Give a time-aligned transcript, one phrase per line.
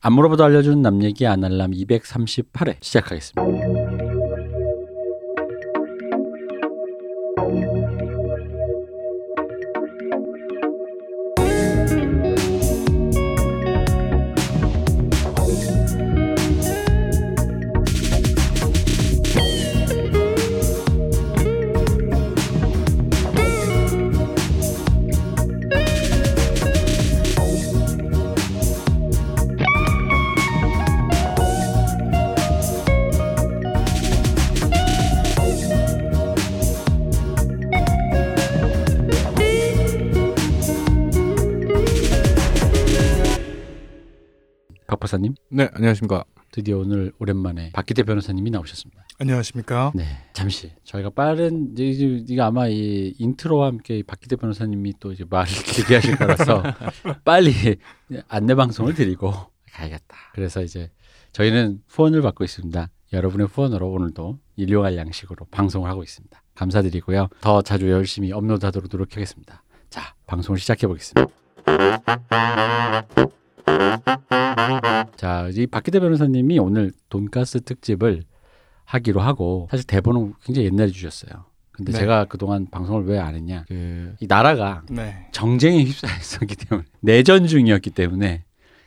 [0.00, 3.87] 안 물어봐도 알려주는 남 얘기 아날람 238회 시작하겠습니다.
[45.88, 46.24] 안녕하십니까.
[46.50, 49.06] 드디어 오늘 오랜만에 박기대 변호사님이 나오셨습니다.
[49.18, 49.92] 안녕하십니까?
[49.94, 55.12] 네, 잠시 저희가 빠른 이제 이제 이거 아마 이 인트로와 함께 이 박기대 변호사님이 또
[55.12, 56.62] 이제 말을 길게 하실 거라서
[57.24, 57.52] 빨리
[58.28, 59.32] 안내 방송을 드리고
[59.72, 60.16] 가야겠다.
[60.34, 60.90] 그래서 이제
[61.32, 62.90] 저희는 후원을 받고 있습니다.
[63.14, 66.42] 여러분의 후원으로 오늘도 일용할 양식으로 방송을 하고 있습니다.
[66.54, 67.28] 감사드리고요.
[67.40, 69.62] 더 자주 열심히 업로드하도록 노력하겠습니다.
[69.88, 71.32] 자, 방송을 시작해 보겠습니다.
[75.16, 78.22] 자, 이 박기대 변호사님이 오늘 돈가스 특집을
[78.84, 81.44] 하기로 하고 사실 대본은 굉장히 옛날에 주셨어요.
[81.72, 81.98] 근데 네.
[81.98, 83.64] 제가 그동안 방송을 왜 안 했냐?
[83.68, 85.28] 그 이 나라가 네.
[85.32, 88.44] 정쟁에 휩싸였었기 때문에 내전 중이었기 때문에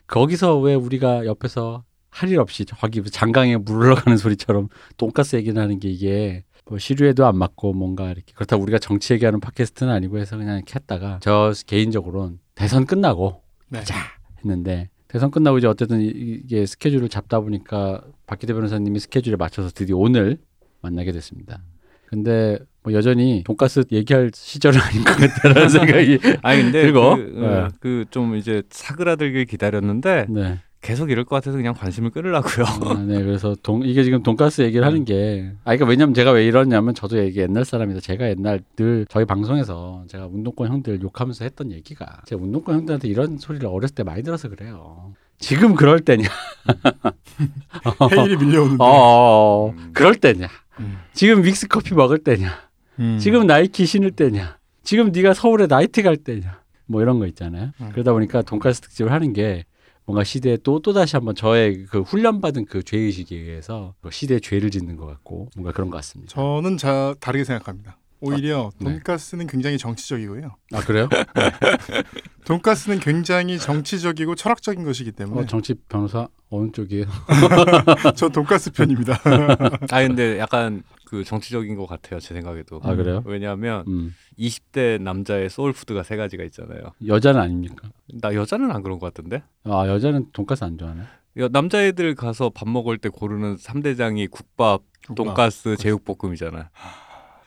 [0.07, 5.79] 거기서 왜 우리가 옆에서 할 일 없이 저기 장강에 물 흘러가는 소리처럼 돈가스 얘기를 하는
[5.79, 10.35] 게 이게 뭐 시류에도 안 맞고 뭔가 이렇게 그렇다고 우리가 정치 얘기하는 팟캐스트는 아니고 해서
[10.35, 13.79] 그냥 이렇게 했다가 저 개인적으로는 대선 끝나고 네.
[13.79, 13.95] 가자
[14.43, 19.97] 했는데 대선 끝나고 이제 어쨌든 이- 이게 스케줄을 잡다 보니까 박기대 변호사님이 스케줄에 맞춰서 드디어
[19.97, 20.37] 오늘
[20.81, 21.61] 만나게 됐습니다.
[22.07, 28.35] 근데 뭐 여전히 돈가스 얘기할 시절은 아닌 것 같다라는 생각이 아니 근데 그리고, 그, 그좀
[28.35, 30.59] 이제 사그라들길 기다렸는데 네.
[30.81, 32.65] 계속 이럴 것 같아서 그냥 관심을 끌으려고요.
[32.65, 36.45] 아, 네, 그래서 돈 이게 지금 돈가스 얘기를 하는 게, 아, 그러니까 왜냐면 제가 왜
[36.45, 37.99] 이러냐면 저도 이게 옛날 사람이다.
[37.99, 43.37] 제가 옛날 늘 저희 방송에서 제가 운동권 형들 욕하면서 했던 얘기가 제가 운동권 형들한테 이런
[43.37, 45.13] 소리를 어렸을 때 많이 들어서 그래요.
[45.37, 46.27] 지금 그럴 때냐?
[48.11, 48.83] 헤일이 밀려오는데.
[48.83, 49.91] 어, 어, 어, 음.
[49.93, 50.47] 그럴 때냐?
[50.79, 50.97] 음.
[51.13, 52.51] 지금 믹스 커피 먹을 때냐?
[52.99, 53.17] 음.
[53.19, 54.57] 지금 나이키 신을 때냐?
[54.83, 56.61] 지금 네가 서울에 나이트 갈 때냐?
[56.85, 57.71] 뭐 이런 거 있잖아요.
[57.81, 57.89] 음.
[57.91, 59.65] 그러다 보니까 돈가스 특집을 하는 게
[60.05, 64.71] 뭔가 시대에 또, 또 다시 한번 저의 그 훈련받은 그 죄의식에 의해서 그 시대에 죄를
[64.71, 66.33] 짓는 것 같고 뭔가 그런 것 같습니다.
[66.33, 67.97] 저는 자 다르게 생각합니다.
[68.21, 68.93] 오히려 네.
[68.93, 70.55] 돈가스는 굉장히 정치적이고요.
[70.73, 71.09] 아, 그래요?
[72.45, 77.05] 돈가스는 굉장히 정치적이고 철학적인 것이기 때문에 어, 정치 변호사 어느 쪽이에요?
[78.15, 79.19] 저 돈가스 편입니다.
[79.89, 82.79] 아 근데 약간 그 정치적인 것 같아요 제 생각에도.
[82.85, 83.21] 아, 그래요?
[83.25, 84.15] 왜냐하면 음.
[84.39, 86.79] 20대 남자의 소울 푸드가 세 가지가 있잖아요.
[87.05, 87.89] 여자는 아닙니까?
[88.21, 89.43] 나 여자는 안 그런 것 같은데.
[89.65, 91.01] 아, 여자는 돈가스 안 좋아하네.
[91.39, 94.83] 여- 남자애들 가서 밥 먹을 때 고르는 3대장이 국밥,
[95.13, 96.69] 돈가스, 제육볶음이잖아.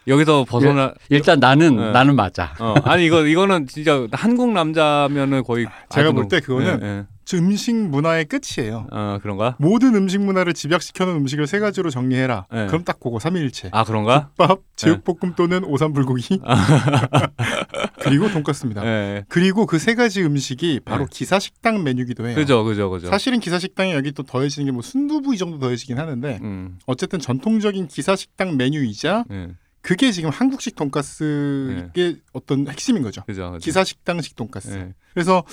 [0.09, 1.91] 여기서 벗어나 일단 나는 네.
[1.93, 2.53] 나는 맞아.
[2.61, 7.05] 어, 아니 이거 이거는 진짜 한국 남자면은 거의 제가 볼 때 그거는 예, 예.
[7.07, 8.87] 저 음식 문화의 끝이에요.
[8.93, 9.57] 어 그런가?
[9.59, 12.47] 모든 음식 문화를 집약시켜 놓은 음식을 세 가지로 정리해라.
[12.53, 12.67] 네.
[12.67, 13.71] 그럼 딱 그거 삼위일체.
[13.73, 14.31] 아 그런가?
[14.37, 16.41] 밥, 제육볶음 또는 오삼불고기.
[18.03, 18.85] 그리고 돈가스입니다.
[18.85, 19.25] 예.
[19.29, 21.11] 그리고 그 세 가지 음식이 바로 네.
[21.11, 22.35] 기사 식당 메뉴기도 해요.
[22.37, 23.09] 그죠 그죠 그죠.
[23.09, 26.79] 사실은 기사 식당에 여기 또 더해지는 게 뭐 순두부 이 정도 더해지긴 하는데 음.
[26.87, 29.49] 어쨌든 전통적인 기사 식당 메뉴이자 예.
[29.83, 33.23] 그게 지금 한국식 돈가스의 어떤 핵심인 거죠.
[33.27, 33.63] 그죠 그죠.
[33.65, 34.71] 기사식당식 돈가스.
[34.75, 34.95] 예.
[35.13, 35.45] 그래서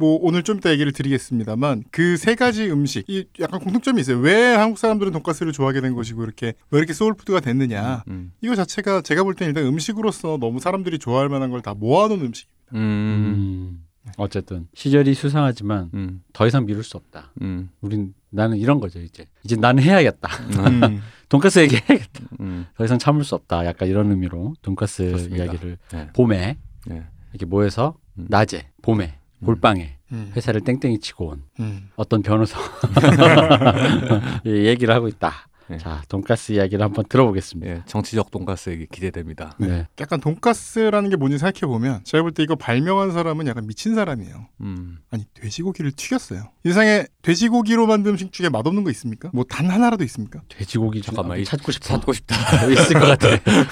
[0.00, 4.18] 뭐 오늘 좀 이따 얘기를 드리겠습니다만 그 세 가지 음식 이 약간 공통점이 있어요.
[4.18, 8.04] 왜 한국 사람들은 돈가스를 좋아하게 된 것이고 이렇게 왜 이렇게 소울푸드가 됐느냐.
[8.08, 8.32] 음.
[8.40, 12.48] 이거 자체가 제가 볼 때는 일단 음식으로서 너무 사람들이 좋아할 만한 걸 다 모아놓은 음식.
[12.74, 12.78] 음.
[12.78, 13.84] 음.
[14.16, 16.22] 어쨌든 시절이 수상하지만 음.
[16.32, 17.32] 더 이상 미룰 수 없다.
[17.42, 17.68] 음.
[17.82, 19.26] 우린 나는 이런 거죠 이제.
[19.44, 20.28] 이제 나는 해야겠다.
[20.70, 21.02] 음.
[21.28, 22.20] 돈가스 얘기 해야겠다.
[22.40, 22.66] 음.
[22.76, 23.66] 더 이상 참을 수 없다.
[23.66, 25.44] 약간 이런 의미로 돈가스 그렇습니다.
[25.44, 26.08] 이야기를 네.
[26.14, 26.56] 봄에
[26.86, 27.04] 네.
[27.32, 28.26] 이렇게 모여서 음.
[28.30, 30.32] 낮에 봄에 골방에 음.
[30.36, 31.88] 회사를 땡땡이 치고 온 음.
[31.96, 32.58] 어떤 변호사
[34.46, 35.32] 예, 얘기를 하고 있다.
[35.68, 35.78] 네.
[35.78, 37.72] 자 돈가스 이야기를 한번 들어보겠습니다.
[37.72, 37.82] 예.
[37.86, 39.54] 정치적 돈가스 얘기 기대됩니다.
[39.60, 39.86] 네.
[40.00, 44.48] 약간 돈가스라는 게 뭔지 생각해 보면 제가 볼 때 이거 발명한 사람은 약간 미친 사람이에요.
[44.62, 44.98] 음.
[45.12, 46.50] 아니 돼지고기를 튀겼어요.
[46.64, 49.30] 이 세상에 돼지고기로 만든 음식 중에 맛없는 거 있습니까?
[49.32, 50.40] 뭐 단 하나라도 있습니까?
[50.48, 51.84] 돼지고기 좀 잠깐만, 이- 찾고 싶어.
[51.86, 52.34] 찾고 싶다.
[52.66, 53.28] 있을 것 같아.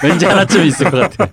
[0.06, 1.32] 왠지 하나쯤 있을 것 같아.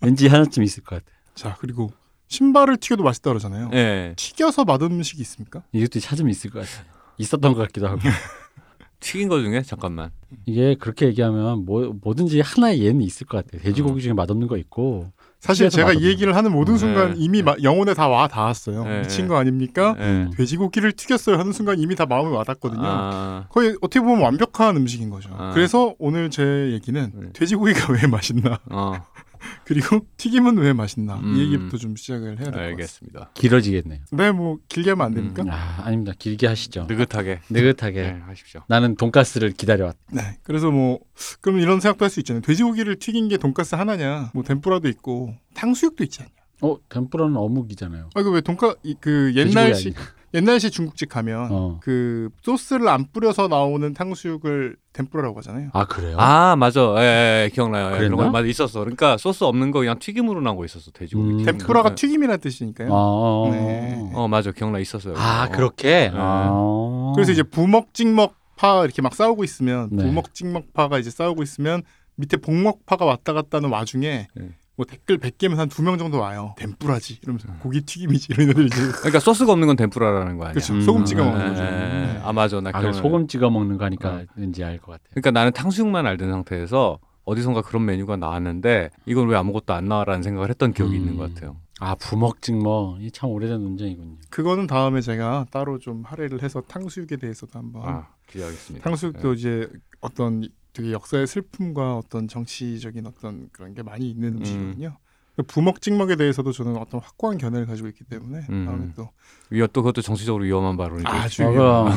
[0.00, 1.14] 왠지 하나쯤 있을 것 같아.
[1.34, 1.92] 자 그리고
[2.34, 3.70] 신발을 튀겨도 맛있다 그러잖아요.
[3.74, 4.14] 예.
[4.16, 5.62] 튀겨서 맛없는 음식이 있습니까?
[5.72, 6.84] 이것도 찾으면 있을 것 같아.
[7.18, 7.98] 있었던 것 같기도 하고.
[9.00, 10.10] 튀긴 거 중에 잠깐만.
[10.46, 13.62] 이게 그렇게 얘기하면 뭐 뭐든지 하나의 예는 있을 것 같아요.
[13.62, 15.10] 돼지고기 중에 맛없는 거 있고
[15.40, 16.78] 사실 제가 이 얘기를 하는 모든 네.
[16.78, 18.84] 순간 이미 마- 영혼에 다 와 닿았어요.
[18.84, 19.00] 네.
[19.00, 19.96] 미친 거 아닙니까?
[19.98, 20.28] 예.
[20.36, 22.82] 돼지고기를 튀겼어요 하는 순간 이미 다 마음에 와닿거든요.
[22.84, 25.30] 아, 거의 어떻게 보면 완벽한 음식인 거죠.
[25.36, 25.52] 아.
[25.54, 27.32] 그래서 오늘 제 얘기는 네.
[27.32, 28.92] 돼지고기가 왜 맛있나 어,
[29.64, 31.34] 그리고 튀김은 왜 맛있나 음.
[31.36, 32.60] 이 얘기부터 좀 시작을 해야 될 것 같습니다.
[32.66, 33.30] 알겠습니다.
[33.34, 34.00] 길어지겠네요.
[34.12, 35.42] 네, 뭐 길게 하면 안 됩니까?
[35.42, 35.48] 음.
[35.50, 36.12] 아 아닙니다.
[36.18, 36.86] 길게 하시죠.
[36.88, 37.40] 느긋하게.
[37.50, 38.02] 느긋하게.
[38.02, 38.62] 네, 하십시오.
[38.68, 39.98] 나는 돈가스를 기다려왔다.
[40.12, 40.38] 네.
[40.42, 41.00] 그래서 뭐
[41.40, 42.42] 그럼 이런 생각도 할 수 있잖아요.
[42.42, 44.30] 돼지고기를 튀긴 게 돈가스 하나냐?
[44.34, 46.30] 뭐 덴뿌라도 있고 탕수육도 있지 않냐?
[46.62, 48.10] 어 덴뿌라는 어묵이잖아요.
[48.14, 49.94] 아, 그 왜 돈가 이- 그 옛날식.
[50.32, 51.80] 옛날식 중국집 가면 어.
[51.82, 55.70] 그 소스를 안 뿌려서 나오는 탕수육을 덴뿌라라고 하잖아요.
[55.72, 56.16] 아 그래요?
[56.18, 57.94] 아 맞아, 예, 예, 예, 기억나요.
[57.94, 58.16] 예, 그런?
[58.16, 58.80] 거 맞아 있었어.
[58.80, 61.30] 그러니까 소스 없는 거 그냥 튀김으로 나온 거 있었어 돼지고기.
[61.30, 61.44] 음.
[61.44, 61.94] 덴뿌라가 예.
[61.94, 62.88] 튀김이라는 뜻이니까요.
[62.88, 63.50] 아, 어, 어.
[63.50, 64.10] 네.
[64.14, 65.14] 어 맞아, 기억나 있었어요.
[65.16, 65.52] 아 어.
[65.52, 66.10] 그렇게.
[66.10, 66.12] 네.
[66.14, 67.12] 아.
[67.14, 70.04] 그래서 이제 부먹 찍먹 파 이렇게 막 싸우고 있으면 네.
[70.04, 71.82] 부먹 찍먹 파가 이제 싸우고 있으면
[72.16, 74.48] 밑에 복먹 파가 왔다 갔다 하는 와중에 네.
[74.80, 76.54] 뭐 댓글 100개면 한 두 명 정도 와요.
[76.56, 77.58] 덴뿌라지 이러면서 음.
[77.60, 80.54] 고기 튀김이지 이런 애들 이제 그러니까 소스가 없는 건 덴뿌라라는 거 아니야?
[80.54, 80.72] 그렇죠.
[80.72, 80.80] 음.
[80.80, 81.26] 소금 찍어 음.
[81.28, 81.62] 먹는 예, 거죠.
[81.62, 82.20] 네.
[82.24, 82.92] 아 맞아, 나 아, 기억나.
[82.98, 85.02] 소금 찍어 먹는 거 하니까 왠지 알 것 같아.
[85.10, 90.48] 그러니까 나는 탕수육만 알던 상태에서 어디선가 그런 메뉴가 나왔는데 이건 왜 아무것도 안 나와라는 생각을
[90.48, 91.00] 했던 기억이 음.
[91.00, 91.56] 있는 것 같아요.
[91.78, 94.16] 아 부먹 찍먹 이 참 오래된 논쟁이군요.
[94.30, 98.82] 그거는 다음에 제가 따로 좀 할애를 해서 탕수육에 대해서도 한번 아 기대하겠습니다.
[98.84, 99.68] 탕수육도 이제
[100.00, 104.96] 어떤 되게 역사의 슬픔과 어떤 정치적인 어떤 그런 게 많이 있는 음식이거든요.
[104.98, 105.09] 그
[105.46, 108.66] 부먹 찍먹에 대해서도 저는 어떤 확고한 견해를 가지고 있기 때문에 음.
[108.66, 109.08] 다음에 또
[109.50, 111.08] 위어 또 그것도 정치적으로 위험한 발언이죠.
[111.08, 111.88] 아주 그럼.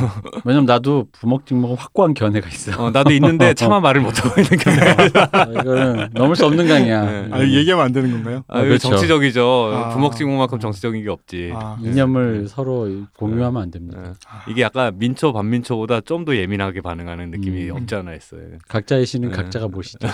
[0.43, 2.83] 왜냐면 나도 부먹 찍먹은 확고한 견해가 있어.
[2.83, 4.71] 어, 나도 있는데 차마 말을 못 하고 있는 게
[5.31, 7.01] 아, 이거는 넘을 수 없는 강이야.
[7.05, 7.29] 네.
[7.31, 8.43] 아, 얘기하면 안 되는 건가요?
[8.47, 8.89] 아, 아, 그렇죠.
[8.89, 9.71] 정치적이죠.
[9.73, 9.89] 아.
[9.89, 11.51] 부먹 찍먹만큼 정치적인 게 없지.
[11.53, 14.01] 아, 이념을 서로 공유하면 안 됩니다.
[14.03, 14.51] 예.
[14.51, 17.75] 이게 약간 민초 반민초보다 좀 더 예민하게 반응하는 느낌이 음.
[17.75, 18.41] 없지 않아 있어요.
[18.69, 19.35] 각자의 신은 네.
[19.35, 20.07] 각자가 보시죠.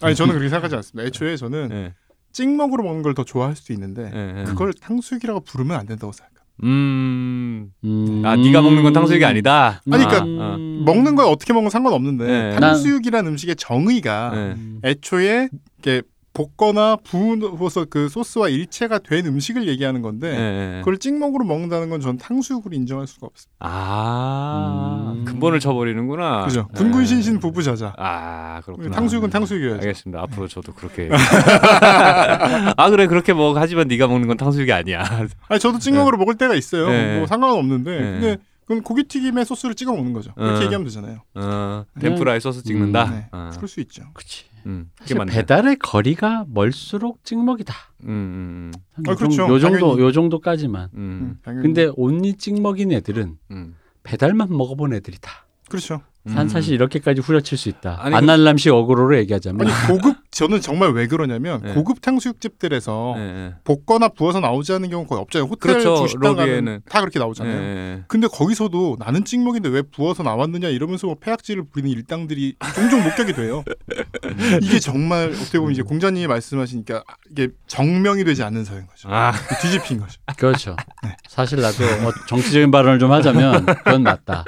[0.00, 1.04] 아니 저는 그렇게 생각하지 않습니다.
[1.08, 1.94] 애초에 저는 예.
[2.32, 4.44] 찍먹으로 먹는 걸 더 좋아할 수도 있는데 예, 예.
[4.44, 6.42] 그걸 탕수육이라고 부르면 안 된다고 생각합니다.
[6.64, 7.72] 음.
[7.84, 8.22] 음...
[8.24, 9.82] 아, 네가 먹는 건 탕수육이 아니다.
[9.90, 10.56] 아니, 그러니까 아, 아.
[10.58, 12.56] 먹는 걸 어떻게 먹으면 상관없는데 네.
[12.58, 14.38] 탕수육이라는 음식의 정의가 예.
[14.38, 14.80] 음.
[14.84, 15.48] 애초에
[15.82, 20.80] 이렇게 볶거나 부어서 그 소스와 일체가 된 음식을 얘기하는 건데 예, 예.
[20.80, 23.54] 그걸 찍먹으로 먹는다는 건 전 탕수육으로 인정할 수가 없습니다.
[23.60, 25.24] 아, 음.
[25.24, 26.46] 근본을 쳐버리는구나.
[26.46, 26.68] 그죠?
[26.72, 26.78] 예.
[26.78, 27.94] 군군신신 부부자자.
[27.98, 28.90] 아, 그렇구나.
[28.90, 29.82] 탕수육은 탕수육이어야죠.
[29.82, 30.22] 알겠습니다.
[30.22, 31.08] 앞으로 저도 그렇게.
[32.76, 35.04] 아 그래 그렇게 먹 하지만 네가 먹는 건 탕수육이 아니야.
[35.48, 36.88] 아니 저도 찍먹으로 먹을 때가 있어요.
[36.88, 37.18] 네.
[37.18, 38.00] 뭐 상관은 없는데 네.
[38.12, 40.32] 근데 그건 고기튀김에 소스를 찍어 먹는 거죠.
[40.34, 40.62] 그렇게 어.
[40.64, 41.18] 얘기하면 되잖아요.
[41.34, 43.04] 어, 덴푸라에 소스 찍는다.
[43.06, 43.26] 음, 네.
[43.32, 43.50] 어.
[43.56, 44.04] 그럴 수 있죠.
[44.14, 44.44] 그치.
[44.66, 45.32] 음, 그게 사실 맞네.
[45.32, 47.74] 배달의 거리가 멀수록 찍먹이다.
[48.04, 49.36] 음, 음, 한 아, 요, 그렇죠.
[49.36, 50.02] 정, 요 정도 당연히.
[50.02, 50.88] 요 정도까지만.
[50.94, 51.62] 음, 음, 음.
[51.62, 53.76] 근데 온리 찍먹인 애들은 음.
[54.02, 55.30] 배달만 먹어본 애들이다.
[55.68, 56.02] 그렇죠.
[56.28, 57.98] 산 사실 이렇게까지 후려칠 수 있다.
[58.00, 61.74] 아니, 그- 안날람식 어그로로 얘기하자면 아니 고급 저는 정말 왜 그러냐면 네.
[61.74, 63.54] 고급 탕수육집들에서 예, 예.
[63.64, 65.48] 볶거나 부어서 나오지 않는 경우 거의 없잖아요.
[65.48, 65.96] 호텔 그렇죠.
[66.06, 66.82] 주식당 가면.
[66.88, 67.52] 다 그렇게 예, 나오잖아요.
[67.60, 68.04] 예.
[68.06, 73.64] 근데 거기서도 나는 찍먹인데 왜 부어서 나왔느냐 이러면서 뭐 폐악질을 부리는 일당들이 종종 목격이 돼요.
[74.62, 77.02] 이게 정말 어떻게 보면 이제 공자님이 말씀하시니까
[77.32, 79.08] 이게 정명이 되지 않는 사회인 거죠.
[79.10, 80.20] 아, 뒤집힌 거죠.
[80.36, 80.76] 그렇죠.
[81.02, 81.16] 네.
[81.28, 84.44] 사실 나도 뭐 정치적인 발언을 좀 하자면 그건 맞다.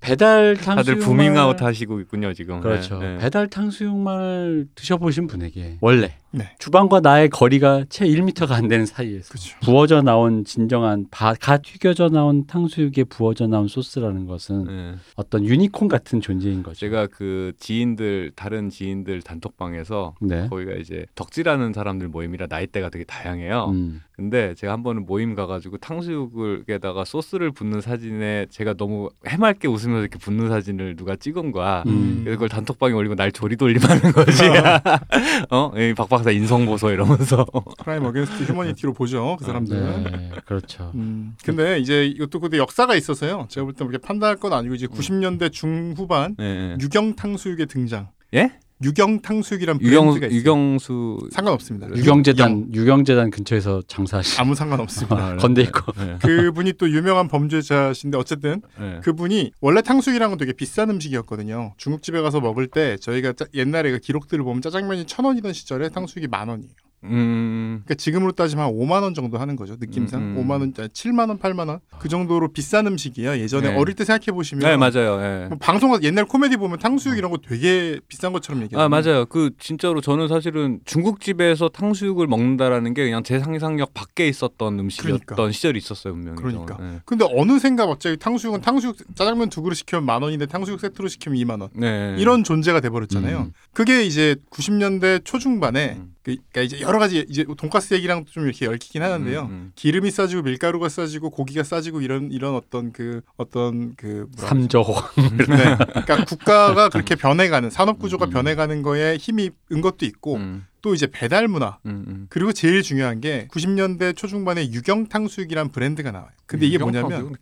[0.00, 2.60] 배달 탕수육 다들 부밍아웃 하시고 있군요 지금.
[2.60, 3.00] 그렇죠.
[3.02, 3.18] 예, 예.
[3.18, 6.50] 배달 탕수육만을 드셔보신 분에게 원래 네.
[6.58, 9.56] 주방과 나의 거리가 채 1m가 안 되는 사이에서 그렇죠.
[9.62, 14.94] 부어져 나온 진정한 바, 가 튀겨져 나온 탕수육에 부어져 나온 소스라는 것은 예.
[15.14, 16.78] 어떤 유니콘 같은 존재인 거죠.
[16.78, 20.48] 제가 그 지인들 다른 지인들 단톡방에서 네.
[20.48, 23.70] 거기가 이제 덕질하는 사람들 모임이라 나이대가 되게 다양해요.
[23.70, 24.02] 음.
[24.12, 30.18] 근데 제가 한 번은 모임 가가지고 탕수육에다가 소스를 붓는 사진에 제가 너무 해맑게 웃으면서 이렇게
[30.18, 31.82] 붓는 사진을 누가 찍은 거야.
[31.86, 32.20] 음.
[32.24, 34.42] 그래서 그걸 단톡방에 올리고 날 조리 돌림하는 거지.
[35.50, 37.46] 어, 이 박박 사 인성 보소 이러면서.
[37.84, 39.36] crime against humanity로 보죠.
[39.38, 40.02] 그 사람들은.
[40.02, 40.90] 네, 그렇죠.
[40.96, 43.46] 음, 근데 이제 이것도 근데 역사가 있어서요.
[43.48, 46.76] 제가 볼 때 그렇게 판단할 건 아니고 이제 90년대 중후반 예, 예.
[46.80, 48.08] 유경 탕수육의 등장.
[48.34, 48.50] 예?
[48.82, 50.38] 유경 탕수육이란 유경 브랜드가 있어요.
[50.38, 51.88] 유경수 상관없습니다.
[51.96, 55.16] 유경재단 유경재단 근처에서 장사하시 아무 상관없습니다.
[55.16, 59.00] 아, 건대 있고 예, 그분이 또 유명한 범죄자신데 어쨌든 예.
[59.02, 61.72] 그분이 원래 탕수육이랑은 되게 비싼 음식이었거든요.
[61.78, 66.28] 중국집에 가서 먹을 때 저희가 짜- 옛날에 그 기록들을 보면 짜장면이 천 원이던 시절에 탕수육이
[66.28, 66.72] 만 원이에요.
[67.10, 67.82] 음.
[67.84, 69.76] 그러니까 지금으로 따지면 한 5만 원 정도 하는 거죠.
[69.78, 70.44] 느낌상 음, 음.
[70.48, 71.80] 5만 원, 7만 원, 8만 원.
[71.98, 73.38] 그 정도로 비싼 음식이야.
[73.38, 73.76] 예전에 네.
[73.76, 75.20] 어릴 때 생각해 보시면 네 맞아요.
[75.20, 75.46] 예.
[75.48, 79.26] 뭐 방송 옛날 코미디 보면 탕수육 이런 거 되게 비싼 것처럼 얘기하요 아 맞아요.
[79.26, 85.52] 그 진짜로 저는 사실은 중국집에서 탕수육을 먹는다라는 게 그냥 제 상상력 밖에 있었던 음식이었던 그러니까.
[85.52, 86.36] 시절이 있었어요 분명히.
[86.36, 86.76] 그러니까.
[86.76, 87.00] 저는.
[87.04, 91.60] 근데 어느샌가 갑자기 탕수육은 탕수육 짜장면 두 그릇 시키면 만 원인데 탕수육 세트로 시키면 2만
[91.60, 91.70] 원.
[91.72, 91.86] 네.
[91.96, 92.16] 네.
[92.18, 93.38] 이런 존재가 돼 버렸잖아요.
[93.38, 93.52] 음.
[93.76, 96.14] 그게 이제 90년대 초중반에 음.
[96.22, 99.42] 그- 그러니까 이제 여러 가지 이제 돈가스 얘기랑 좀 이렇게 얽히긴 하는데요.
[99.42, 99.72] 음, 음.
[99.74, 104.94] 기름이 싸지고 밀가루가 싸지고 고기가 싸지고 이런 이런 어떤 그 어떤 그 뭐라 삼조호.
[105.18, 105.76] 네.
[105.92, 108.30] 그러니까 국가가 그렇게 변해가는 산업 구조가 음.
[108.30, 112.26] 변해가는 거에 힘이 은 것도 있고 음, 또 이제 배달 문화 음, 음.
[112.30, 116.28] 그리고 제일 중요한 게 90년대 초중반에 유경 탕수육이란 브랜드가 나와요.
[116.46, 117.34] 근데 이게 뭐냐면.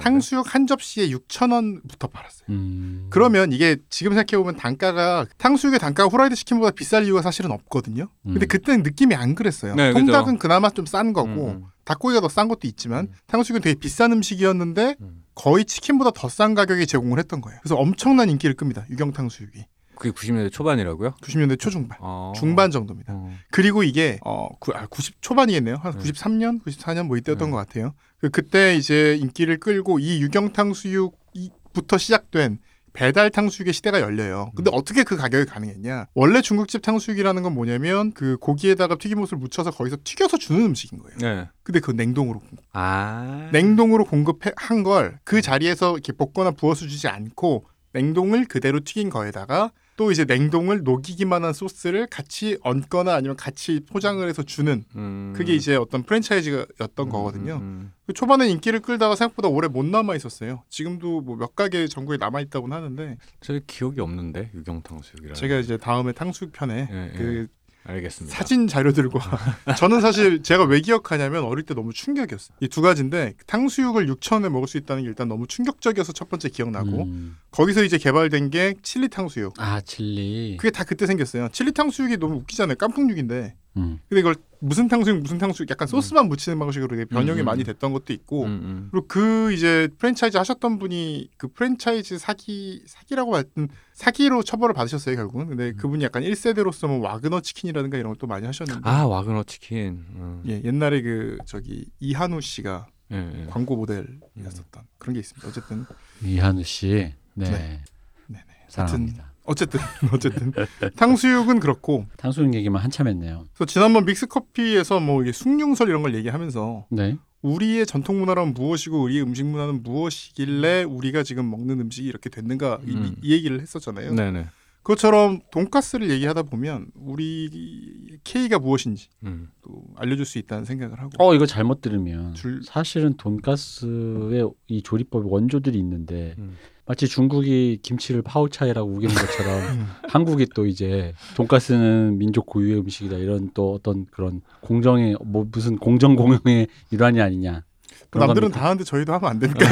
[0.00, 2.46] 탕수육 한 접시에 6천 원부터 팔았어요.
[2.48, 3.06] 음.
[3.10, 8.08] 그러면 이게 지금 생각해 보면 단가가 탕수육의 단가가 후라이드 치킨보다 비쌀 이유가 사실은 없거든요.
[8.24, 8.48] 근데 음.
[8.48, 9.76] 그때는 느낌이 안 그랬어요.
[9.76, 10.38] 네, 통닭은 그죠.
[10.40, 11.64] 그나마 좀 싼 거고 음, 음.
[11.84, 13.12] 닭고기가 더 싼 것도 있지만 음.
[13.28, 15.22] 탕수육은 되게 비싼 음식이었는데 음.
[15.36, 17.60] 거의 치킨보다 더 싼 가격에 제공을 했던 거예요.
[17.62, 18.84] 그래서 엄청난 인기를 끕니다.
[18.90, 19.66] 유경 탕수육이.
[19.98, 21.12] 그게 90년대 초반이라고요?
[21.22, 21.98] 90년대 초중반.
[22.00, 22.32] 어.
[22.36, 23.12] 중반 정도입니다.
[23.14, 23.30] 어.
[23.50, 25.76] 그리고 이게 어 구, 아, 90 초반이겠네요.
[25.76, 25.98] 한 네.
[25.98, 27.50] 93년, 94년 뭐 이때였던 네.
[27.50, 27.94] 것 같아요.
[28.20, 32.58] 그 그때 이제 인기를 끌고 이 유경 탕 수육부터 시작된
[32.94, 34.50] 배달 탕수육의 시대가 열려요.
[34.56, 36.06] 근데 어떻게 그 가격이 가능했냐?
[36.14, 41.18] 원래 중국집 탕수육이라는 건 뭐냐면 그 고기에다가 튀김옷을 묻혀서 거기서 튀겨서 주는 음식인 거예요.
[41.18, 41.48] 네.
[41.62, 42.58] 근데 그 냉동으로 공급.
[42.72, 43.50] 아.
[43.52, 50.12] 냉동으로 공급한 걸 그 자리에서 이렇게 볶거나 부어서 주지 않고 냉동을 그대로 튀긴 거에다가 또
[50.12, 55.32] 이제 냉동을 녹이기만 한 소스를 같이 얹거나 아니면 같이 포장을 해서 주는 음.
[55.36, 57.56] 그게 이제 어떤 프랜차이즈였던 거거든요.
[57.56, 60.62] 음, 음, 그 초반에 인기를 끌다가 생각보다 오래 못 남아 있었어요.
[60.70, 65.34] 지금도 뭐 몇 가게 전국에 남아 있다고는 하는데 저 기억이 없는데 유경 탕수육이라.
[65.34, 67.48] 제가 이제 다음에 탕수육 편에 예, 그
[67.88, 68.36] 알겠습니다.
[68.36, 69.18] 사진 자료들과
[69.78, 72.56] 저는 사실 제가 왜 기억하냐면 어릴 때 너무 충격이었어요.
[72.60, 76.48] 이 두 가지인데 탕수육을 6천 원에 먹을 수 있다는 게 일단 너무 충격적이어서 첫 번째
[76.50, 77.36] 기억나고 음.
[77.50, 79.54] 거기서 이제 개발된 게 칠리 탕수육.
[79.58, 80.56] 아 칠리.
[80.58, 81.48] 그게 다 그때 생겼어요.
[81.50, 82.76] 칠리 탕수육이 너무 웃기잖아요.
[82.76, 83.54] 깐풍육인데.
[83.76, 83.98] 음.
[84.08, 87.64] 근데 이걸 무슨 탕수육 무슨 탕수육 약간 소스만 묻히는 방식으로 변형이 음, 음, 많이 음.
[87.64, 88.88] 됐던 것도 있고 음, 음.
[88.90, 95.48] 그리고 그 이제 프랜차이즈 하셨던 분이 그 프랜차이즈 사기 사기라고 말씀 사기로 처벌을 받으셨어요 결국은.
[95.48, 100.04] 근데 그분이 약간 1세대로서 뭐 와그너 치킨이라든가 이런 걸또 많이 하셨는데 아 와그너 치킨.
[100.16, 100.42] 음.
[100.48, 103.46] 예, 옛날에 그 저기 이한우 씨가 예, 예.
[103.46, 105.48] 광고 모델이었었던 그런 게 있습니다.
[105.48, 105.86] 어쨌든
[106.22, 107.14] 이한우 씨.
[107.34, 107.50] 네.
[107.50, 107.82] 네.
[108.26, 108.44] 네네.
[108.68, 109.27] 사랑합니다.
[109.48, 109.80] 어쨌든
[110.12, 110.52] 어쨌든
[110.96, 113.44] 탕수육은 그렇고 탕수육 얘기만 한참 했네요.
[113.54, 117.16] 그래서 지난번 믹스 커피에서 뭐 이게 숭늉설 이런 걸 얘기하면서 네.
[117.42, 122.90] 우리의 전통 문화란 무엇이고 우리의 음식 문화는 무엇이길래 우리가 지금 먹는 음식이 이렇게 됐는가 이-
[122.92, 123.16] 음.
[123.22, 124.14] 이, 얘기를 했었잖아요.
[124.14, 124.46] 네네.
[124.92, 129.48] 그것처럼 돈가스를 얘기하다 보면 우리 K가 무엇인지 음.
[129.60, 135.30] 또 알려줄 수 있다는 생각을 하고 어 이거 잘못 들으면 줄- 사실은 돈가스의 이 조리법
[135.30, 136.56] 원조들이 있는데 음.
[136.86, 139.86] 마치 중국이 김치를 파우차이라고 우기는 것처럼 음.
[140.08, 146.16] 한국이 또 이제 돈가스는 민족 고유의 음식이다 이런 또 어떤 그런 공정의 뭐 무슨 공정
[146.16, 147.62] 공영의 일환이 아니냐.
[148.10, 148.58] 남들은 겁니까?
[148.60, 149.68] 다 하는데 저희도 하면 안 됩니까?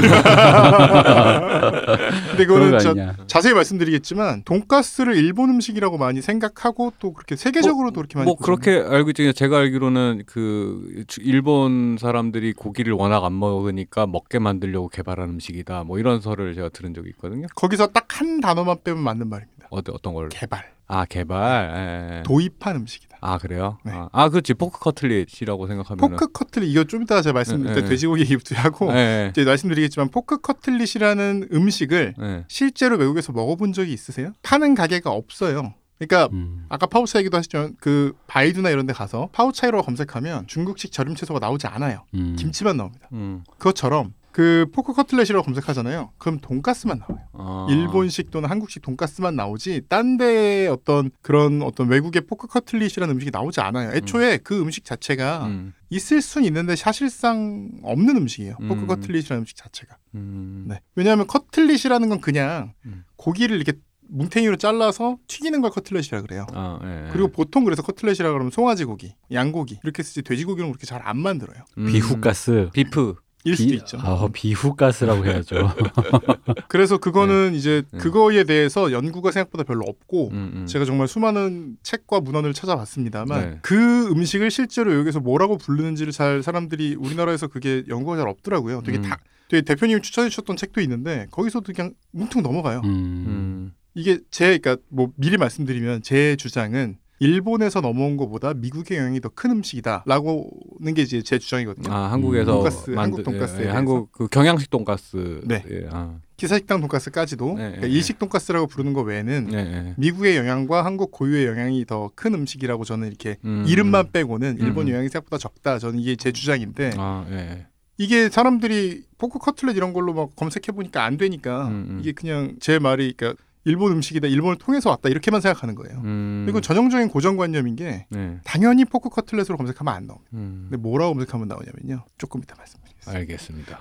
[2.31, 2.95] 근데 그거는 거 저.
[3.26, 8.57] 자세히 말씀드리겠지만 돈가스를 일본 음식이라고 많이 생각하고 또 그렇게 세계적으로도 그렇게 많이 뭐 보잖아요.
[8.59, 9.33] 그렇게 알고 있죠.
[9.33, 15.85] 제가 알기로는 그 주- 일본 사람들이 고기를 워낙 안 먹으니까 먹게 만들려고 개발한 음식이다.
[15.85, 17.47] 뭐 이런 설을 제가 들은 적이 있거든요.
[17.55, 19.66] 거기서 딱 한 단어만 빼면 맞는 말입니다.
[19.69, 20.28] 어떤 어떤 걸?
[20.31, 21.71] 개발, 아 개발.
[21.76, 22.23] 예, 예.
[22.23, 23.15] 도입한 음식이다.
[23.26, 23.78] 아 그래요?
[23.85, 23.92] 네.
[23.92, 25.99] 아, 아 그렇지 포크 커틀릿이라고 생각하면.
[25.99, 27.88] 포크 커틀릿 이거 좀 이따가 제가 말씀 네, 때 네.
[27.88, 32.25] 돼지고기 얘기부터 하고 예, 이제 말씀드리겠지만 포크 커틀릿이라는 음식을 예.
[32.25, 32.45] 예.
[32.49, 34.33] 실제로 외국에서 먹어본 적이 있으세요?
[34.42, 35.75] 파는 가게가 없어요.
[35.99, 36.66] 그러니까 음.
[36.68, 37.71] 아까 파오차이 얘기도 하시죠.
[37.80, 42.04] 그 바이두나 이런 데 가서 파오차이로 검색하면 중국식 절임 채소가 나오지 않아요.
[42.14, 42.37] 음.
[42.38, 43.09] 김치만 나옵니다.
[43.12, 43.42] 음.
[43.59, 46.12] 그것처럼 그 포크 커틀릿이라고 검색하잖아요.
[46.19, 47.26] 그럼 돈가스만 나와요.
[47.33, 47.66] 아.
[47.71, 53.62] 일본식 또는 한국식 돈가스만 나오지 딴 데의 어떤 그런 어떤 외국의 포크 커틀릿이라는 음식이 나오지
[53.62, 53.93] 않아요.
[53.95, 55.73] 애초에 그 음식 자체가 음.
[55.88, 58.57] 있을 순 있는데 사실상 없는 음식이에요.
[58.69, 58.87] 포크 음.
[58.87, 59.97] 커틀릿이라는 음식 자체가.
[60.16, 60.66] 음.
[60.69, 60.83] 네.
[60.97, 63.05] 왜냐하면 커틀릿이라는 건 그냥 음.
[63.16, 63.73] 고기를 이렇게
[64.09, 66.47] 뭉탱이로 잘라서 튀기는 걸 커틀릿이라 그래요.
[66.52, 67.11] 아, 예.
[67.11, 71.64] 그리고 보통 그래서 커틀릿이라 그러면 송아지 고기, 양고기 이렇게 쓰지 돼지고기는 그렇게 잘 안 만들어요.
[71.78, 71.87] 음.
[71.87, 72.69] 비후가스.
[72.75, 73.14] beef.
[73.47, 73.99] 일 수도 비- 있죠.
[74.00, 75.57] 아, 비후가스라고 해야죠.
[76.69, 77.99] 그래서 그거는 이제 네.
[77.99, 80.67] 그거에 대해서 연구가 생각보다 별로 없고 음, 음.
[80.67, 83.59] 제가 정말 수많은 책과 문헌을 찾아봤습니다만 네.
[83.62, 88.83] 그 음식을 실제로 여기서 뭐라고 부르는지를 잘 사람들이 우리나라에서 그게 연구가 잘 없더라고요.
[88.83, 89.03] 되게 음.
[89.03, 92.81] 다 되게 대표님이 추천해 주셨던 책도 있는데 거기서도 그냥 뭉퉁 넘어가요.
[92.85, 92.91] 음.
[92.91, 93.73] 음.
[93.95, 99.50] 이게 제 그러니까 뭐 미리 말씀드리면 제 주장은 일본에서 넘어온 것보다 미국의 영향이 더 큰
[99.50, 101.92] 음식이다라고는 게 이제 제 주장이거든요.
[101.92, 103.70] 아 한국에서 돈가스, 만든- 한국 돈가스에 예, 예.
[103.70, 105.62] 한국 그 경양식 돈가스 네.
[105.70, 109.94] 예, 아, 기사식당 돈가스까지도 네, 그러니까 네, 일식 돈가스라고 부르는 거 외에는 예, 예.
[109.96, 114.11] 미국의 영향과 한국 고유의 영향이 더 큰 음식이라고 저는 이렇게 음, 이름만 음.
[114.12, 114.92] 빼고는 일본 음.
[114.92, 115.78] 영향이 생각보다 적다.
[115.78, 117.66] 저는 이게 제 주장인데 아 예.
[117.99, 121.99] 이게 사람들이 포크 커틀렛 이런 걸로 막 검색해 보니까 안 되니까 음, 음.
[122.00, 126.00] 이게 그냥 제 말이 그러니까 일본 음식이다, 일본을 통해서 왔다 이렇게만 생각하는 거예요.
[126.04, 128.38] 음, 이건 전형적인 고정관념인 게 네.
[128.44, 130.30] 당연히 포크 커틀렛으로 검색하면 안 나옵니다.
[130.35, 132.04] 음, 근데 뭐라고 검색하면 나오냐면요.
[132.16, 133.18] 조금 이따 말씀드리겠습니다.
[133.18, 133.80] 알겠습니다.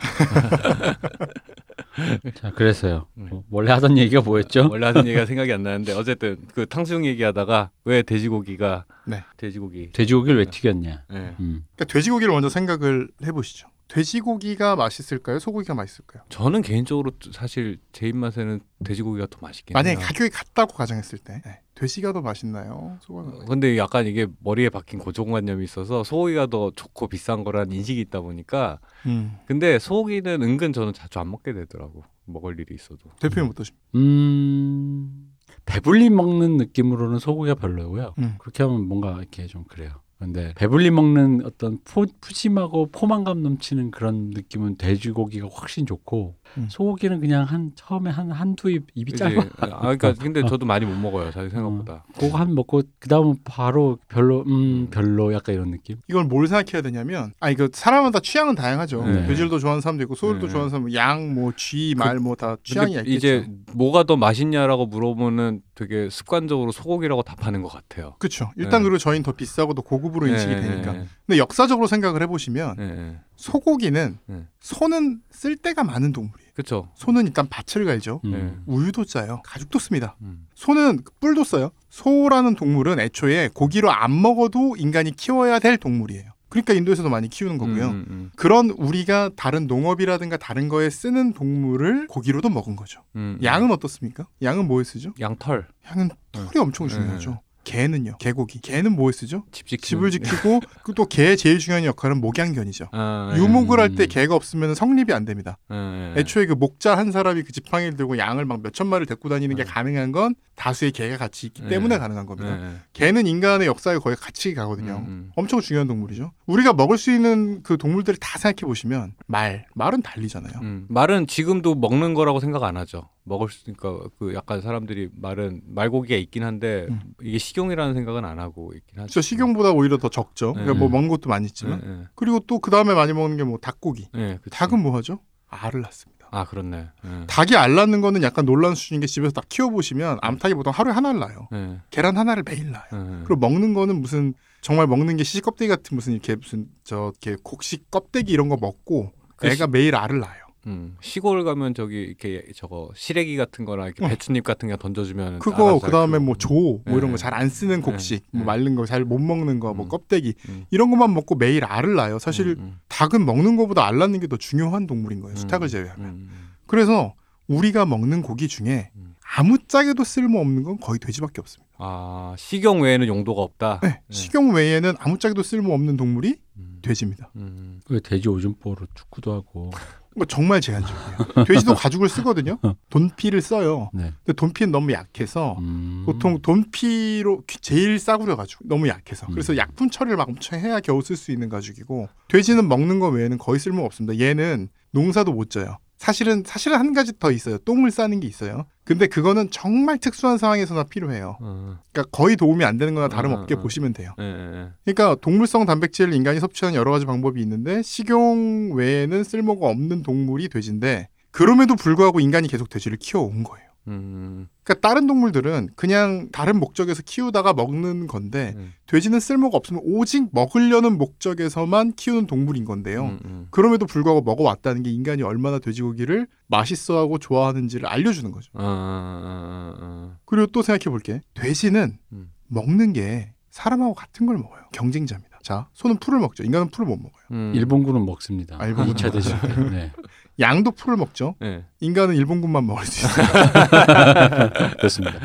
[2.34, 3.06] 자, 그래서요.
[3.14, 3.28] 네.
[3.30, 4.70] 뭐, 원래 하던 얘기가 뭐였죠?
[4.74, 9.24] 원래 하던 얘기가 생각이 안 나는데 어쨌든 그 탕수육 얘기하다가 왜 돼지고기가 네.
[9.38, 11.04] 돼지고기 돼지고기를 왜 튀겼냐?
[11.14, 11.16] 예.
[11.40, 11.66] 음.
[11.76, 13.68] 그러니까 돼지고기를 먼저 생각을 해보시죠.
[13.88, 15.40] 돼지고기가 맛있을까요?
[15.40, 16.24] 소고기가 맛있을까요?
[16.30, 20.06] 저는 개인적으로 사실 제 입맛에는 돼지고기가 더 맛있긴 만약에 해요.
[20.06, 21.62] 가격이 같다고 가정했을 때 네.
[21.76, 22.98] 돼지가 더 맛있나요?
[23.02, 23.50] 소고기가 더 맛있나요?
[23.50, 28.80] 근데 약간 이게 머리에 박힌 고정관념이 있어서 소고기가 더 좋고 비싼 거란 인식이 있다 보니까
[29.06, 29.38] 음.
[29.46, 33.86] 근데 소고기는 은근 저는 자주 안 먹게 되더라고 먹을 일이 있어도 대표님 어떠십니까?
[33.96, 35.32] 음,
[35.66, 38.16] 배불리 먹는 느낌으로는 소고기가 별로고요.
[38.18, 38.36] 음.
[38.40, 39.92] 그렇게 하면 뭔가 이렇게 좀 그래요.
[40.18, 46.68] 근데 배불리 먹는 어떤 포, 푸짐하고 포만감 넘치는 그런 느낌은 돼지고기가 훨씬 좋고 음.
[46.70, 49.14] 소고기는 그냥 한 처음에 한 한두 입 입이?
[49.14, 49.42] 짧아.
[49.60, 53.98] 아 그러니까 근데 저도 많이 못 먹어요 사실 생각보다 그거 한 먹고 그 다음은 바로
[54.08, 54.88] 별로 음 음.
[54.92, 55.98] 별로 약간 이런 느낌.
[56.10, 59.06] 이걸 뭘 생각해야 되냐면 아 이거 사람마다 취향은 다양하죠.
[59.06, 59.28] 네.
[59.28, 60.52] 돼지를 좋아하는 사람도 있고 소를 또 네.
[60.52, 63.10] 좋아하는 사람, 양, 뭐 쥐, 말 뭐 다 취향이 있겠죠.
[63.12, 68.50] 이제 뭐가 더 맛있냐라고 물어보면 되게 습관적으로 소고기라고 답하는 것 같아요 그렇죠.
[68.56, 68.84] 일단 네.
[68.84, 70.96] 그리고 저희는 더 비싸고 더 고급으로 인식이 예, 되니까.
[70.96, 73.20] 예, 근데 역사적으로 생각을 해보시면 예, 예.
[73.36, 74.44] 소고기는 네.
[74.60, 76.45] 소는 쓸 데가 많은 동물이에요.
[76.56, 78.22] 그쵸 소는 일단 밭을 갈죠.
[78.24, 78.32] 음.
[78.32, 78.56] 네.
[78.66, 79.42] 우유도 짜요.
[79.44, 80.16] 가죽도 씁니다.
[80.22, 80.48] 음.
[80.56, 81.72] 소는 뿔도 써요.
[81.90, 86.32] 소라는 동물은 애초에 고기로 안 먹어도 인간이 키워야 될 동물이에요.
[86.48, 87.88] 그러니까 인도에서도 많이 키우는 거고요.
[87.88, 93.02] 음, 음, 그런 우리가 다른 농업이라든가 다른 거에 쓰는 동물을 고기로도 먹은 거죠.
[93.18, 93.44] 음, 음.
[93.44, 94.28] 양은 어떻습니까?
[94.42, 95.14] 양은 뭐에 쓰죠?
[95.20, 97.42] 양털 양은 털이 엄청 중요하죠.
[97.66, 98.18] 개는요.
[98.20, 98.62] 개고기.
[98.62, 99.44] 개는 뭐에 쓰죠?
[99.52, 102.88] 집 지키는 집을 지키고 그또 개의 제일 중요한 역할은 목양견이죠.
[102.94, 103.40] 아, 예.
[103.40, 104.08] 유목을 할때 음.
[104.10, 105.58] 개가 없으면 성립이 안 됩니다.
[105.74, 105.76] 예,
[106.16, 106.20] 예.
[106.22, 109.56] 애초에 그 목자 한 사람이 그 지팡이를 들고 양을 막 몇 천 마리를 데리고 다니는
[109.58, 109.70] 게 네.
[109.70, 111.68] 가능한 건 다수의 개가 같이 있기 네.
[111.70, 112.58] 때문에 가능한 겁니다.
[112.60, 112.76] 예, 예.
[112.94, 115.04] 개는 인간의 역사에 거의 같이 가거든요.
[115.06, 115.32] 음, 음.
[115.36, 116.32] 엄청 중요한 동물이죠.
[116.46, 120.54] 우리가 먹을 수 있는 그 동물들을 다 생각해 보시면 말, 말은 달리잖아요.
[120.62, 120.86] 음.
[120.90, 123.10] 말은 지금도 먹는 거라고 생각 안 하죠.
[123.24, 127.02] 먹을 수 있으니까 그 약간 사람들이 말은 말고기가 있긴 한데 음.
[127.22, 129.12] 이게 식용이라는 생각은 안 하고 있긴 하죠.
[129.12, 130.54] 저 식용보다 오히려 더 적죠.
[130.54, 130.80] 그러니까 네.
[130.80, 131.82] 뭐 먹는 것도 많이 있지만.
[131.84, 134.08] 예, 그리고 또 그 다음에 많이 먹는 게 뭐 닭고기.
[134.52, 135.20] 닭은 뭐 하죠?
[135.48, 136.15] 알을 낳습니다.
[136.32, 136.88] 아 그렇네.
[137.06, 137.26] 예.
[137.28, 141.20] 닭이 알 낳는 거는 약간 논란 수준인 게 집에서 딱 키워보시면 암탉이 보통 하루에 하나를
[141.20, 141.48] 낳아요.
[141.54, 141.80] 예.
[141.90, 142.90] 계란 하나를 매일 낳아요.
[142.94, 143.24] 예.
[143.26, 147.40] 그리고 먹는 거는 무슨 정말 먹는 게 시식 껍데기 같은 무슨 이렇게 무슨 저 이렇게
[147.44, 150.45] 곡식 껍데기 이런 거 먹고 그 애가 매일 알을 낳아요.
[150.68, 154.08] 음, 시골 가면 저기 이렇게 저거 시래기 같은 거나 이렇게 어.
[154.08, 156.26] 배춧잎 같은 거 던져주면 그거 그 다음에 키우고.
[156.26, 156.94] 뭐조뭐 네.
[156.96, 158.38] 이런 거 잘 안 쓰는 곡식, 네.
[158.40, 159.90] 뭐 마른 거 잘 못 먹는 거, 뭐 음.
[159.90, 160.66] 껍데기 음.
[160.72, 162.18] 이런 것만 먹고 매일 알을 낳아요.
[162.20, 165.36] 사실 음, 음, 닭은 먹는 것보다 알 낳는 게 더 중요한 동물인 거예요.
[165.36, 166.30] 수탉을 음, 제외하면.
[166.66, 167.14] 그래서
[167.48, 169.14] 우리가 먹는 고기 중에 음.
[169.38, 171.66] 아무짝에도 쓸모 없는 건 거의 돼지밖에 없습니다.
[171.78, 173.82] 아 식용 외에는 용도가 없다.
[173.84, 177.32] 네, 식용 외에는 아무짝에도 쓸모 없는 동물이 음, 돼지입니다.
[177.36, 179.72] 음, 왜 돼지 오줌보로 축구도 하고.
[180.16, 181.46] 이거 정말 제한적이에요.
[181.46, 182.58] 돼지도 가죽을 쓰거든요.
[182.90, 183.90] 돈피를 써요.
[183.94, 184.14] 네.
[184.24, 186.04] 근데 돈피는 너무 약해서 음.
[186.06, 189.58] 보통 돈피로 귀- 제일 싸구려 가지고 너무 약해서 그래서 음.
[189.58, 193.60] 약품 처리를 막 엄청 해야 겨우 쓸 수 있는 가죽이고 돼지는 먹는 거 외에는 거의
[193.60, 194.18] 쓸모가 없습니다.
[194.24, 195.78] 얘는 농사도 못 져요.
[196.06, 197.58] 사실은 사실은 한 가지 더 있어요.
[197.58, 198.68] 똥을 싸는 게 있어요.
[198.84, 201.38] 근데 그거는 정말 특수한 상황에서나 필요해요.
[201.42, 203.60] 어, 그러니까 거의 도움이 안 되는 거나 어, 다름없게 어.
[203.60, 204.14] 보시면 돼요.
[204.20, 210.04] 예, 예, 그러니까 동물성 단백질을 인간이 섭취하는 여러 가지 방법이 있는데 식용 외에는 쓸모가 없는
[210.04, 213.65] 동물이 돼지인데 그럼에도 불구하고 인간이 계속 돼지를 키워온 거예요.
[213.88, 220.28] 음, 그러니까 다른 동물들은 그냥 다른 목적에서 키우다가 먹는 건데 음, 돼지는 쓸모가 없으면 오직
[220.32, 223.06] 먹으려는 목적에서만 키우는 동물인 건데요.
[223.06, 223.48] 음, 음.
[223.52, 228.52] 그럼에도 불구하고 먹어왔다는 게 인간이 얼마나 돼지고기를 맛있어하고 좋아하는지를 알려주는 거죠.
[228.54, 230.18] 어, 어, 어, 어.
[230.26, 231.22] 그리고 또 생각해 볼게.
[231.34, 232.32] 돼지는 음.
[232.48, 234.64] 먹는 게 사람하고 같은 걸 먹어요.
[234.74, 235.40] 경쟁자입니다.
[235.42, 236.44] 자, 소는 풀을 먹죠.
[236.44, 237.24] 인간은 풀을 못 먹어요.
[237.32, 237.52] 음.
[237.56, 238.58] 일본군은 먹습니다.
[238.60, 239.70] 아, 일본군은 2차 대전 때.
[239.70, 239.92] 네.
[240.40, 241.36] 양도 풀을 먹죠.
[241.44, 241.64] 예.
[241.80, 243.26] 인간은 일본군만 먹을 수 있어요.
[244.78, 245.20] 그렇습니다.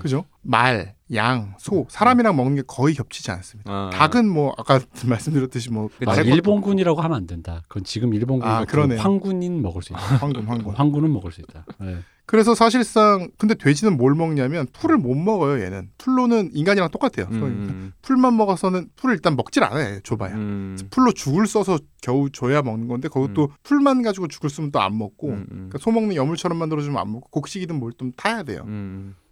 [0.00, 0.24] 그죠?
[0.42, 0.95] 말.
[1.14, 3.70] 양, 소, 사람이랑 먹는 게 거의 겹치지 않습니다.
[3.70, 3.90] 아.
[3.92, 5.88] 닭은 뭐 아까 말씀드렸듯이 뭐.
[6.06, 7.62] 아, 일본군이라고 하면 안 된다.
[7.68, 9.00] 그건 지금 일본군 아, 그러네요.
[9.00, 10.02] 황군인 먹을 수 있다.
[10.02, 10.74] 없고, 황금 황금.
[10.74, 11.64] 황군은 먹을 수 있다.
[11.80, 11.98] 네.
[12.28, 15.62] 그래서 사실상 근데 돼지는 뭘 먹냐면 풀을 못 먹어요.
[15.62, 17.28] 얘는 풀로는 인간이랑 똑같아요.
[17.30, 20.00] 음, 풀만 먹어서는 풀을 일단 먹질 않아요.
[20.00, 20.34] 줘봐야.
[20.34, 24.98] 음, 풀로 죽을 써서 겨우 줘야 먹는 건데 그것도 풀만 가지고 죽을 쓰면 또 안
[24.98, 28.64] 먹고 음, 음, 그러니까 소 먹는 여물처럼 만들어주면 안 먹고 곡식이든 뭘 좀 타야 돼요.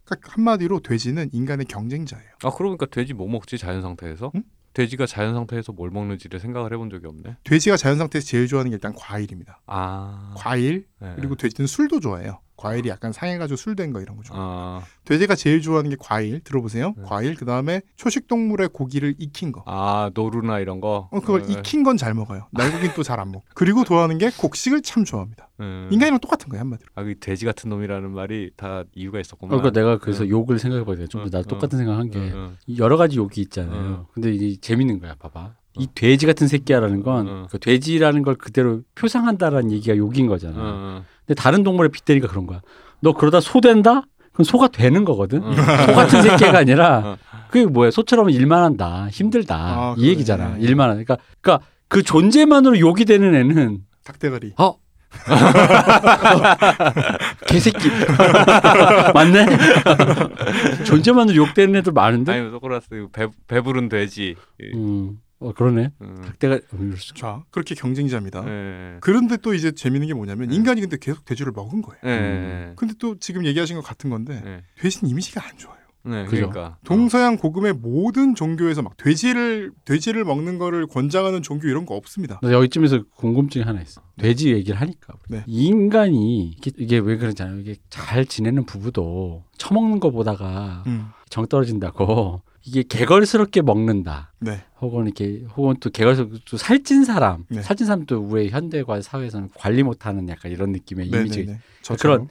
[0.05, 0.07] 음.
[0.07, 2.31] 그러니까 한마디로 돼지는 인간의 경쟁자예요.
[2.43, 4.33] 아 그러니까 돼지 뭐 먹지 자연 상태에서?
[4.35, 4.43] 응?
[4.75, 7.37] 돼지가 자연 상태에서 뭘 먹는지를 생각을 해본 적이 없네.
[7.45, 9.61] 돼지가 자연 상태에서 제일 좋아하는 게 일단 과일입니다.
[9.67, 11.13] 아 과일 네.
[11.17, 12.41] 그리고 돼지는 술도 좋아해요.
[12.65, 14.37] 과일이 약간 상해가지고 술된 거 이런 거 좋아.
[14.39, 16.95] 아, 돼지가 제일 좋아하는 게 과일 들어보세요.
[16.97, 17.03] 네.
[17.05, 19.63] 과일 그 다음에 초식 동물의 고기를 익힌 거.
[19.67, 21.09] 아 노루나 이런 거.
[21.13, 21.53] 어, 그걸 네.
[21.53, 22.49] 익힌 건 잘 먹어요.
[22.53, 23.45] 날고긴 또 잘 안 먹고.
[23.55, 25.51] 그리고 좋아하는 게 곡식을 참 좋아합니다.
[25.61, 25.89] 음.
[25.93, 26.89] 인간이랑 똑같은 거예요 한마디로.
[26.95, 29.51] 아, 그 돼지 같은 놈이라는 말이 다 이유가 있었구나.
[29.51, 30.31] 그러니까 내가 그래서 응.
[30.31, 31.45] 욕을 생각해보니까 좀 응, 나 응.
[31.45, 32.33] 똑같은 생각한 게.
[32.67, 33.81] 이 여러 가지 욕이 있잖아요.
[34.01, 34.05] 응.
[34.15, 35.55] 근데 이게 재밌는 거야, 봐봐.
[35.79, 37.47] 이 돼지 같은 새끼야라는 건 응.
[37.51, 40.55] 그 돼지라는 걸 그대로 표상한다라는 얘기가 욕인 거잖아.
[40.57, 41.05] 응, 응.
[41.27, 42.61] 근데 다른 동물의 빗대니까 그런 거야.
[43.01, 44.03] 너 그러다 소 된다?
[44.33, 45.43] 그럼 소가 되는 거거든.
[45.43, 45.55] 응.
[45.57, 47.17] 소 같은 새끼가 아니라 응.
[47.51, 47.91] 그게 뭐야?
[47.91, 49.09] 소처럼 일만 한다.
[49.11, 49.57] 힘들다.
[49.57, 50.11] 아, 이 그래.
[50.11, 50.57] 얘기잖아.
[50.59, 51.03] 일만 하다.
[51.05, 54.53] 그러니까 그러니까 그 존재만으로 욕이 되는 애는 닭대가리.
[54.59, 54.77] 어
[57.47, 57.89] 개새끼
[59.15, 59.47] 맞네.
[60.85, 62.33] 존재만으로 욕되는 애들 많은데.
[62.33, 64.35] 아니 소크라스 배 배부른 돼지.
[64.75, 65.91] 음, 어 그러네.
[66.01, 66.17] 음.
[66.25, 68.45] 닭대가 음, 수- 자 그렇게 경쟁자입니다.
[68.49, 68.97] 예.
[69.01, 70.55] 그런데 또 이제 재밌는 게 뭐냐면 네.
[70.57, 72.01] 인간이 근데 계속 돼지를 먹은 거예요.
[72.05, 72.73] 예.
[72.77, 74.63] 근데 또 지금 얘기하신 것 같은 건데 예.
[74.81, 75.75] 돼지는 이미지가 안 좋아요.
[76.07, 76.51] 네, 그죠.
[76.51, 76.77] 그러니까.
[76.85, 82.41] 동서양 고금의 모든 종교에서 막 돼지를 돼지를 먹는 거를 권장하는 종교 이런 거 없습니다.
[82.43, 84.03] 나 여기쯤에서 궁금증이 하나 있어.
[84.19, 85.45] 돼지 얘기를 하니까 네.
[85.47, 87.59] 인간이 이게, 왜 그러잖아요.
[87.61, 91.07] 이게 잘 지내는 부부도 처먹는 거 보다가 음.
[91.31, 94.33] 정 떨어진다고 이게 개걸스럽게 먹는다.
[94.41, 94.63] 네.
[94.81, 97.63] 혹은 이렇게 혹은 또 개걸스럽게 또 살찐 사람, 네.
[97.63, 101.41] 살찐 사람도 우리 현대과 사회에서는 관리 못하는 약간 이런 느낌의 이미지.
[101.41, 101.61] 네네네.
[101.83, 102.29] 저처럼.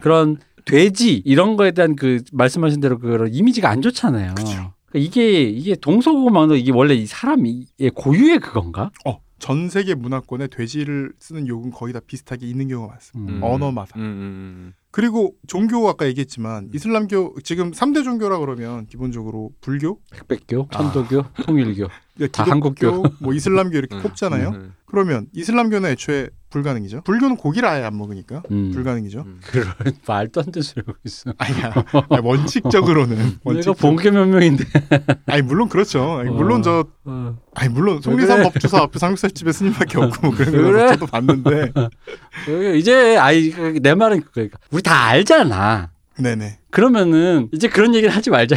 [0.00, 4.34] 그런 돼지 이런 거에 대한 그 말씀하신 대로 그런 이미지가 안 좋잖아요.
[4.34, 4.74] 그쵸.
[4.86, 8.90] 그러니까 이게 이게 동서고금왕도 이게 원래 이 사람이 고유의 그건가?
[9.04, 13.34] 어, 전 세계 문화권에 돼지를 쓰는 욕은 거의 다 비슷하게 있는 경우가 많습니다.
[13.34, 13.42] 음.
[13.42, 13.98] 언어마다.
[13.98, 21.22] 음, 음, 그리고 종교 아까 얘기했지만 이슬람교 지금 3대 종교라 그러면 기본적으로 불교, 흑백교, 천도교,
[21.44, 21.88] 통일교.
[22.32, 23.02] 다 기독교, 한국교.
[23.20, 24.02] 뭐 이슬람교 이렇게 음.
[24.02, 24.70] 꼽잖아요.
[24.86, 27.02] 음, 그러면 이슬람교는 애초에 불가능이죠.
[27.02, 28.70] 불교는 고기를 아예 안 먹으니까 음.
[28.72, 29.20] 불가능이죠.
[29.26, 29.40] 음.
[29.44, 29.66] 그런
[30.06, 31.32] 말도 안 되는 소리 하고 있어.
[31.38, 31.72] 아니야.
[32.08, 33.72] 아니, 원칙적으로는 내가 원칙.
[33.78, 34.64] 본게몇 명인데.
[35.26, 36.18] 아니 물론 그렇죠.
[36.20, 37.36] 아니, 물론 저 어.
[37.54, 38.44] 아니 물론 송리산 그래?
[38.50, 40.88] 법주사 앞에 삼겹살집에 스님밖에 없고 뭐 그런 거 그래?
[40.88, 41.72] 저도 봤는데.
[42.78, 45.90] 이제 아이 그내 말은 그러니까 우리 다 알잖아.
[46.18, 46.58] 네네.
[46.76, 48.54] 그러면은 이제 그런 얘기를 하지 말자.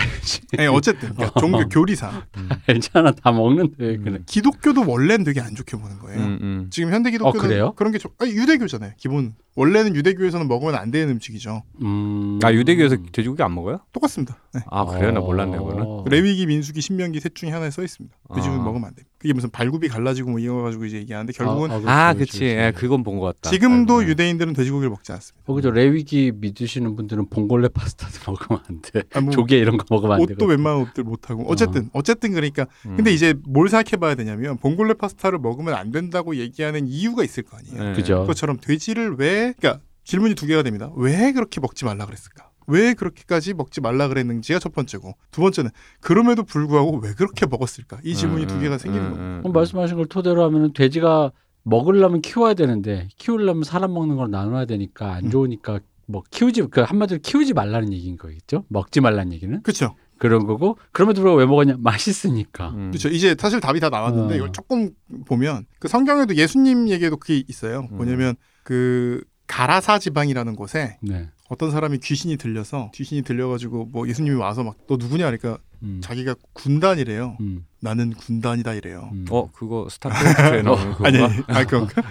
[0.58, 2.22] 아니, 어쨌든 그러니까 종교 교리상
[2.68, 3.12] 알잖아.
[3.12, 4.04] 다 먹는데 왜 음.
[4.04, 4.20] 그래.
[4.26, 6.20] 기독교도 원래는 되게 안 좋게 보는 거예요.
[6.20, 6.68] 음, 음.
[6.70, 7.74] 지금 현대 기독교는 어, 그래요?
[7.78, 8.92] 그런 게 좀, 아니, 유대교잖아요.
[8.98, 11.64] 기본 원래는 유대교에서는 먹으면 안 되는 음식이죠.
[11.82, 12.40] 음.
[12.44, 13.80] 아 유대교에서 돼지고기 안 먹어요?
[13.94, 14.38] 똑같습니다.
[14.54, 14.62] 네.
[14.70, 15.12] 아 그래요?
[15.12, 15.84] 나 몰랐네 그거는.
[15.86, 16.04] 어.
[16.10, 18.16] 레위기, 민수기, 신명기 셋 중에 하나에 써 있습니다.
[18.36, 18.64] 돼지고기 아.
[18.64, 19.04] 먹으면 안 돼.
[19.18, 22.40] 그게 무슨 발굽이 갈라지고 뭐 이거 가지고 이제 얘기하는데 결국은 그렇지, 아 그렇지, 그치.
[22.40, 22.58] 그렇지.
[22.58, 23.50] 예, 그건 본 것 같다.
[23.50, 24.08] 지금도 아, 네.
[24.10, 25.46] 유대인들은 돼지고기를 먹지 않습니다.
[25.46, 29.04] 거기서 레위기 믿으시는 분들은 봉골레 파스타도 먹으면 안 돼.
[29.14, 30.34] 아, 뭐 조개 이런 거 먹으면 안 돼.
[30.34, 32.96] 옷도 웬만한 옷들 못 하고 어쨌든 어쨌든 그러니까 음.
[32.96, 37.58] 근데 이제 뭘 생각해 봐야 되냐면 봉골레 파스타를 먹으면 안 된다고 얘기하는 이유가 있을 거
[37.58, 37.92] 아니에요.
[37.92, 37.94] 예.
[37.96, 38.22] 그죠.
[38.22, 40.92] 그것처럼 돼지를 왜 그러니까 질문이 두 개가 됩니다.
[40.96, 42.50] 왜 그렇게 먹지 말라 그랬을까?
[42.70, 48.00] 왜 그렇게까지 먹지 말라 그랬는지가 첫 번째고 두 번째는 그럼에도 불구하고 왜 그렇게 먹었을까?
[48.04, 49.14] 이 질문이 음, 두 개가 음, 생기는 음.
[49.14, 51.32] 음, 그럼 말씀하신 걸 토대로 하면은 돼지가
[51.64, 55.30] 먹으려면 키워야 되는데 키우려면 사람 먹는 걸 나눠야 되니까 안 음.
[55.32, 58.66] 좋으니까 뭐 키우지 그 한마디로 키우지 말라는 얘기인 거겠죠?
[58.68, 59.96] 먹지 말라는 얘기는 그렇죠.
[60.18, 62.72] 그런 거고 그럼에도 불구하고 왜 먹었냐 맛있으니까.
[62.72, 62.90] 음.
[62.90, 63.10] 그렇죠.
[63.10, 64.38] 이제 사실 답이 다 나왔는데 어.
[64.38, 64.90] 이걸 조금
[65.26, 67.88] 보면 그 성경에도 예수님 얘기에도 그게 있어요.
[67.92, 67.98] 음.
[67.98, 71.28] 뭐냐면 그 가라사 지방이라는 곳에 네.
[71.50, 76.00] 어떤 사람이 귀신이 들려서 귀신이 들려가지고 뭐 예수님이 와서 막 너 누구냐 그러니까 음.
[76.04, 77.38] 자기가 군단이래요.
[77.42, 77.66] 음.
[77.82, 79.10] 나는 군단이다 이래요.
[79.12, 79.26] 음.
[79.32, 81.08] 어 그거 스타크래프트에 나오는 그거.
[81.08, 82.02] 아니, 아 그런가?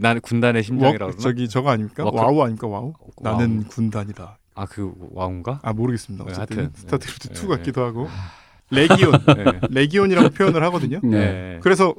[0.00, 1.16] 나는 군단의 심장이라고?
[1.18, 2.04] 저기 저거 아닙니까?
[2.04, 2.66] 워크- 와우 아닙니까?
[2.68, 2.94] 와우?
[3.16, 3.36] 와우.
[3.38, 4.38] 나는 군단이다.
[4.54, 5.60] 아 그 와운가?
[5.62, 6.24] 아 모르겠습니다.
[6.24, 6.72] 네, 어쨌든 하여튼.
[6.80, 7.48] 스타트크래프트 네, 2 네.
[7.56, 8.08] 같기도 하고
[8.70, 9.44] legion 네.
[9.70, 11.00] legion이라고 표현을 하거든요.
[11.02, 11.08] 네.
[11.10, 11.58] 네.
[11.62, 11.94] 그래서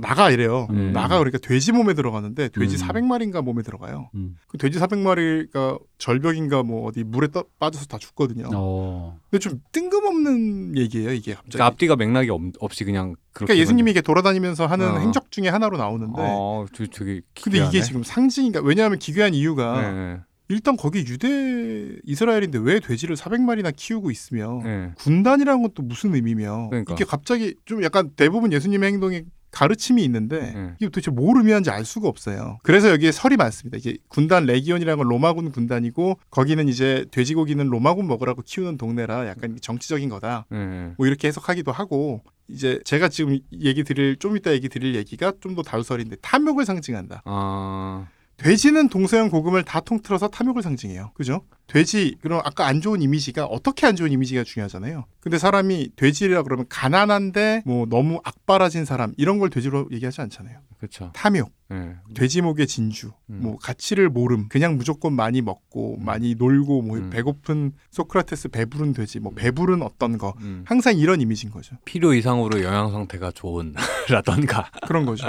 [0.00, 0.66] 나가 이래요.
[0.70, 0.92] 음.
[0.92, 2.88] 나가 그러니까 돼지 몸에 들어가는데 돼지 음.
[2.88, 4.10] 400마리인가 몸에 들어가요.
[4.14, 4.36] 음.
[4.48, 8.48] 그 돼지 400마리가 절벽인가 뭐 어디 물에 떠, 빠져서 다 죽거든요.
[8.54, 9.18] 어.
[9.30, 11.52] 근데 좀 뜬금없는 얘기예요 이게 갑자기.
[11.52, 14.98] 그러니까 앞뒤가 맥락이 없, 없이 그냥 그렇게 그러니까 예수님이 이게 돌아다니면서 하는 어.
[14.98, 20.20] 행적 중에 하나로 나오는데 어, 저, 저기 근데 이게 지금 상징인가 왜냐하면 기괴한 이유가 네.
[20.48, 24.92] 일단 거기 유대 이스라엘인데 왜 돼지를 400마리나 키우고 있으며 예.
[24.98, 26.94] 군단이라는 건또 무슨 의미며 그러니까.
[26.94, 30.74] 이게 갑자기 좀 약간 대부분 예수님의 행동에 가르침이 있는데 네.
[30.78, 32.58] 이게 도대체 뭘 의미하는지 알 수가 없어요.
[32.62, 33.78] 그래서 여기에 설이 많습니다.
[33.78, 40.08] 이게 군단 레기온이라는 건 로마군 군단이고 거기는 이제 돼지고기는 로마군 먹으라고 키우는 동네라 약간 정치적인
[40.08, 40.46] 거다.
[40.52, 40.92] 예.
[40.98, 45.54] 뭐 이렇게 해석하기도 하고 이제 제가 지금 얘기 드릴 좀 이따 얘기 드릴 얘기가 좀
[45.54, 47.22] 더 다루설인데 탐욕을 상징한다.
[47.24, 48.06] 아.
[48.36, 51.12] 돼지는 동서양 고금을 다 통틀어서 탐욕을 상징해요.
[51.14, 51.44] 그죠?
[51.66, 55.06] 돼지 그럼 아까 안 좋은 이미지가 어떻게 안 좋은 이미지가 중요하잖아요.
[55.20, 60.58] 근데 사람이 돼지라 그러면 가난한데 뭐 너무 악바라진 사람 이런 걸 돼지로 얘기하지 않잖아요.
[60.78, 61.10] 그렇죠.
[61.14, 61.94] 탐욕, 예.
[62.14, 63.40] 돼지목의 진주, 음.
[63.42, 66.04] 뭐 가치를 모름, 그냥 무조건 많이 먹고 음.
[66.04, 67.08] 많이 놀고 뭐 음.
[67.08, 70.62] 배고픈 소크라테스 배부른 돼지, 뭐 배부른 어떤 거 음.
[70.66, 71.76] 항상 이런 이미지인 거죠.
[71.86, 73.74] 필요 이상으로 영양 상태가 좋은
[74.10, 74.70] 라던가.
[74.86, 75.26] 그런 거죠.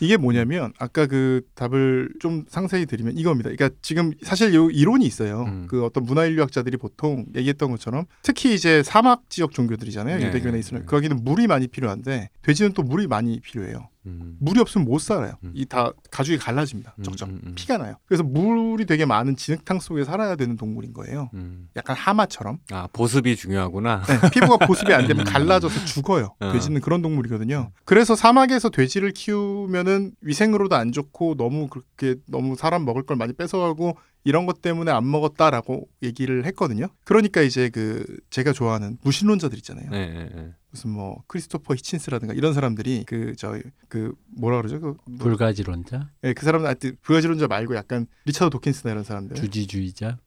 [0.00, 3.50] 이게 뭐냐면 아까 그 답을 좀 상세히 드리면 이겁니다.
[3.50, 5.44] 그러니까 지금 사실 요 이론이 있어요.
[5.44, 5.66] 음.
[5.68, 10.18] 그 어떤 문화인류학자들이 보통 얘기했던 것처럼 특히 이제 사막 지역 종교들이잖아요.
[10.18, 10.82] 네, 유대교나 네, 이스라엘.
[10.82, 10.86] 네.
[10.86, 13.88] 거기는 물이 많이 필요한데 돼지는 또 물이 많이 필요해요.
[14.08, 14.36] 음.
[14.40, 15.34] 물이 없으면 못 살아요.
[15.44, 15.52] 음.
[15.54, 16.94] 이다 가죽이 갈라집니다.
[16.98, 17.52] 음, 쩍쩍 음, 음.
[17.54, 17.96] 피가 나요.
[18.06, 21.30] 그래서 물이 되게 많은 진흙탕 속에 살아야 되는 동물인 거예요.
[21.34, 21.68] 음.
[21.76, 24.02] 약간 하마처럼 아 보습이 중요하구나.
[24.02, 25.32] 네, 피부가 보습이 안 되면 음.
[25.32, 26.34] 갈라져서 죽어요.
[26.40, 26.52] 어.
[26.52, 27.70] 돼지는 그런 동물이거든요.
[27.84, 33.96] 그래서 사막에서 돼지를 키우면은 위생으로도 안 좋고 너무 그렇게 너무 사람 먹을 걸 많이 뺏어가고
[34.28, 36.88] 이런 것 때문에 안 먹었다라고 얘기를 했거든요.
[37.04, 39.88] 그러니까 이제 그 제가 좋아하는 무신론자들 있잖아요.
[39.90, 40.52] 네, 네, 네.
[40.70, 44.80] 무슨 뭐 크리스토퍼 히친스라든가 이런 사람들이 그 저그 뭐라 그러죠?
[44.80, 49.34] 그, 뭐, 불가지론자, 예, 그 사람들 하여튼 불가지론자 말고 약간 리차드 도킨스나 이런 사람들.
[49.34, 50.18] 주지주의자,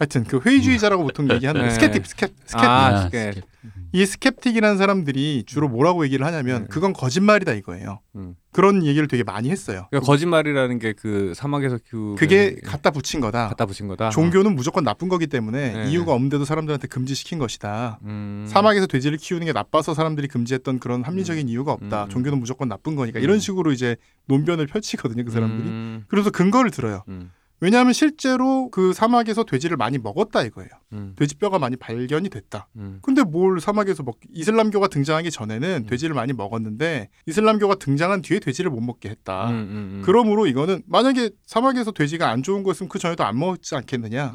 [0.00, 1.70] 하여튼 그 회의주의자라고 보통 얘기하는 네.
[1.70, 3.02] skeptic ske ske 아.
[3.04, 3.34] ske-
[3.92, 6.68] 이 skeptic이라는 사람들이 주로 뭐라고 얘기를 하냐면 네.
[6.70, 8.00] 그건 거짓말이다 이거예요.
[8.14, 8.34] 음.
[8.52, 9.88] 그런 얘기를 되게 많이 했어요.
[9.90, 13.48] 그러니까 거짓말이라는 게 그 사막에서 키우 그게 갖다 붙인 거다.
[13.48, 14.08] 갖다 붙인 거다.
[14.10, 15.90] 종교는 무조건 나쁜 거기 때문에 네.
[15.90, 17.98] 이유가 없는데도 사람들한테 금지시킨 것이다.
[18.04, 18.46] 음.
[18.48, 22.04] 사막에서 돼지를 키우는 게 나빠서 사람들이 금지했던 그런 합리적인 이유가 없다.
[22.04, 22.08] 음.
[22.08, 23.22] 종교는 무조건 나쁜 거니까 음.
[23.24, 25.24] 이런 식으로 이제 논변을 펼치거든요.
[25.24, 25.68] 그 사람들이.
[25.68, 26.04] 음.
[26.08, 27.02] 그래서 근거를 들어요.
[27.60, 27.64] 음.
[27.64, 30.70] 왜냐하면 실제로 그 사막에서 돼지를 많이 먹었다 이거예요.
[30.92, 31.14] 음.
[31.16, 32.68] 돼지뼈가 많이 발견이 됐다.
[32.76, 32.98] 음.
[33.02, 35.86] 근데 뭘 사막에서 먹 이슬람교가 등장하기 전에는 음.
[35.86, 39.50] 돼지를 많이 먹었는데 이슬람교가 등장한 뒤에 돼지를 못 먹게 했다.
[39.50, 40.02] 음, 음, 음.
[40.04, 44.32] 그러므로 이거는 만약에 사막에서 돼지가 안 좋은 거였으면 그 전에도 안 먹지 않겠느냐.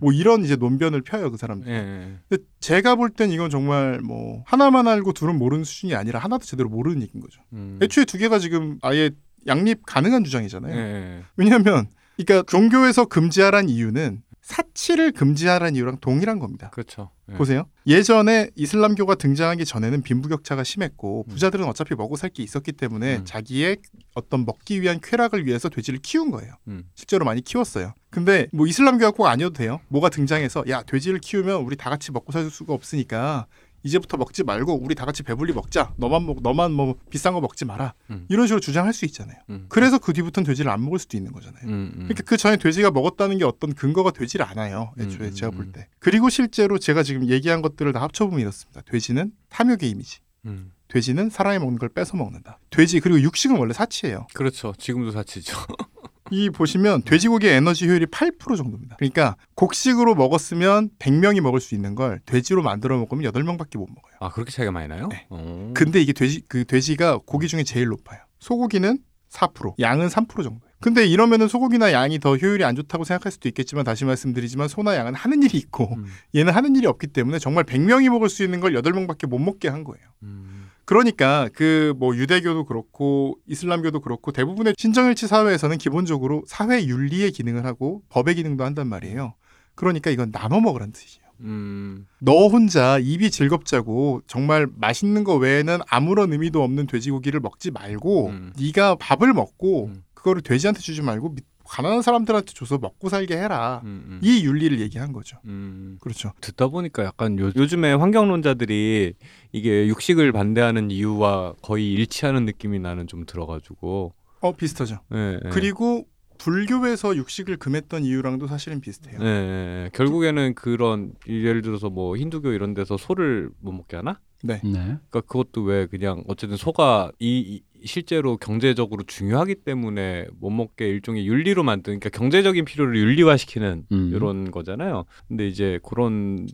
[0.00, 1.68] 뭐 이런 이제 논변을 펴요 그 사람들.
[1.70, 2.18] 예, 예.
[2.28, 6.68] 근데 제가 볼 땐 이건 정말 뭐 하나만 알고 둘은 모르는 수준이 아니라 하나도 제대로
[6.68, 7.40] 모르는 얘기인 거죠.
[7.52, 7.78] 음.
[7.82, 9.10] 애초에 두 개가 지금 아예
[9.46, 10.74] 양립 가능한 주장이잖아요.
[10.76, 11.22] 예, 예.
[11.36, 11.86] 왜냐하면
[12.18, 16.70] 그러니까 종교에서 금지하란 이유는 사치를 금지하란 이유랑 동일한 겁니다.
[16.70, 17.10] 그렇죠.
[17.30, 17.34] 예.
[17.34, 17.66] 보세요.
[17.86, 21.30] 예전에 이슬람교가 등장하기 전에는 빈부격차가 심했고 음.
[21.30, 23.24] 부자들은 어차피 먹고 살 게 있었기 때문에 음.
[23.26, 23.76] 자기의
[24.14, 26.54] 어떤 먹기 위한 쾌락을 위해서 돼지를 키운 거예요.
[26.68, 26.84] 음.
[26.94, 27.92] 실제로 많이 키웠어요.
[28.08, 29.80] 근데 뭐 이슬람교가 꼭 아니어도 돼요.
[29.88, 33.46] 뭐가 등장해서 야 돼지를 키우면 우리 다 같이 먹고 살 수가 없으니까
[33.82, 35.92] 이제부터 먹지 말고 우리 다 같이 배불리 먹자.
[35.96, 37.94] 너만 먹 너만 뭐 비싼 거 먹지 마라.
[38.10, 38.26] 음.
[38.28, 39.38] 이런 식으로 주장할 수 있잖아요.
[39.50, 39.66] 음.
[39.68, 41.62] 그래서 그 뒤부터는 돼지를 안 먹을 수도 있는 거잖아요.
[41.64, 41.92] 음, 음.
[42.04, 44.92] 그러니까 그 전에 돼지가 먹었다는 게 어떤 근거가 되질 않아요.
[44.98, 45.72] 애초에 음, 제가 음, 볼 음.
[45.72, 45.88] 때.
[45.98, 48.80] 그리고 실제로 제가 지금 얘기한 것들을 다 합쳐보면 이렇습니다.
[48.82, 50.18] 돼지는 탐욕의 이미지.
[50.46, 50.72] 음.
[50.88, 52.58] 돼지는 사람이 먹는 걸 뺏어 먹는다.
[52.70, 54.26] 돼지 그리고 육식은 원래 사치예요.
[54.32, 54.72] 그렇죠.
[54.78, 55.54] 지금도 사치죠.
[56.30, 58.96] 이 보시면 돼지고기의 에너지 효율이 8% 정도입니다.
[58.96, 64.14] 그러니까 곡식으로 먹었으면 100명이 먹을 수 있는 걸 돼지로 만들어 먹으면 8명밖에 못 먹어요.
[64.20, 65.08] 아 그렇게 차이가 많이 나요?
[65.10, 65.26] 네.
[65.30, 65.72] 어.
[65.74, 68.20] 근데 이게 돼지 그 돼지가 고기 중에 제일 높아요.
[68.38, 68.98] 소고기는
[69.30, 70.68] 4%, 양은 3% 정도예요.
[70.80, 75.14] 근데 이러면은 소고기나 양이 더 효율이 안 좋다고 생각할 수도 있겠지만 다시 말씀드리지만 소나 양은
[75.14, 76.06] 하는 일이 있고 음.
[76.36, 79.82] 얘는 하는 일이 없기 때문에 정말 100명이 먹을 수 있는 걸 8명밖에 못 먹게 한
[79.82, 80.06] 거예요.
[80.22, 80.67] 음.
[80.88, 88.02] 그러니까 그 뭐 유대교도 그렇고 이슬람교도 그렇고 대부분의 신정일치 사회에서는 기본적으로 사회 윤리의 기능을 하고
[88.08, 89.34] 법의 기능도 한단 말이에요.
[89.74, 91.28] 그러니까 이건 나눠 먹으라는 뜻이에요.
[91.40, 92.06] 음.
[92.20, 98.52] 너 혼자 입이 즐겁자고 정말 맛있는 거 외에는 아무런 의미도 없는 돼지고기를 먹지 말고 음.
[98.58, 100.02] 네가 밥을 먹고 음.
[100.14, 103.82] 그거를 돼지한테 주지 말고 밑- 가난한 사람들한테 줘서 먹고 살게 해라.
[103.84, 104.20] 음, 음.
[104.22, 105.38] 이 윤리를 얘기한 거죠.
[105.44, 105.98] 음.
[106.00, 106.32] 그렇죠.
[106.40, 109.14] 듣다 보니까 약간 요, 요즘에 환경론자들이
[109.52, 114.14] 이게 육식을 반대하는 이유와 거의 일치하는 느낌이 나는 좀 들어가지고.
[114.40, 115.00] 어 비슷하죠.
[115.14, 115.50] 예, 예.
[115.50, 116.06] 그리고
[116.38, 119.18] 불교에서 육식을 금했던 이유랑도 사실은 비슷해요.
[119.20, 119.90] 예.
[119.92, 124.20] 결국에는 그런 예를 들어서 뭐 힌두교 이런 데서 소를 못 먹게 하나?
[124.42, 124.60] 네.
[124.62, 124.70] 네.
[124.72, 131.26] 그러니까 그것도 왜 그냥 어쨌든 소가 이, 이- 실제로 경제적으로 중요하기 때문에 못 먹게 일종의
[131.26, 134.10] 윤리로 만든 그러니까 경제적인 필요를 윤리화시키는 음.
[134.14, 135.04] 이런 거잖아요.
[135.28, 136.46] 근데 이제 그런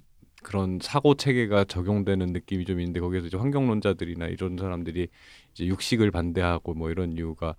[0.43, 5.09] 그런 사고 체계가 적용되는 느낌이 좀 있는데 거기에서 이제 환경론자들이나 이런 사람들이
[5.53, 7.55] 이제 육식을 반대하고 뭐 이런 이유가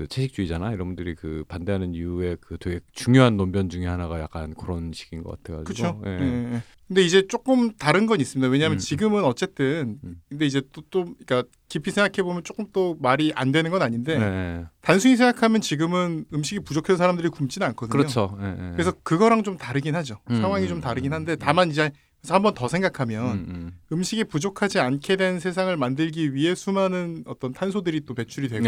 [0.00, 0.72] 그그 채식주의잖아.
[0.72, 5.64] 여러분들이 그 반대하는 이유의 그 되게 중요한 논변 중에 하나가 약간 그런 식인 것 같아가지고.
[5.64, 6.02] 그렇죠.
[6.06, 6.10] 예.
[6.10, 6.62] 예, 예.
[6.88, 8.50] 근데 이제 조금 다른 건 있습니다.
[8.50, 8.78] 왜냐하면 음.
[8.78, 10.16] 지금은 어쨌든 음.
[10.28, 14.18] 근데 이제 또 또 그러니까 깊이 생각해 보면 조금 또 말이 안 되는 건 아닌데
[14.18, 14.64] 예.
[14.80, 17.92] 단순히 생각하면 지금은 음식이 부족해서 사람들이 굶지는 않거든요.
[17.96, 18.36] 그렇죠.
[18.40, 18.72] 예, 예.
[18.72, 20.18] 그래서 그거랑 좀 다르긴 하죠.
[20.30, 21.36] 음, 상황이 음, 좀 다르긴 음, 한데 음.
[21.38, 23.70] 다만 이제 그래서 한 번 더 생각하면 음, 음.
[23.92, 28.64] 음식이 부족하지 않게 된 세상을 만들기 위해 수많은 어떤 탄소들이 또 배출이 되고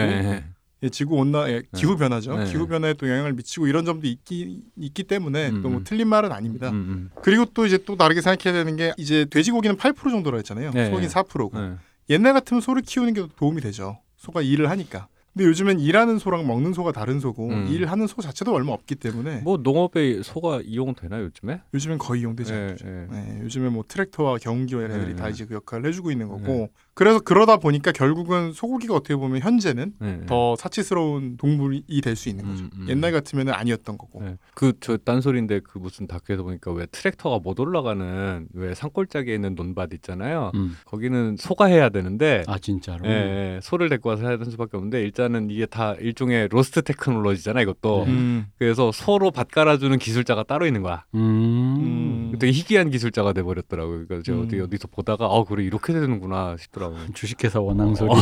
[0.83, 0.87] 예, 예.
[0.87, 2.37] 예, 지구 온나 예, 기후 변화죠.
[2.37, 2.45] 네.
[2.45, 5.85] 기후 변화에 또 영향을 미치고 이런 점도 있기 있기 때문에 음, 또뭐 음.
[5.85, 6.71] 틀린 말은 아닙니다.
[6.71, 7.11] 음, 음.
[7.23, 10.73] 그리고 또 이제 또 다르게 생각해야 되는 게 이제 돼지고기는 8% 정도라 했잖아요.
[10.73, 10.87] 네.
[10.87, 11.73] 소고기는 4%고 예.
[12.11, 14.01] 옛날 같으면 소를 키우는 게 도움이 되죠.
[14.17, 15.09] 소가 일을 하니까.
[15.33, 17.67] 근데 요즘엔 일하는 소랑 먹는 소가 다른 소고 음.
[17.71, 21.63] 일하는 소 자체도 얼마 없기 때문에 뭐 농업에 소가 이용되나 요즘에?
[21.73, 22.87] 요즘엔 거의 이용되지 예, 않죠.
[22.87, 23.07] 예.
[23.11, 25.17] 네, 요즘에 뭐 트랙터와 경운기와 이런 애들이 네.
[25.17, 26.69] 다 이제 그 역할을 해주고 있는 거고 네.
[26.95, 30.27] 그래서 그러다 보니까 결국은 소고기가 어떻게 보면 현재는 예, 예.
[30.27, 32.65] 더 사치스러운 동물이 될 수 있는 거죠.
[32.65, 32.87] 음, 음.
[32.89, 34.23] 옛날 같으면 아니었던 거고.
[34.23, 34.37] 네.
[34.55, 40.53] 그저 딴소리인데 그 무슨 다큐에서 보니까 왜 트랙터가 못 올라가는 왜 산골짜기에 있는 논밭 있잖아요.
[40.55, 40.77] 음.
[40.85, 43.07] 거기는 소가 해야 되는데 아 진짜로.
[43.07, 43.11] 예,
[43.57, 48.05] 예, 소를 데리고 와서 해야 되는 수밖에 없는데 일단은 이게 다 일종의 lost technology잖아 이것도.
[48.07, 48.13] 네.
[48.13, 48.47] 음.
[48.59, 51.05] 그래서 소로 밭 깔아주는 기술자가 따로 있는 거야.
[51.15, 52.22] 음.
[52.33, 52.39] 음.
[52.39, 54.07] 되게 희귀한 기술자가 돼 버렸더라고요.
[54.07, 54.45] 그러니까 제가 음.
[54.45, 57.01] 어디 어디서 보다가 아 그래 이렇게 되는구나 싶더라고요.
[57.15, 58.11] 주식회사 워낭 소리.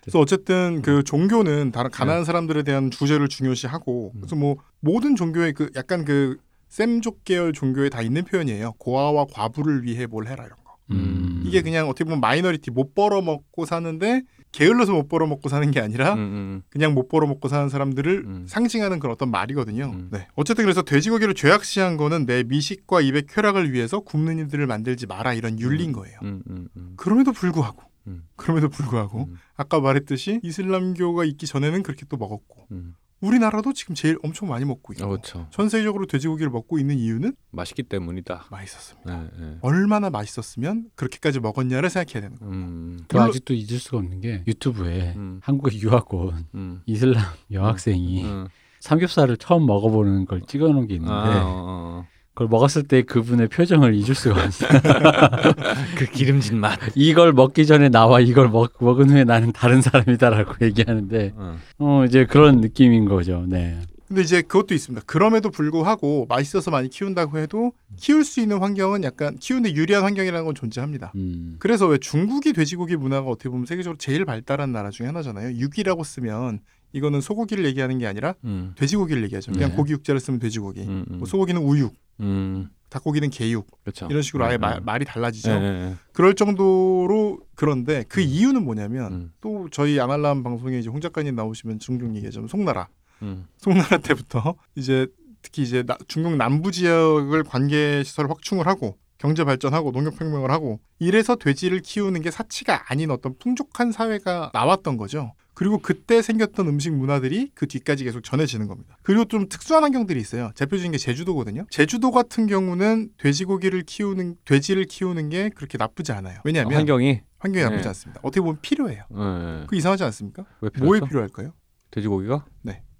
[0.00, 5.70] 그래서 어쨌든 그 종교는 다른 가난한 사람들에 대한 주제를 중요시하고 그래서 뭐 모든 종교의 그
[5.76, 6.36] 약간 그
[6.68, 8.72] 셈족 계열 종교에 다 있는 표현이에요.
[8.78, 10.76] 고아와 과부를 위해 뭘 해라 이런 거.
[10.90, 11.42] 음.
[11.44, 15.80] 이게 그냥 어떻게 보면 minority 못 벌어 먹고 사는데 게을러서 못 벌어 먹고 사는 게
[15.80, 16.62] 아니라 음, 음.
[16.70, 18.46] 그냥 못 벌어 먹고 사는 사람들을 음.
[18.48, 19.92] 상징하는 그런 어떤 말이거든요.
[19.94, 20.08] 음.
[20.10, 20.26] 네.
[20.34, 25.58] 어쨌든 그래서 돼지고기를 죄악시한 거는 내 미식과 입의 쾌락을 위해서 굶는 이들을 만들지 마라 이런
[25.58, 26.18] 윤리인 거예요.
[26.22, 26.94] 음, 음, 음.
[26.96, 28.24] 그럼에도 불구하고 음.
[28.36, 29.36] 그럼에도 불구하고 음.
[29.56, 32.94] 아까 말했듯이 이슬람교가 있기 전에는 그렇게 또 먹었고 음.
[33.20, 35.46] 우리나라도 지금 제일 엄청 많이 먹고 있고 어, 그렇죠.
[35.50, 38.46] 전 세계적으로 돼지고기를 먹고 있는 이유는 맛있기 때문이다.
[38.50, 39.22] 맛있었습니다.
[39.22, 39.58] 예, 예.
[39.60, 42.52] 얼마나 맛있었으면 그렇게까지 먹었냐를 생각해야 되는 거예요.
[42.52, 42.98] 음.
[43.08, 45.40] 그 아직도 잊을 수가 없는 게 유튜브에 음.
[45.42, 46.82] 한국 유학 온 음.
[46.86, 48.46] 이슬람 여학생이 음.
[48.80, 52.06] 삼겹살을 처음 먹어보는 걸 찍어놓은 게 있는데 아, 어, 어.
[52.38, 54.68] 그걸 먹었을 때 그분의 표정을 잊을 수가 없어요.
[55.98, 56.78] 그 기름진 맛.
[56.94, 61.56] 이걸 먹기 전에 나와 이걸 먹, 먹은 후에 나는 다른 사람이다라고 얘기하는데 어.
[61.78, 63.44] 어 이제 그런 느낌인 거죠.
[63.48, 63.80] 네.
[64.06, 65.04] 근데 이제 그것도 있습니다.
[65.04, 70.54] 그럼에도 불구하고 맛있어서 많이 키운다고 해도 키울 수 있는 환경은 약간 키우는데 유리한 환경이라는 건
[70.54, 71.10] 존재합니다.
[71.16, 71.56] 음.
[71.58, 75.56] 그래서 왜 중국이 돼지고기 문화가 어떻게 보면 세계적으로 제일 발달한 나라 중에 하나잖아요.
[75.56, 76.60] 육이라고 쓰면
[76.92, 78.74] 이거는 소고기를 얘기하는 게 아니라 음.
[78.76, 79.50] 돼지고기를 얘기하죠.
[79.50, 79.76] 그냥 네.
[79.76, 80.82] 고기 육자를 쓰면 돼지고기.
[80.82, 81.18] 음, 음.
[81.18, 82.68] 뭐 소고기는 우육, 음.
[82.90, 84.06] 닭고기는 개육 그렇죠.
[84.10, 84.84] 이런 식으로 아예 음, 마- 음.
[84.84, 85.50] 말이 달라지죠.
[85.50, 85.54] 예,
[85.90, 89.32] 예, 그럴 정도로 그런데 그 이유는 뭐냐면 음.
[89.42, 92.88] 또 저희 아날람 방송에 이제 홍 작가님 나오시면 종종 얘기하자면 송나라,
[93.22, 93.46] 음.
[93.58, 95.06] 송나라 때부터 이제
[95.42, 100.80] 특히 이제 나- 중국 남부 지역을 관계 시설을 확충을 하고 경제 발전하고 농nghiệp 혁명을 하고
[100.98, 105.34] 이래서 돼지를 키우는 게 사치가 아닌 어떤 풍족한 사회가 나왔던 거죠.
[105.54, 108.96] 그리고 그때 생겼던 음식 문화들이 그 뒤까지 계속 전해지는 겁니다.
[109.02, 110.52] 그리고 좀 특수한 환경들이 있어요.
[110.54, 111.66] 대표적인 게 제주도거든요.
[111.68, 116.38] 제주도 같은 경우는 돼지고기를 키우는 돼지를 키우는 게 그렇게 나쁘지 않아요.
[116.44, 117.88] 왜냐하면 환경이 환경이 나쁘지 네.
[117.88, 118.20] 않습니다.
[118.22, 119.02] 어떻게 보면 필요해요.
[119.12, 119.66] 예, 예.
[119.66, 120.44] 그 이상하지 않습니까?
[120.60, 121.06] 왜 뭐에 필요했어?
[121.06, 121.52] 필요할까요?
[121.90, 122.44] 돼지고기가?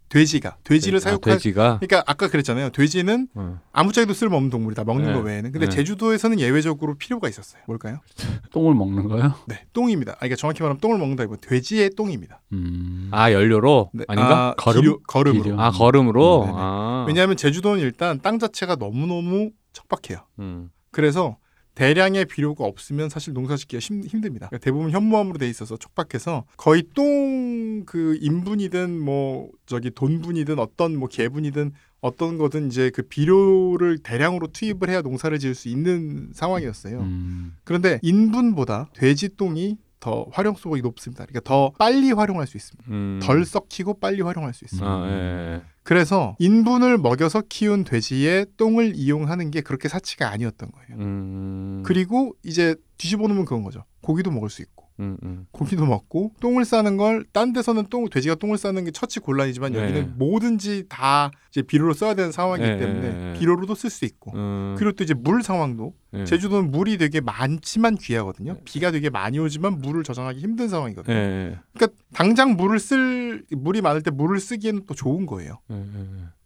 [0.09, 2.71] 돼지가 돼지를 아, 사육할 돼지가 그러니까 아까 그랬잖아요.
[2.71, 3.61] 돼지는 어.
[3.73, 4.85] 아무짝에도 쓸모없는 동물이다.
[4.85, 5.13] 먹는 네.
[5.13, 5.53] 거 외에는.
[5.53, 5.75] 근데 네.
[5.75, 7.63] 제주도에서는 예외적으로 필요가 있었어요.
[7.67, 8.01] 뭘까요?
[8.53, 9.35] 똥을 먹는 거요?
[9.47, 10.13] 네, 똥입니다.
[10.13, 12.41] 아, 그러니까 정확히 말하면 똥을 먹는다기보 돼지의 똥입니다.
[12.53, 13.09] 음.
[13.13, 14.05] 아 연료로 네.
[14.09, 14.51] 아닌가?
[14.51, 14.81] 아, 거름?
[14.81, 15.43] 기류, 거름으로.
[15.43, 15.61] 기류.
[15.61, 16.43] 아 걸음으로.
[16.43, 16.57] 음, 네네.
[16.59, 17.05] 아.
[17.07, 20.25] 왜냐하면 제주도는 일단 땅 자체가 너무 너무 척박해요.
[20.39, 20.71] 음.
[20.91, 21.37] 그래서
[21.79, 24.49] 대량의 비료가 없으면 사실 농사짓기가 힘, 힘듭니다.
[24.49, 31.09] 그러니까 대부분 현무암으로 돼 있어서 척박해서 거의 똥 그 인분이든 뭐 저기 돈분이든 어떤 뭐
[31.09, 37.01] 개분이든 어떤 거든 이제 그 비료를 대량으로 투입을 해야 농사를 지을 수 있는 상황이었어요.
[37.01, 37.57] 음.
[37.65, 41.25] 그런데 인분보다 돼지 똥이 더 활용성이 높습니다.
[41.27, 42.91] 그러니까 더 빨리 활용할 수 있습니다.
[42.91, 43.19] 음.
[43.21, 44.89] 덜 썩히고 빨리 활용할 수 있습니다.
[44.89, 45.63] 아, 예, 예.
[45.89, 51.03] 그래서 인분을 먹여서 키운 돼지의 똥을 이용하는 게 그렇게 사치가 아니었던 거예요.
[51.03, 51.83] 음.
[51.83, 53.85] 그리고 이제 뒤집어 놓으면 그런 거죠.
[54.03, 55.47] 고기도 먹을 수 있고 음, 음.
[55.53, 59.83] 고기도 먹고 똥을 싸는 걸 딴 데서는 똥 돼지가 똥을 싸는 게 처치 곤란이지만 네.
[59.83, 63.39] 여기는 뭐든지 다 이제 비료로 써야 되는 상황이기 네, 때문에 네, 네.
[63.39, 64.75] 비료로도 쓸 수 있고 음.
[64.77, 66.25] 그리고 또 이제 물 상황도 예.
[66.25, 68.55] 제주도는 물이 되게 많지만 귀하거든요.
[68.55, 68.61] 네.
[68.65, 71.15] 비가 되게 많이 오지만 물을 저장하기 힘든 상황이거든요.
[71.15, 75.61] 그러니까 당장 물을 쓸 물이 많을 때 물을 쓰기에는 또 좋은 거예요.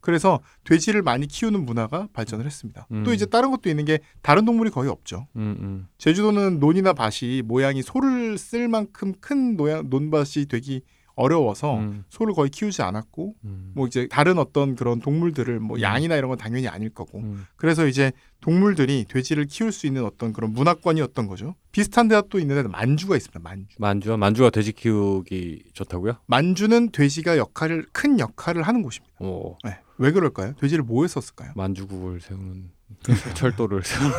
[0.03, 2.85] 그래서 돼지를 많이 키우는 문화가 발전을 했습니다.
[2.91, 3.03] 음.
[3.05, 5.27] 또 이제 다른 것도 있는 게 다른 동물이 거의 없죠.
[5.37, 5.87] 음, 음.
[5.97, 10.81] 제주도는 논이나 밭이 모양이 소를 쓸 만큼 큰 노양, 논밭이 되기
[11.15, 13.71] 어려워서 음, 소를 거의 키우지 않았고 음.
[13.75, 15.81] 뭐 이제 다른 어떤 그런 동물들을 뭐 음.
[15.81, 17.45] 양이나 이런 건 당연히 아닐 거고 음.
[17.55, 18.11] 그래서 이제
[18.41, 21.55] 동물들이 돼지를 키울 수 있는 어떤 그런 문화권이었던 거죠.
[21.71, 23.39] 비슷한 데가 또 있는데 만주가 있습니다.
[23.39, 23.75] 만주.
[23.77, 26.17] 만주와 만주가 돼지 키우기 좋다고요?
[26.25, 29.13] 만주는 돼지가 역할을 큰 역할을 하는 곳입니다.
[29.19, 29.77] 오, 네.
[29.97, 30.53] 왜 그럴까요?
[30.59, 31.51] 돼지를 뭐에 썼을까요?
[31.55, 32.69] 만주국을 세우는
[33.35, 34.09] 철도를 세우.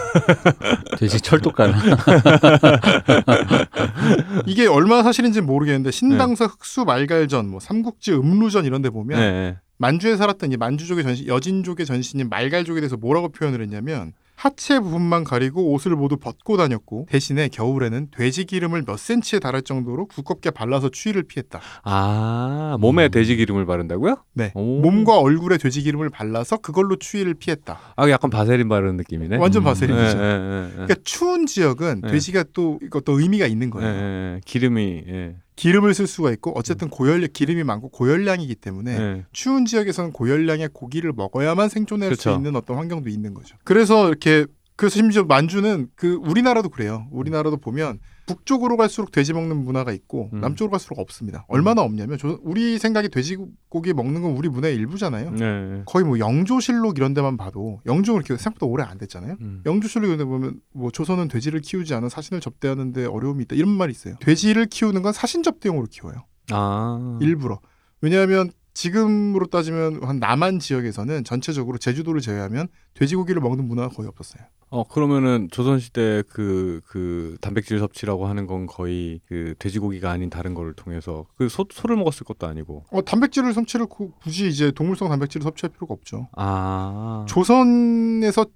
[0.99, 1.79] 돼지 철도가나
[4.47, 5.97] 이게 얼마나 사실인지 는 모르겠는데 네.
[5.97, 9.59] 신당사 흑수 말갈전, 뭐 삼국지 음루전 이런 데 보면 네, 네.
[9.79, 14.13] 만주에 살았던 이 만주족의 전신, 여진족의 전신인 말갈족에 대해서 뭐라고 표현을 했냐면
[14.45, 20.09] 하체 부분만 가리고 옷을 모두 벗고 다녔고 대신에 겨울에는 돼지 기름을 몇 센치에 달할 정도로
[20.15, 21.61] 두껍게 발라서 추위를 피했다.
[21.83, 23.11] 아 몸에 음.
[23.11, 24.19] 돼지 기름을 바른다고요?
[24.35, 24.53] 네.
[24.55, 24.81] 오.
[24.83, 27.79] 몸과 얼굴에 돼지 기름을 발라서 그걸로 추위를 피했다.
[27.97, 29.39] 아 약간 바세린 바르는 느낌이네.
[29.39, 29.65] 완전 음.
[29.65, 30.19] 바세린이죠.
[30.19, 30.73] 네, 네, 네, 네.
[30.73, 32.11] 그러니까 추운 지역은 네.
[32.11, 33.91] 돼지가 또 이것도 의미가 있는 거예요.
[33.91, 34.41] 네, 네, 네.
[34.45, 35.37] 기름이 예.
[35.57, 39.25] 기름을 쓸 수가 있고 어쨌든 고열 기름이 많고 고열량이기 때문에 네.
[39.33, 42.31] 추운 지역에서는 고열량의 고기를 먹어야만 생존할 그쵸.
[42.31, 43.57] 수 있는 어떤 환경도 있는 거죠.
[43.65, 44.47] 그래서 이렇게
[44.77, 47.07] 그래서 심지어 만주는 그 우리나라도 그래요.
[47.13, 50.41] 우리나라도 보면 북쪽으로 갈수록 돼지 먹는 문화가 있고 음.
[50.41, 51.45] 남쪽으로 갈수록 없습니다.
[51.49, 55.31] 얼마나 없냐면 저- 우리 생각에 돼지고기 먹는 건 우리 문화의 일부잖아요.
[55.33, 55.83] 네.
[55.87, 59.37] 거의 뭐 영조실록 이런 데만 봐도 영조는 이렇게 생각보다 오래 안 됐잖아요.
[59.41, 59.63] 음.
[59.67, 63.91] 영조실록 이런 데 보면 뭐 조선은 돼지를 키우지 않은 사신을 접대하는데 어려움이 있다 이런 말이
[63.93, 64.15] 있어요.
[64.21, 66.25] 돼지를 키우는 건 사신 접대용으로 키워요.
[66.51, 67.19] 아.
[67.21, 67.61] 일부러.
[68.01, 74.45] 왜냐하면 지금으로 따지면 한 남한 지역에서는 전체적으로 제주도를 제외하면 돼지고기를 먹는 문화가 거의 없었어요.
[74.71, 80.73] 어 그러면은 조선 시대 그그 단백질 섭취라고 하는 건 거의 그 돼지고기가 아닌 다른 거를
[80.75, 82.85] 통해서 그 소 소를 먹었을 것도 아니고.
[82.91, 86.29] 어, 단백질을 섭취를 구- 굳이 이제 동물성 단백질을 섭취할 필요가 없죠.
[86.37, 87.25] 아.
[87.29, 88.47] 조선에서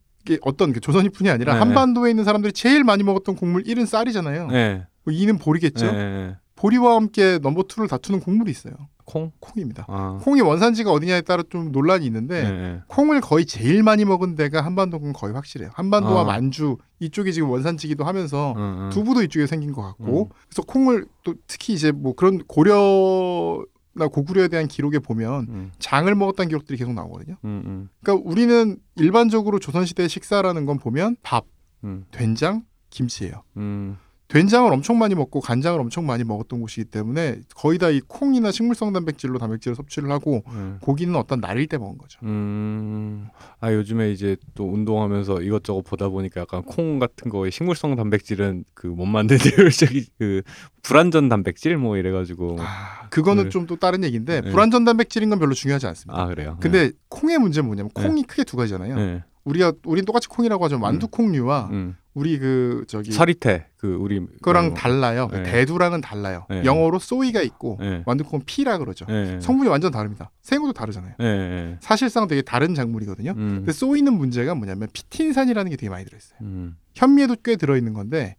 [0.42, 1.58] 어떤 게 조선이뿐이 아니라 네.
[1.60, 4.48] 한반도에 있는 사람들이 제일 많이 먹었던 곡물 1은 쌀이잖아요.
[4.48, 4.86] 네.
[5.04, 5.86] 뭐 2는 보리겠죠.
[5.86, 6.36] 네, 네.
[6.58, 8.74] 보리와 함께 넘버 2를 다투는 곡물이 있어요.
[9.04, 9.30] 콩.
[9.38, 9.86] 콩입니다.
[9.88, 10.18] 아.
[10.20, 12.50] 콩이 원산지가 어디냐에 따라 좀 논란이 있는데 네.
[12.50, 12.80] 네.
[12.88, 15.70] 콩을 거의 제일 많이 먹은 데가 한반도는 거의 확실해요.
[15.72, 16.24] 한반도와 아.
[16.24, 18.90] 만주 이쪽이 지금 원산지기도 하면서 응, 응.
[18.90, 20.28] 두부도 이쪽에 생긴 것 같고 음.
[20.48, 26.12] 그래서 콩을 또 특히 이제 뭐 그런 고려 나 고구려에 대한 기록에 보면 음, 장을
[26.12, 27.36] 먹었다는 기록들이 계속 나오거든요.
[27.44, 31.46] 음, 음, 그러니까 우리는 일반적으로 조선시대 식사라는 건 보면 밥,
[31.84, 33.42] 음, 된장, 김치예요.
[34.28, 34.32] 음.
[34.32, 38.92] 된장을 엄청 많이 먹고 간장을 엄청 많이 먹었던 곳이기 때문에 거의 다 이 콩이나 식물성
[38.92, 40.78] 단백질로 단백질을 섭취를 하고 음.
[40.82, 42.18] 고기는 어떤 날일 때 먹은 거죠.
[42.22, 43.28] 음,
[43.60, 48.88] 아 요즘에 이제 또 운동하면서 이것저것 보다 보니까 약간 콩 같은 거에 식물성 단백질은 그
[48.88, 49.40] 못 만드는
[49.78, 50.42] 저기 그
[50.82, 53.48] 불완전 단백질 뭐 이래가지고 아, 그거는 네.
[53.50, 54.50] 좀또 다른 얘기인데 네.
[54.50, 56.20] 불완전 단백질인 건 별로 중요하지 않습니다.
[56.20, 56.56] 아 그래요.
[56.60, 58.02] 근데 콩의 문제는 뭐냐면 네.
[58.06, 58.96] 콩이 크게 두 가지잖아요.
[58.96, 59.24] 네.
[59.44, 60.78] 우리가 우린 똑같이 콩이라고 하죠.
[60.78, 61.96] 만두콩류와 음.
[62.18, 65.28] 우리 그 저기 서리태 그 우리 그거랑 뭐- 달라요.
[65.32, 65.44] 네.
[65.44, 66.46] 대두랑은 달라요.
[66.50, 66.64] 네.
[66.64, 68.02] 영어로 소이가 있고 네.
[68.06, 69.04] 만두콩은 피라 그러죠.
[69.06, 69.40] 네.
[69.40, 70.30] 성분이 완전 다릅니다.
[70.42, 71.14] 생우도 다르잖아요.
[71.18, 71.24] 네.
[71.24, 71.76] 네.
[71.80, 73.30] 사실상 되게 다른 작물이거든요.
[73.36, 73.48] 음.
[73.58, 76.38] 근데 소이는 문제가 뭐냐면 피틴산이라는 게 되게 많이 들어있어요.
[76.42, 76.76] 음.
[76.94, 78.36] 현미에도 꽤 들어있는 건데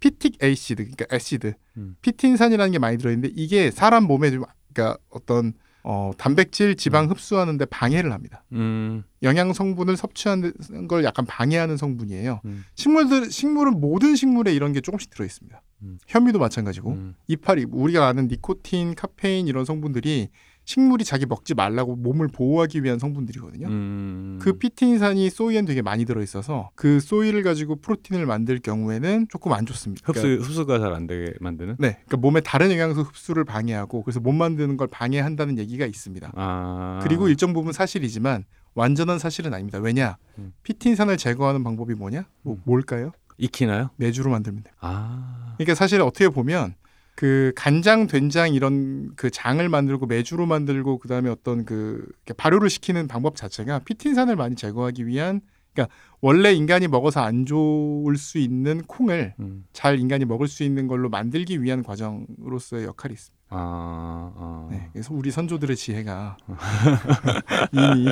[0.00, 1.96] phytic acid 그러니까 acid 음.
[2.02, 5.54] 피틴산이라는 게 많이 들어있는데 이게 사람 몸에 좀 그러니까 어떤
[5.84, 8.44] 어, 단백질 지방 흡수하는데 방해를 합니다.
[8.52, 9.02] 음.
[9.22, 10.52] 영양 성분을 섭취하는
[10.88, 12.40] 걸 약간 방해하는 성분이에요.
[12.44, 12.64] 음.
[12.74, 15.60] 식물들 식물은 모든 식물에 이런 게 조금씩 들어 있습니다.
[15.82, 15.98] 음.
[16.06, 17.14] 현미도 마찬가지고 음.
[17.26, 20.28] 이파리 우리가 아는 니코틴, 카페인 이런 성분들이
[20.64, 23.66] 식물이 자기 먹지 말라고 몸을 보호하기 위한 성분들이거든요.
[23.66, 24.38] 음.
[24.40, 29.66] 그 피틴산이 soy엔 되게 많이 들어 있어서 그 soy를 가지고 프로틴을 만들 경우에는 조금 안
[29.66, 30.02] 좋습니다.
[30.06, 31.76] 흡수 그러니까, 흡수가 잘 안 되게 만드는.
[31.78, 36.32] 네, 그러니까 몸에 다른 영양소 흡수를 방해하고 그래서 못 만드는 걸 방해한다는 얘기가 있습니다.
[36.34, 37.00] 아.
[37.02, 38.44] 그리고 일정 부분 사실이지만
[38.74, 39.78] 완전한 사실은 아닙니다.
[39.78, 40.16] 왜냐?
[40.38, 40.52] 음.
[40.62, 42.24] 피틴산을 제거하는 방법이 뭐냐?
[42.42, 42.60] 뭐, 음.
[42.64, 43.12] 뭘까요?
[43.38, 43.90] 익히나요?
[43.96, 44.74] 메주로 만들면 돼요.
[44.80, 45.54] 아.
[45.56, 46.74] 그러니까 사실 어떻게 보면
[47.14, 52.06] 그 간장, 된장 이런 그 장을 만들고 메주로 만들고 그다음에 어떤 그
[52.36, 55.40] 발효를 시키는 방법 자체가 피틴산을 많이 제거하기 위한
[55.72, 59.64] 그러니까 원래 인간이 먹어서 안 좋을 수 있는 콩을 음.
[59.72, 63.41] 잘 인간이 먹을 수 있는 걸로 만들기 위한 과정으로서의 역할이 있습니다.
[63.54, 64.32] 아.
[64.36, 64.68] 아.
[64.70, 66.36] 네, 그래서 우리 선조들의 지혜가
[67.72, 68.08] 이미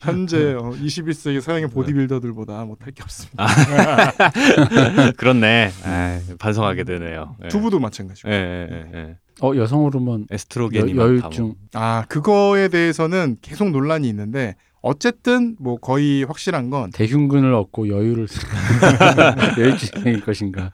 [0.00, 3.46] 현재 어, 21세기 서양의 보디빌더들보다 못할 게 없습니다.
[5.16, 5.70] 그렇네.
[5.84, 7.36] 아, 반성하게 되네요.
[7.44, 7.48] 예.
[7.48, 8.30] 두부도 마찬가지고.
[8.30, 9.16] 예, 예, 예, 예.
[9.40, 11.02] 어 여성 호르몬 에스트로겐이 여.
[11.02, 18.26] 여유증 아 그거에 대해서는 계속 논란이 있는데 어쨌든 뭐 거의 확실한 건 대흉근을 얻고 여유를
[19.58, 20.72] 여유증일 것인가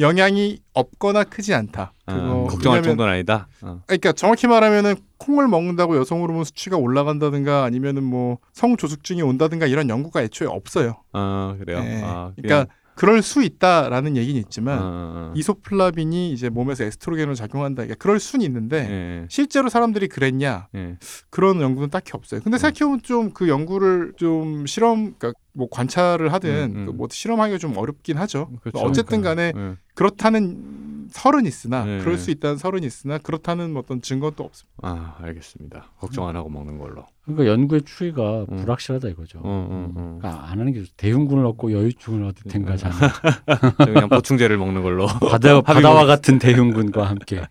[0.00, 1.92] 영향이 없거나 크지 않다.
[2.06, 3.48] 아, 그거 걱정할 정도는 아니다.
[3.62, 3.82] 어.
[3.86, 10.22] 그러니까 정확히 말하면은 콩을 먹는다고 여성 호르몬 수치가 올라간다든가 아니면은 뭐 성조숙증이 온다든가 이런 연구가
[10.22, 11.02] 애초에 없어요.
[11.12, 11.80] 아 그래요.
[11.82, 12.02] 네.
[12.02, 15.32] 아, 그러니까 그럴 수 있다라는 얘기는 있지만 어, 어, 어.
[15.34, 17.84] 이소플라빈이 이제 몸에서 에스트로겐으로 작용한다.
[17.84, 20.98] 그러니까 그럴 수는 있는데 예, 실제로 사람들이 그랬냐 예.
[21.30, 22.42] 그런 연구는 딱히 없어요.
[22.42, 26.96] 근데 생각해보면 좀 그 연구를 좀 실험, 그러니까 뭐 관찰을 하든 음, 음.
[26.96, 28.50] 그뭐 실험하기가 좀 어렵긴 하죠.
[28.62, 28.78] 그렇죠.
[28.78, 29.76] 어쨌든 간에 예.
[29.94, 31.98] 그렇다는 설은 있으나 네.
[31.98, 34.70] 그럴 수 있다는 설은 있으나 그렇다는 어떤 증거는 또 없습니다.
[34.82, 35.90] 아 알겠습니다.
[35.98, 37.04] 걱정 안 하고 먹는 걸로.
[37.24, 38.56] 그러니까 연구의 추이가 음.
[38.58, 39.40] 불확실하다 이거죠.
[39.40, 40.18] 어, 어, 어.
[40.20, 40.84] 그러니까 안 하는 게.
[40.96, 42.76] 대흉군을 얻고 여유증을 얻을 텐가 음.
[42.76, 42.88] 저
[43.84, 45.06] 그냥 보충제를 먹는 걸로.
[45.06, 47.42] 바다 바다와 같은 대흉군과 함께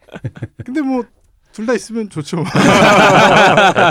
[0.65, 1.03] 근데 뭐
[1.59, 2.43] 둘 다 있으면 좋죠.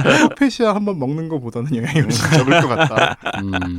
[0.03, 3.19] 프로페시아 한번 먹는 것보다는 영향이 훨씬 적을 것 같다.
[3.43, 3.79] 음,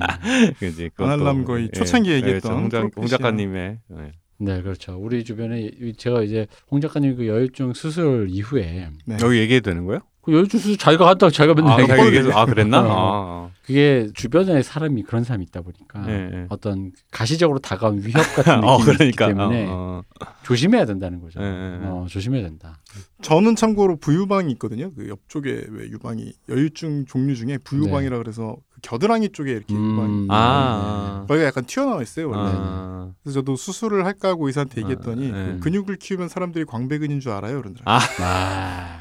[0.60, 0.92] 그지.
[0.98, 3.18] 안할람 거의 초창기에 얘기했던 홍, 작, 홍 프로페시아.
[3.18, 4.12] 작가님의 예.
[4.42, 4.96] 네 그렇죠.
[4.98, 9.18] 우리 주변에 이- 제가 이제 홍 작가님 그 여유증 수술 이후에 네.
[9.22, 10.02] 여기 얘기해도 되는 거예요?
[10.22, 12.82] 그 수술 자기가 한다고 자기가 맨날 아, 얘기해서 아 그랬나?
[12.82, 12.86] 어.
[12.88, 16.45] 아, 그게 주변에 사람이 그런 사람이 있다 보니까 예.
[16.49, 19.03] 어떤 가시적으로 다가온 위협 같은 어, 느낌이 그러니까.
[19.05, 20.26] 있기 때문에 어, 어.
[20.43, 21.39] 조심해야 된다는 거죠.
[21.41, 21.45] 예.
[21.84, 22.80] 어, 조심해야 된다.
[23.22, 24.91] 저는 참고로 부유방이 있거든요.
[24.93, 31.25] 그 옆쪽에 왜 유방이 여유증 종류 중에 부유방이라 그래서 그 겨드랑이 쪽에 이렇게 음, 아,
[31.27, 32.51] 거기가 약간 튀어나와 있어요 원래.
[32.53, 33.09] 아.
[33.23, 35.45] 그래서 저도 수술을 할까 하고 의사한테 얘기했더니 아, 네.
[35.53, 37.84] 그 근육을 키우면 사람들이 광배근인 줄 알아요 그러더라고요.
[37.86, 37.99] 아.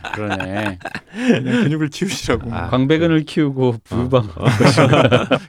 [0.02, 0.78] 아 그러네.
[1.12, 2.54] 그냥 근육을 키우시라고.
[2.54, 2.68] 아.
[2.68, 4.28] 광배근을 키우고 부유방.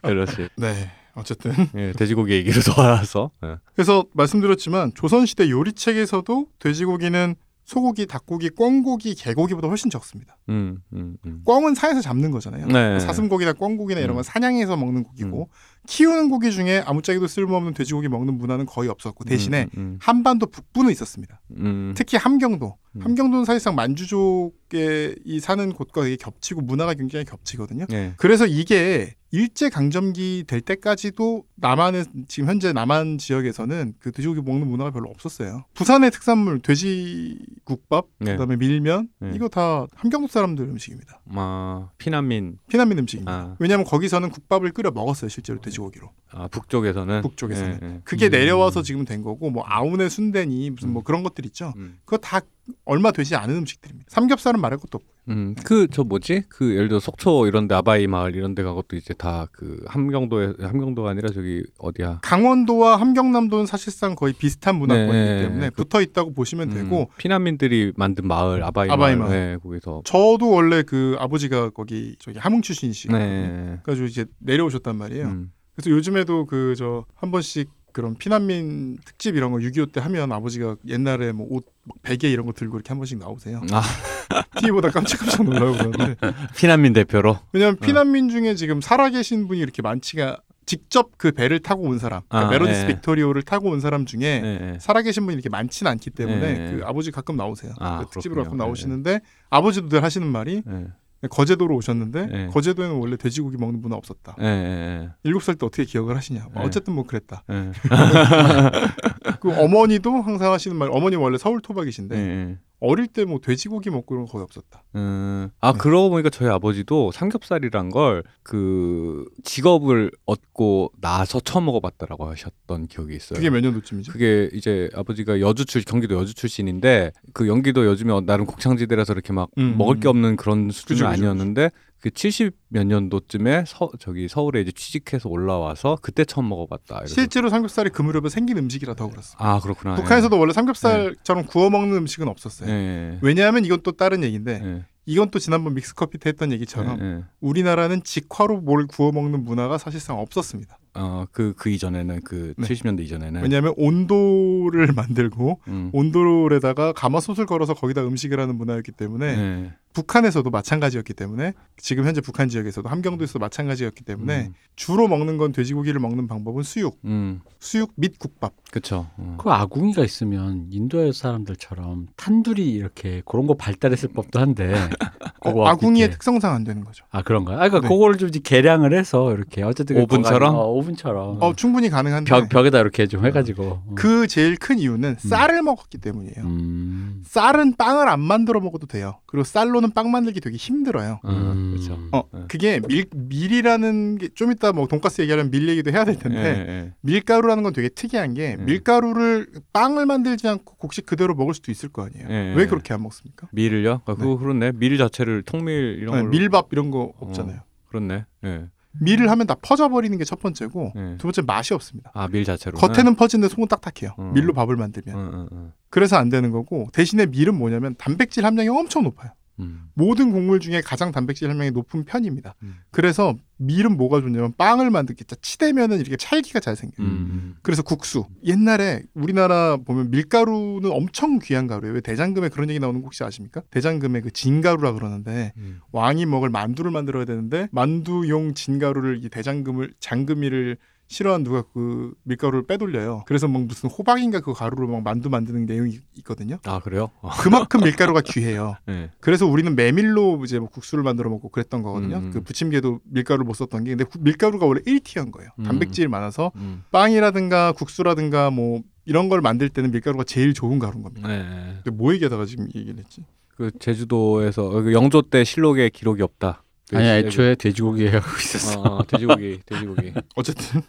[0.01, 0.49] 그렇지.
[0.57, 0.91] 네.
[1.15, 3.31] 어쨌든 예, 돼지고기 얘기로 돌아와서.
[3.43, 3.57] 예.
[3.73, 7.35] 그래서 말씀드렸지만 조선시대 요리책에서도 돼지고기는
[7.69, 10.37] 소고기, 닭고기, 꿩고기, 개고기보다 훨씬 적습니다.
[10.49, 11.41] 음, 음, 음.
[11.45, 12.65] 꿩은 산에서 잡는 거잖아요.
[12.65, 12.99] 네.
[12.99, 14.15] 사슴고기나 꿩고기나 이런 음.
[14.15, 15.49] 건 사냥해서 먹는 고기고
[15.89, 20.91] 키우는 고기 중에 아무짝에도 쓸모없는 돼지고기 먹는 문화는 거의 없었고 대신에 음, 음, 한반도 북부는
[20.91, 21.41] 있었습니다.
[21.57, 21.93] 음.
[21.97, 22.77] 특히 함경도.
[22.95, 23.01] 음.
[23.01, 27.85] 함경도는 사실상 만주족의 이 사는 곳과 되게 겹치고 문화가 굉장히 겹치거든요.
[27.91, 28.13] 예.
[28.17, 34.89] 그래서 이게 일제 강점기 될 때까지도 남한의 지금 현재 남한 지역에서는 그 돼지고기 먹는 문화가
[34.89, 35.65] 별로 없었어요.
[35.75, 38.31] 부산의 특산물 돼지국밥, 네.
[38.31, 39.31] 그다음에 밀면 네.
[39.35, 41.21] 이거 다 함경도 사람들 음식입니다.
[41.35, 43.31] 아, 피난민 피난민 음식입니다.
[43.31, 43.55] 아.
[43.59, 46.09] 왜냐하면 거기서는 국밥을 끓여 먹었어요 실제로 돼지 고기로.
[46.31, 47.79] 아, 북쪽에서는 북쪽에서는.
[47.81, 48.01] 예, 예.
[48.03, 48.31] 그게 음.
[48.31, 51.73] 내려와서 지금 된 거고 뭐 아우네 순대니 무슨 뭐 그런 것들 있죠.
[51.77, 51.97] 음.
[52.05, 52.41] 그거 다
[52.85, 54.05] 얼마 되지 않은 음식들입니다.
[54.11, 55.09] 삼겹살은 말할 것도 없고.
[55.29, 56.43] 음, 그 저 뭐지?
[56.49, 60.53] 그 예를 들어 속초 이런 데 아바이 마을 이런 데 가것도 이제 다 그 함경도에
[60.59, 62.19] 함경도가 아니라 저기 어디야?
[62.21, 67.91] 강원도와 함경남도는 사실상 거의 비슷한 문화권이기 네, 때문에 그- 붙어 있다고 보시면 되고 음, 피난민들이
[67.95, 69.29] 만든 마을 아바이, 아바이 마을.
[69.29, 69.31] 마을.
[69.53, 73.79] 네, 거기서 저도 원래 그 아버지가 거기 저기 함흥 출신이시고 네.
[73.83, 75.25] 그래가지고 이제 내려오셨단 말이에요.
[75.27, 75.51] 음.
[75.79, 80.75] 그래서 요즘에도 그 저 한 번씩 그런 피난민 특집 이런 거 6.25 때 하면 아버지가
[80.87, 81.65] 옛날에 뭐 옷
[82.03, 83.61] 베개 이런 거 들고 이렇게 한 번씩 나오세요.
[83.71, 83.81] 아,
[84.61, 86.15] TV보다 깜짝깜짝 놀라고 그러는데
[86.55, 87.39] 피난민 대표로.
[87.53, 92.47] 왜냐하면 피난민 중에 지금 살아계신 분이 이렇게 많지가 직접 그 배를 타고 온 사람, 그러니까
[92.47, 92.87] 아, 메러디스 네.
[92.87, 94.77] 빅토리호를 타고 온 사람 중에 예, 예.
[94.79, 96.71] 살아계신 분이 이렇게 많지는 않기 때문에 네.
[96.75, 97.73] 그 아버지 가끔 나오세요.
[97.79, 98.57] 아, 그 특집으로 가끔.
[98.59, 100.87] 나오시는데 아버지도 늘 하시는 말이 예.
[101.27, 102.47] 거제도로 오셨는데 네.
[102.47, 104.35] 거제도에는 원래 돼지고기 먹는 문화 없었다.
[104.39, 106.47] 예, 예, 일곱 살때 어떻게 기억을 하시냐.
[106.53, 106.67] 뭐 네.
[106.67, 107.43] 어쨌든 뭐 그랬다.
[109.41, 110.89] 그 어머니도 항상 하시는 말.
[110.91, 112.57] 어머니 원래 서울 토박이신데.
[112.79, 114.83] 어릴 때 뭐 돼지고기 먹고 그런 거 거의 없었다.
[114.95, 115.77] 음, 아 네.
[115.77, 123.37] 그러고 보니까 저희 아버지도 삼겹살이란 걸 그 직업을 얻고 나서 처음 먹어봤다라고 하셨던 기억이 있어요.
[123.37, 124.11] 그게 몇 년도쯤이죠?
[124.11, 129.49] 그게 이제 아버지가 여주 출 경기도 여주 출신인데 그 연기도 요즘에 나름 곡창지대라서 이렇게 막
[129.59, 129.99] 음, 먹을 음.
[129.99, 135.97] 게 없는 그런 수준은 아니었는데 그 70 몇 년도쯤에 서, 저기 서울에 이제 취직해서 올라와서
[136.01, 136.99] 그때 처음 먹어봤다.
[136.99, 137.13] 이래서.
[137.13, 139.37] 실제로 삼겹살이 그 무렵에 생긴 음식이라 더 그렇습니다.
[139.43, 139.95] 아 그렇구나.
[139.95, 142.31] 북한에서도 원래 삼겹살처럼 구워 먹는 음식은 예.
[142.31, 142.69] 없었어요.
[142.69, 143.19] 예.
[143.21, 144.85] 왜냐하면 이건 또 다른 얘기인데 예.
[145.05, 147.23] 이건 또 지난번 믹스커피 때 했던 얘기처럼 예, 예.
[147.41, 150.77] 우리나라는 직화로 뭘 구워 먹는 문화가 사실상 없었습니다.
[150.99, 152.67] 어, 그, 그 이전에는 그 네.
[152.67, 155.89] 70년대 이전에는 왜냐하면 온도를 만들고 음.
[155.93, 159.73] 온돌에다가 가마솥을 걸어서 거기다 음식을 하는 문화였기 때문에 예.
[159.93, 164.53] 북한에서도 마찬가지였기 때문에 지금 현재 북한 지역에서도 함경도에서도 마찬가지였기 때문에 음.
[164.75, 167.41] 주로 먹는 건 돼지고기를 먹는 방법은 수육, 음.
[167.59, 168.53] 수육 및 국밥.
[168.71, 169.07] 그쵸.
[169.17, 169.37] 어.
[169.39, 174.73] 그 아궁이가 있으면 인도 사람들처럼 탄두리 이렇게 그런 거 발달했을 법도 한데
[175.41, 177.05] 어, 아궁이의 특성상 안 되는 거죠.
[177.09, 177.57] 아 그런가요?
[177.57, 177.87] 아 그러니까 네.
[177.87, 180.55] 그거를 좀 이제 개량을 해서 이렇게 어쨌든 그 오븐처럼?
[180.55, 183.93] 어, 오븐처럼 어 충분히 가능한데 벽 벽에다 이렇게 좀 해가지고 어.
[183.95, 186.43] 그 제일 큰 이유는 쌀을 먹었기 때문이에요.
[186.43, 187.21] 음.
[187.25, 189.19] 쌀은 빵을 안 만들어 먹어도 돼요.
[189.25, 191.19] 그리고 쌀로는 빵 만들기 되게 힘들어요.
[191.25, 191.99] 음, 그렇죠.
[192.11, 192.45] 어, 네.
[192.47, 196.71] 그게 밀 밀이라는 게 좀 이따 뭐 돈가스 얘기하면 밀 얘기도 해야 될 텐데 예,
[196.71, 196.93] 예.
[197.01, 198.65] 밀가루라는 건 되게 특이한 게 음.
[198.65, 202.27] 밀가루를 빵을 만들지 않고 곡식 그대로 먹을 수도 있을 거 아니에요.
[202.29, 202.67] 예, 왜 예.
[202.67, 203.47] 그렇게 안 먹습니까?
[203.51, 204.01] 밀을요?
[204.05, 204.73] 아, 그거 그렇네.
[204.75, 207.59] 밀 자체를 통밀 이런 걸로 밀밥 이런 거 없잖아요.
[207.89, 208.25] 그렇네.
[208.45, 208.65] 예.
[209.01, 211.15] 밀을 하면 다 퍼져버리는 게 첫 번째고 예.
[211.17, 212.11] 두 번째 맛이 없습니다.
[212.13, 212.77] 아, 밀 자체로.
[212.77, 214.15] 겉에는 퍼지는데 속은 딱딱해요.
[214.19, 214.33] 음.
[214.33, 215.15] 밀로 밥을 만들면.
[215.15, 215.73] 음, 음, 음.
[215.89, 219.31] 그래서 안 되는 거고 대신에 밀은 뭐냐면 단백질 함량이 엄청 높아요.
[219.59, 219.89] 음.
[219.93, 222.55] 모든 곡물 중에 가장 단백질 함량이 높은 편입니다.
[222.63, 222.75] 음.
[222.91, 227.05] 그래서 밀은 뭐가 좋냐면 빵을 만들기 치대면은 이렇게 찰기가 잘 생겨요.
[227.05, 227.55] 음.
[227.61, 228.25] 그래서 국수.
[228.45, 231.95] 옛날에 우리나라 보면 밀가루는 엄청 귀한 가루예요.
[231.95, 233.61] 왜 대장금에 그런 얘기 나오는 거 혹시 아십니까?
[233.69, 235.81] 대장금에 그 진가루라 그러는데 음.
[235.91, 240.77] 왕이 먹을 만두를 만들어야 되는데 만두용 진가루를 이 대장금을 장금이를
[241.09, 243.23] 싫어한 누가 그 밀가루를 빼돌려요.
[243.25, 246.59] 그래서 막 무슨 호박인가 그 가루로 막 만두 만드는 내용이 있거든요.
[246.65, 247.09] 아, 그래요?
[247.23, 248.75] 아, 그만큼 밀가루가 귀해요.
[248.89, 249.09] 예.
[249.19, 252.17] 그래서 우리는 메밀로 이제 뭐 국수를 만들어 먹고 그랬던 거거든요.
[252.17, 252.31] 음.
[252.31, 255.49] 그 부침개도 밀가루를 못 썼던 게 근데 구- 밀가루가 원래 1티한 거예요.
[255.57, 255.63] 음.
[255.63, 256.83] 단백질이 많아서 음.
[256.91, 261.27] 빵이라든가 국수라든가 뭐 이런 걸 만들 때는 밀가루가 제일 좋은 가루인 겁니다.
[261.31, 261.73] 예, 예.
[261.83, 263.25] 근데 뭐 얘기하다가 지금 이 얘기를 했지?
[263.55, 266.63] 그 제주도에서 어, 그 영조 때 실록에 기록이 없다.
[266.93, 268.81] 아니 애초에 돼지고기 하고 있었어.
[268.81, 270.13] 어, 돼지고기, 돼지고기.
[270.35, 270.81] 어쨌든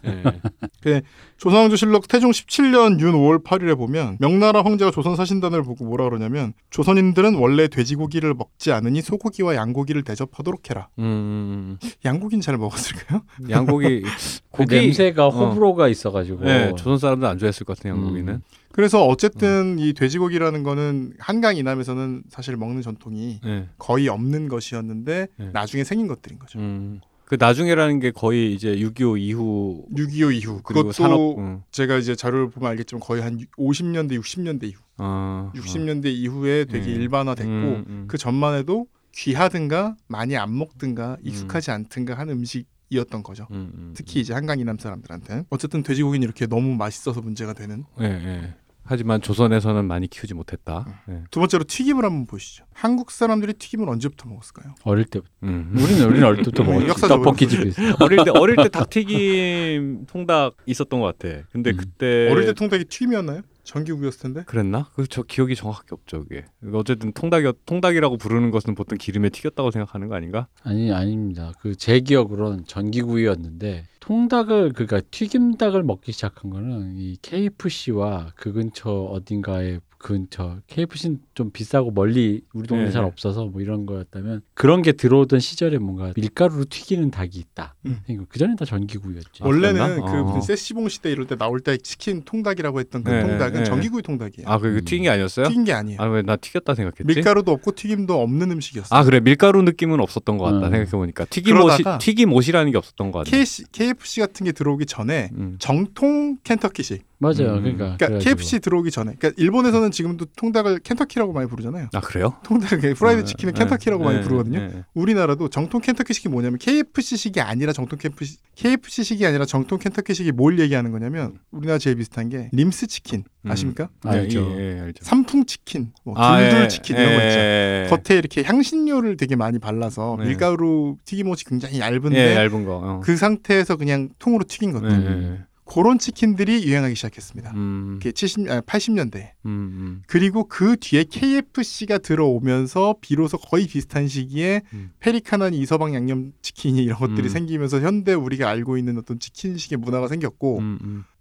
[0.87, 1.01] 예.
[1.37, 7.35] 조선왕조실록 태종 17년 윤 5월 8일에 보면 명나라 황제가 조선 사신단을 보고 뭐라 그러냐면 조선인들은
[7.35, 10.87] 원래 돼지고기를 먹지 않으니 소고기와 양고기를 대접하도록 해라.
[10.99, 13.21] 음, 양고기는 잘 먹었을까요?
[13.49, 14.09] 양고기 그
[14.49, 15.29] 고기 냄새가 어.
[15.29, 18.33] 호불호가 있어가지고 네, 조선 사람들 안 좋아했을 것 같은 양고기는.
[18.33, 18.41] 음.
[18.71, 23.69] 그래서 어쨌든 이 돼지고기라는 거는 한강 이남에서는 사실 먹는 전통이 예.
[23.77, 25.49] 거의 없는 것이었는데 네.
[25.51, 26.59] 나중에 생긴 것들인 거죠.
[26.59, 27.01] 음.
[27.25, 31.61] 그 나중에라는 게 거의 이제 6.25 이후 6.25 이후 그리고 그것도 산업 음.
[31.71, 37.01] 제가 이제 자료를 보면 알겠지만 거의 한 50년대 60년대 이후 어, 60년대 이후에 되게 음.
[37.01, 38.05] 일반화됐고 음, 음.
[38.09, 43.47] 그 전만 해도 귀하든가 많이 안 먹든가 익숙하지 않든가 한 음식 이었던 거죠.
[43.51, 48.05] 음, 음, 특히 이제 한강 이남 사람들한테 어쨌든 돼지고기는 이렇게 너무 맛있어서 문제가 되는 예,
[48.05, 48.55] 예.
[48.91, 50.85] 하지만 조선에서는 많이 키우지 못했다.
[51.09, 51.23] 예.
[51.31, 52.65] 두 번째로 튀김을 한번 보시죠.
[52.73, 54.75] 한국 사람들이 튀김을 언제부터 먹었을까요?
[54.83, 55.71] 어릴 때부터 음.
[55.77, 57.01] 우리는 우리는 어릴 때부터 먹었지.
[57.07, 57.71] 떡볶이 집에
[58.01, 61.43] 어릴 때 어릴 때 닭튀김 통닭 있었던 것 같아.
[61.53, 61.77] 근데 음.
[61.77, 63.41] 그때 어릴 때 통닭이 튀김이었나요?
[63.63, 64.43] 전기구이였을 텐데.
[64.45, 64.89] 그랬나?
[64.95, 66.45] 그 저 기억이 정확하게 없죠, 그게.
[66.73, 70.47] 어쨌든 통닭이 통닭이라고 부르는 것은 보통 기름에 튀겼다고 생각하는 거 아닌가?
[70.63, 71.51] 아니 아닙니다.
[71.61, 79.79] 그 제 기억으로는 전기구이였는데 통닭을 그러니까 튀김닭을 먹기 시작한 거는 이 KFC와 그 근처 어딘가에
[80.01, 83.07] 근처 KFC는 좀 비싸고 멀리 우리 동네 네, 잘 네.
[83.07, 87.75] 없어서 뭐 이런 거였다면 그런 게 들어오던 시절에 뭔가 밀가루로 튀기는 닭이 있다.
[87.85, 87.99] 음.
[88.29, 89.43] 그 전엔 다 전기구이였지.
[89.43, 90.11] 아, 원래는 그랬나?
[90.11, 90.23] 그 어.
[90.23, 93.63] 무슨 세시봉 시대 이럴 때 나올 때 치킨 통닭이라고 했던 그 네, 통닭은 네.
[93.63, 94.47] 전기구이 통닭이에요.
[94.47, 94.85] 아, 그 음.
[94.85, 95.47] 튀긴 게 아니었어요?
[95.47, 96.01] 튀긴 게 아니에요.
[96.01, 97.03] 아, 왜 나 튀겼다 생각했지?
[97.05, 98.97] 밀가루도 없고 튀김도 없는 음식이었어요.
[98.99, 99.19] 아, 그래.
[99.19, 100.57] 밀가루 느낌은 없었던 것 같다.
[100.57, 100.71] 음.
[100.71, 103.31] 생각해 보니까 튀김 옷이 튀김 옷이라는 게 없었던 것 같네.
[103.31, 105.55] KFC, KFC 같은 게 들어오기 전에 음.
[105.59, 107.03] 정통 켄터키식.
[107.19, 107.53] 맞아요.
[107.57, 107.61] 음.
[107.61, 108.17] 그러니까, 그러니까.
[108.19, 109.13] KFC 들어오기 전에.
[109.19, 111.89] 그러니까 일본에서는 지금도 통닭을 켄터키라고 많이 부르잖아요.
[111.93, 112.35] 아, 그래요?
[112.43, 114.59] 통닭 프라이드 네, 치킨은 네, 켄터키라고 많이 네, 부르거든요.
[114.59, 114.83] 네.
[114.93, 121.39] 우리나라도 정통 켄터키식이 뭐냐면 KFC식이 아니라 정통 KFC, KFC식이 아니라 정통 켄터키식이 뭘 얘기하는 거냐면
[121.51, 123.89] 우리나라 제일 비슷한 게 림스 치킨 아십니까?
[124.05, 124.09] 음.
[124.09, 124.55] 알죠.
[124.57, 125.03] 예, 예, 알죠.
[125.03, 127.39] 삼풍 치킨, 뭐 아, 둘둘 예, 치킨 이런 거 있죠.
[127.39, 130.27] 예, 겉에 이렇게 향신료를 되게 많이 발라서 네.
[130.27, 132.81] 밀가루 튀김옷이 굉장히 얇은데 예, 얇은 거.
[132.83, 132.99] 어.
[133.03, 135.45] 그 상태에서 그냥 통으로 튀긴 것들.
[135.73, 137.51] 그런 치킨들이 유행하기 시작했습니다.
[137.55, 139.31] 음, 그게 70, 아, 80년대.
[139.45, 140.01] 음, 음.
[140.05, 144.91] 그리고 그 뒤에 KFC가 들어오면서 비로소 거의 비슷한 시기에 음.
[144.99, 147.29] 페리카나니 이서방 양념 치킨이 이런 것들이 음.
[147.29, 150.59] 생기면서 현대 우리가 알고 있는 어떤 치킨식의 문화가 생겼고.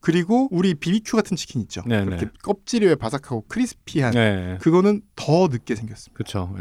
[0.00, 1.82] 그리고 우리 BBQ 같은 치킨 있죠.
[1.86, 2.30] 네, 그렇게 네.
[2.42, 6.16] 껍질이 왜 바삭하고 크리스피한 예, 그거는 더 늦게 생겼습니다.
[6.16, 6.54] 그렇죠.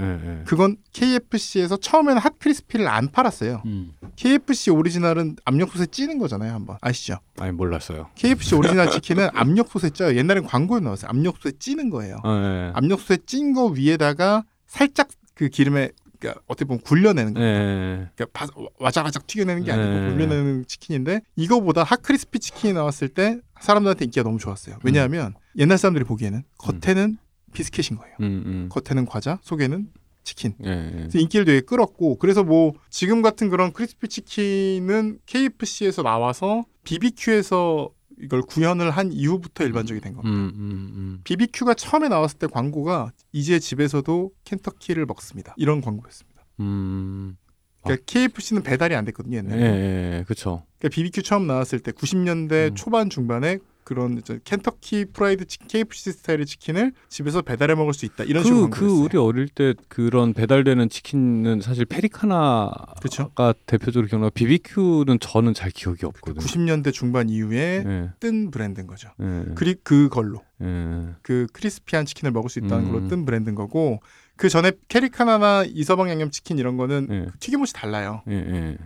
[0.45, 3.63] 그건 KFC에서 처음에는 hot crispy를 안 팔았어요.
[3.65, 3.93] 음.
[4.15, 7.19] KFC 오리지널은 압력솥에 찌는 거잖아요, 한번 아시죠?
[7.39, 8.09] 아니 몰랐어요.
[8.15, 10.17] KFC 오리지널 치킨은 압력솥에 쪄요.
[10.17, 11.09] 옛날엔 광고에 나왔어요.
[11.09, 12.17] 압력솥에 찌는 거예요.
[12.23, 12.71] 어, 예.
[12.75, 15.89] 압력솥에 찐 거 위에다가 살짝 그 기름에
[16.19, 17.41] 그러니까 어떻게 보면 굴려내는 거.
[17.41, 18.09] 예.
[18.15, 18.47] 그러니까 바,
[18.79, 20.11] 와작와작 튀겨내는 게 아니고 네.
[20.11, 24.77] 굴려내는 치킨인데 이거보다 hot crispy 치킨이 나왔을 때 사람들한테 인기가 너무 좋았어요.
[24.83, 27.17] 왜냐하면 옛날 사람들이 보기에는 겉에는
[27.53, 28.15] 비스켓인 거예요.
[28.19, 28.69] 음, 음.
[28.69, 29.87] 겉에는 과자, 속에는
[30.23, 30.53] 치킨.
[30.63, 30.91] 예, 예.
[30.91, 37.89] 그래서 인기를 되게 끌었고 그래서 뭐 지금 같은 그런 크리스피 치킨은 KFC에서 나와서 BBQ에서
[38.21, 40.35] 이걸 구현을 한 이후부터 일반적이 된 겁니다.
[40.35, 41.21] 음, 음, 음.
[41.23, 45.53] BBQ가 처음에 나왔을 때 광고가 이제 집에서도 켄터키를 먹습니다.
[45.57, 46.45] 이런 광고였습니다.
[46.59, 47.37] 음.
[47.83, 49.61] 그러니까 KFC는 배달이 안 됐거든요 예, 옛날에.
[49.61, 50.63] 예, 그렇죠.
[50.77, 52.75] 그러니까 BBQ 처음 나왔을 때 90년대 음.
[52.75, 53.59] 초반 중반에
[53.89, 58.23] 그런 이제 켄터키 프라이드 치킨, KFC 스타일의 치킨을 집에서 배달해 먹을 수 있다.
[58.23, 63.31] 이런 식으로 그, 그 우리 어릴 때 그런 배달되는 치킨은 사실 페리카나가 그렇죠.
[63.65, 64.29] 대표적으로 기억나.
[64.29, 66.45] BBQ는 저는 잘 기억이 없거든요.
[66.45, 69.09] 90년대 중반 이후에 예, 뜬 브랜드인 거죠.
[69.21, 71.15] 예, 그리 그걸로 예.
[71.23, 72.91] 그 crispy한 치킨을 먹을 수 있다는 음.
[72.91, 74.01] 걸로 뜬 브랜드인 거고
[74.35, 77.25] 그 전에 페리카나나 이서방 양념 치킨 이런 거는 예.
[77.31, 78.21] 그 튀김옷이 달라요.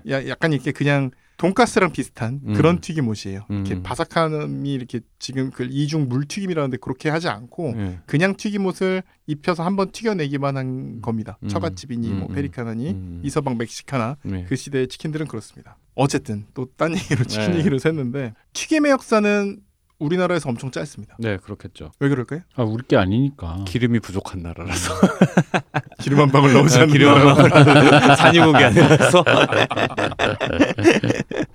[0.10, 2.54] 야, 약간 이렇게 그냥 돈가스랑 비슷한 음.
[2.54, 3.46] 그런 튀김옷이에요.
[3.50, 3.66] 음.
[3.66, 8.00] 이렇게 바삭함이 이렇게 지금 그 이중 물튀김이라는데 그렇게 하지 않고 예.
[8.06, 11.38] 그냥 튀김옷을 입혀서 한번 튀겨내기만 한 겁니다.
[11.44, 11.48] 음.
[11.50, 12.36] 처갓집이니 뭐 음.
[12.36, 13.22] 페리카나니 음.
[13.24, 14.46] 이서방 멕시카나 예.
[14.48, 15.78] 그 시대의 치킨들은 그렇습니다.
[15.96, 17.60] 어쨌든 또 딴 얘기로 치킨 네.
[17.60, 19.60] 얘기를 했는데 튀김의 역사는
[20.04, 21.16] 우리나라에서 엄청 짧습니다.
[21.20, 21.92] 네, 그렇겠죠.
[22.00, 22.42] 왜 그럴까요?
[22.56, 23.64] 아 우리 게 아니니까.
[23.66, 24.94] 기름이 부족한 나라라서
[26.00, 28.16] 기름 한 방울 넣지 않는 기름 나라.
[28.16, 29.24] 산유국이 아니라서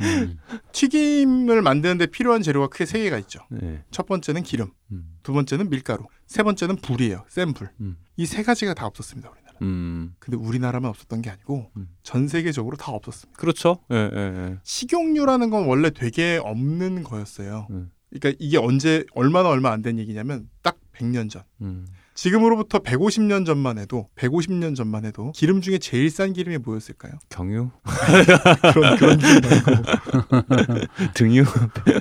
[0.00, 0.38] 음.
[0.72, 3.40] 튀김을 만드는데 필요한 재료가 크게 세 개가 있죠.
[3.50, 3.82] 네.
[3.90, 5.04] 첫 번째는 기름, 음.
[5.22, 7.24] 두 번째는 밀가루, 세 번째는 불이에요.
[7.28, 7.70] 센 불.
[7.80, 7.96] 음.
[8.16, 9.28] 이세 가지가 다 없었습니다.
[9.30, 9.58] 우리나라.
[9.62, 10.14] 음.
[10.18, 11.88] 근데 우리나라만 없었던 게 아니고 음.
[12.02, 13.38] 전 세계적으로 다 없었습니다.
[13.38, 13.78] 그렇죠.
[13.92, 14.58] 예, 예, 예.
[14.62, 17.66] 식용유라는 건 원래 되게 없는 거였어요.
[17.70, 17.90] 음.
[18.10, 21.42] 그러니까 이게 언제 얼마나 얼마 안 된 얘기냐면 딱 100년 전.
[21.60, 21.86] 음.
[22.14, 27.12] 지금으로부터 150년 전만 해도 150년 전만 해도 기름 중에 제일 싼 기름이 뭐였을까요?
[27.28, 27.70] 경유,
[28.74, 31.44] 그런 그런 기름 말고 등유,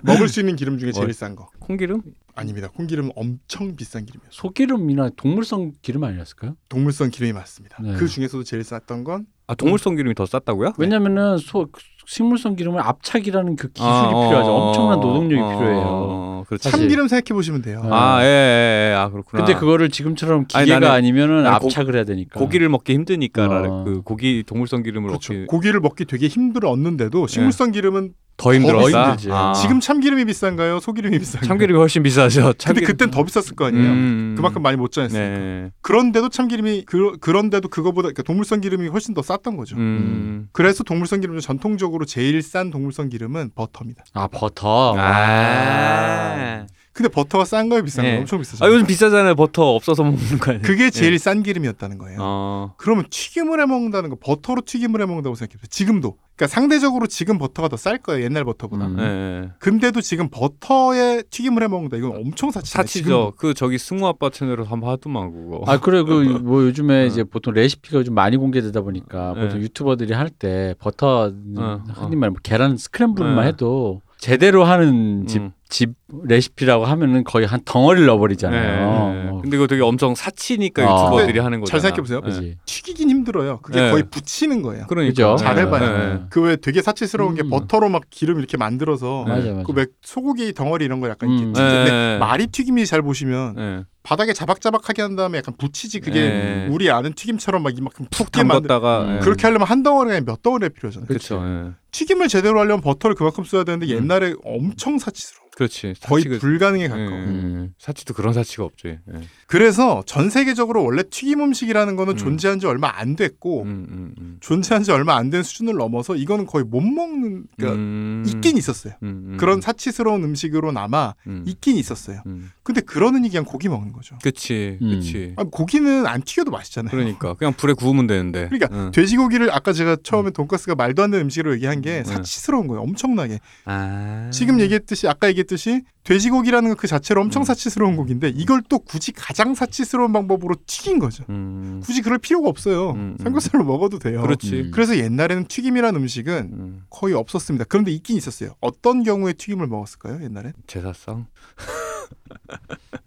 [0.01, 1.14] 먹을 수 있는 기름 중에 제일 뭐?
[1.14, 1.51] 싼 거.
[1.60, 2.01] 콩기름?
[2.34, 2.68] 아닙니다.
[2.70, 4.30] 콩기름 엄청 비싼 기름이에요.
[4.32, 6.55] 소기름이나 동물성 기름 아니었을까요?
[6.68, 7.78] 동물성 기름이 맞습니다.
[7.84, 7.93] 네.
[7.95, 10.74] 그 중에서도 제일 쌌던 건 아 동물성 기름이 더 쌌다고요?
[10.78, 11.70] 왜냐면은 소
[12.12, 14.49] 식물성 기름은 압착이라는 그 기술이 아, 어, 필요하죠.
[14.49, 15.82] 어, 엄청난 노동력이 어, 필요해요.
[15.86, 17.82] 어, 참기름 생각해 보시면 돼요.
[17.84, 17.89] 네.
[17.91, 18.95] 아, 예, 예, 예.
[18.95, 19.43] 아, 그렇구나.
[19.43, 22.39] 근데 그거를 지금처럼 아니, 기계가 나는- 아니 면은 나는 고- 압착을 해야 되니까.
[22.39, 23.84] 고기를 먹기 힘드니까 어.
[23.84, 25.34] 그 고기 동물성 기름을 그렇죠.
[25.34, 28.86] 얻기 고기를 먹기 되게 힘들었는데도 식물성 기름은 더 힘들었다.
[29.10, 29.30] 힘들지.
[29.32, 29.51] 아.
[29.53, 30.80] 지금 참기름이 비싼가요?
[30.80, 31.47] 소기름이 비싼가요?
[31.47, 32.41] 참기름이 훨씬 비싸죠.
[32.43, 32.88] 근데 참기름.
[32.88, 33.84] 그땐 더 비쌌을 거 아니에요.
[33.89, 34.34] 음.
[34.38, 35.28] 그만큼 많이 못 짜냈으니까.
[35.28, 35.72] 네.
[35.82, 39.76] 그런데도 참기름이 그, 그런데도 그거보다 그러니까 동물성 기름이 훨씬 더 쌌던 거죠.
[39.78, 40.49] 음.
[40.51, 44.04] 그래서 동물성 기름 중 전통적으로 제일 싼 동물성 기름은 버터입니다.
[44.14, 44.95] 아 버터.
[44.98, 46.66] 아.
[46.98, 48.10] 근데 버터가 싼 거예요, 비싼 네.
[48.10, 48.22] 거예요?
[48.22, 48.66] 엄청 비싸죠.
[48.66, 49.36] 아 요즘 비싸잖아요.
[49.36, 50.64] 버터 없어서 먹는 거 아니에요?
[50.64, 51.18] 그게 제일 네.
[51.20, 52.18] 싼 기름이었다는 거예요.
[52.20, 52.74] 어.
[52.78, 55.68] 그러면 튀김을 해 먹는다는 거, 버터로 튀김을 해 먹는다고 생각해보세요.
[55.70, 56.18] 지금도.
[56.36, 58.88] 그러니까 상대적으로 지금 버터가 더 쌀 거예요, 옛날 버터보다.
[58.88, 58.95] 음.
[58.95, 59.50] 네.
[59.60, 61.98] 근데도 지금 버터에 튀김을 해 먹는다.
[61.98, 62.84] 이건 엄청 사치잖아요.
[62.88, 63.34] 사치죠.
[63.38, 65.64] 그 저기 승우 아빠 채널에서 한번 하더만 그거.
[65.68, 66.12] 아 그래 그
[66.43, 67.06] 뭐 요즘에 어.
[67.06, 69.41] 이제 보통 레시피가 요즘 많이 공개되다 보니까 네.
[69.41, 73.48] 보통 유튜버들이 할 때 버터 어, 흔히 말뭐 계란 스크램블만 네.
[73.50, 75.51] 해도 제대로 하는 집 음.
[75.70, 75.93] 집
[76.24, 79.13] 레시피라고 하면은 거의 한 덩어리를 네, 넣어버리잖아요.
[79.13, 79.30] 네.
[79.30, 79.41] 뭐.
[79.41, 81.05] 근데 이거 되게 엄청 사치니까 아.
[81.05, 81.72] 유튜버들이 하는 거잖아.
[81.72, 82.22] 잘 생각해보세요.
[82.22, 82.55] 그지.
[82.65, 83.59] 튀기긴 힘들어요.
[83.61, 83.91] 그게 네.
[83.91, 84.86] 거의 붙이는 거예요.
[84.88, 85.36] 그러니까.
[85.36, 85.97] 잘해봐요.
[85.97, 86.20] 네.
[86.30, 87.49] 그왜 되게 사치스러운 게 음.
[87.49, 89.34] 버터로 막 기름 이렇게 만들어서 네.
[89.34, 89.63] 맞아 맞아.
[89.63, 91.36] 그왜 소고기 덩어리 이런 거 약간 음.
[91.38, 92.18] 이렇게 튀기는데 네.
[92.18, 93.84] 마리 튀김이 잘 보시면 네.
[94.08, 96.68] 바닥에 자박자박하게 한 다음에 약간 붙이지 그게 네.
[96.72, 99.16] 우리 아는 튀김처럼 막 이만큼 푹 푹게 만들 담갔다가 음.
[99.18, 99.20] 예.
[99.20, 101.08] 그렇게 하려면 한 덩어리가 아니라 몇 덩어리가 필요하잖아요.
[101.08, 101.43] 그렇죠.
[101.43, 101.74] 예.
[101.91, 104.03] 튀김을 제대로 하려면 버터를 그만큼 써야 되는데 음.
[104.03, 105.47] 옛날에 엄청 사치스러워.
[105.58, 105.95] 그렇지.
[106.03, 107.10] 거의 사치가- 불가능에 가까워.
[107.10, 107.16] 예.
[107.16, 107.74] 음.
[107.80, 108.88] 사치도 그런 사치가 없지.
[108.89, 109.22] 예.
[109.47, 112.18] 그래서 전 세계적으로 원래 튀김 음식이라는 거는 음.
[112.18, 114.38] 존재한 지 얼마 안 됐고 음, 음, 음.
[114.39, 118.24] 존재한 지 얼마 안 된 수준을 넘어서 이거는 거의 못 먹는 그러니까 음.
[118.28, 118.93] 있긴 있었어요.
[119.01, 119.38] 음, 음.
[119.39, 121.43] 그런 사치스러운 음식으로 남아 음.
[121.47, 122.22] 있긴 있었어요.
[122.28, 122.51] 음.
[122.62, 124.16] 근데 그러느니 그냥 고기 먹는 거죠.
[124.22, 124.89] 그치, 음.
[124.91, 125.34] 그치.
[125.38, 126.91] 아, 고기는 안 튀겨도 맛있잖아요.
[126.91, 128.47] 그러니까 그냥 불에 구우면 되는데.
[128.49, 128.91] 그러니까 응.
[128.91, 132.03] 돼지고기를 아까 제가 처음에 돈가스가 말도 안 되는 음식으로 얘기한 게 음.
[132.03, 132.82] 사치스러운 거예요.
[132.84, 133.39] 엄청나게.
[133.66, 134.30] 아.
[134.32, 137.43] 지금 얘기했듯이 아까 얘기 했듯이 돼지고기라는 그 자체로 엄청 음.
[137.45, 141.24] 사치스러운 고기인데 이걸 또 굳이 가장 사치스러운 방법으로 튀긴 거죠.
[141.30, 141.82] 음.
[141.84, 142.91] 굳이 그럴 필요가 없어요.
[142.91, 143.24] 음, 음.
[143.24, 144.22] 삼겹살로 먹어도 돼요.
[144.22, 144.60] 그렇지.
[144.60, 144.72] 음.
[144.72, 146.84] 그래서 옛날에는 튀김이라는 음식은 음.
[146.89, 147.66] 거의 없었습니다.
[147.66, 148.52] 그런데 있긴 있었어요.
[148.62, 150.24] 어떤 경우에 튀김을 먹었을까요?
[150.24, 150.54] 옛날엔?
[150.68, 151.26] 제사상,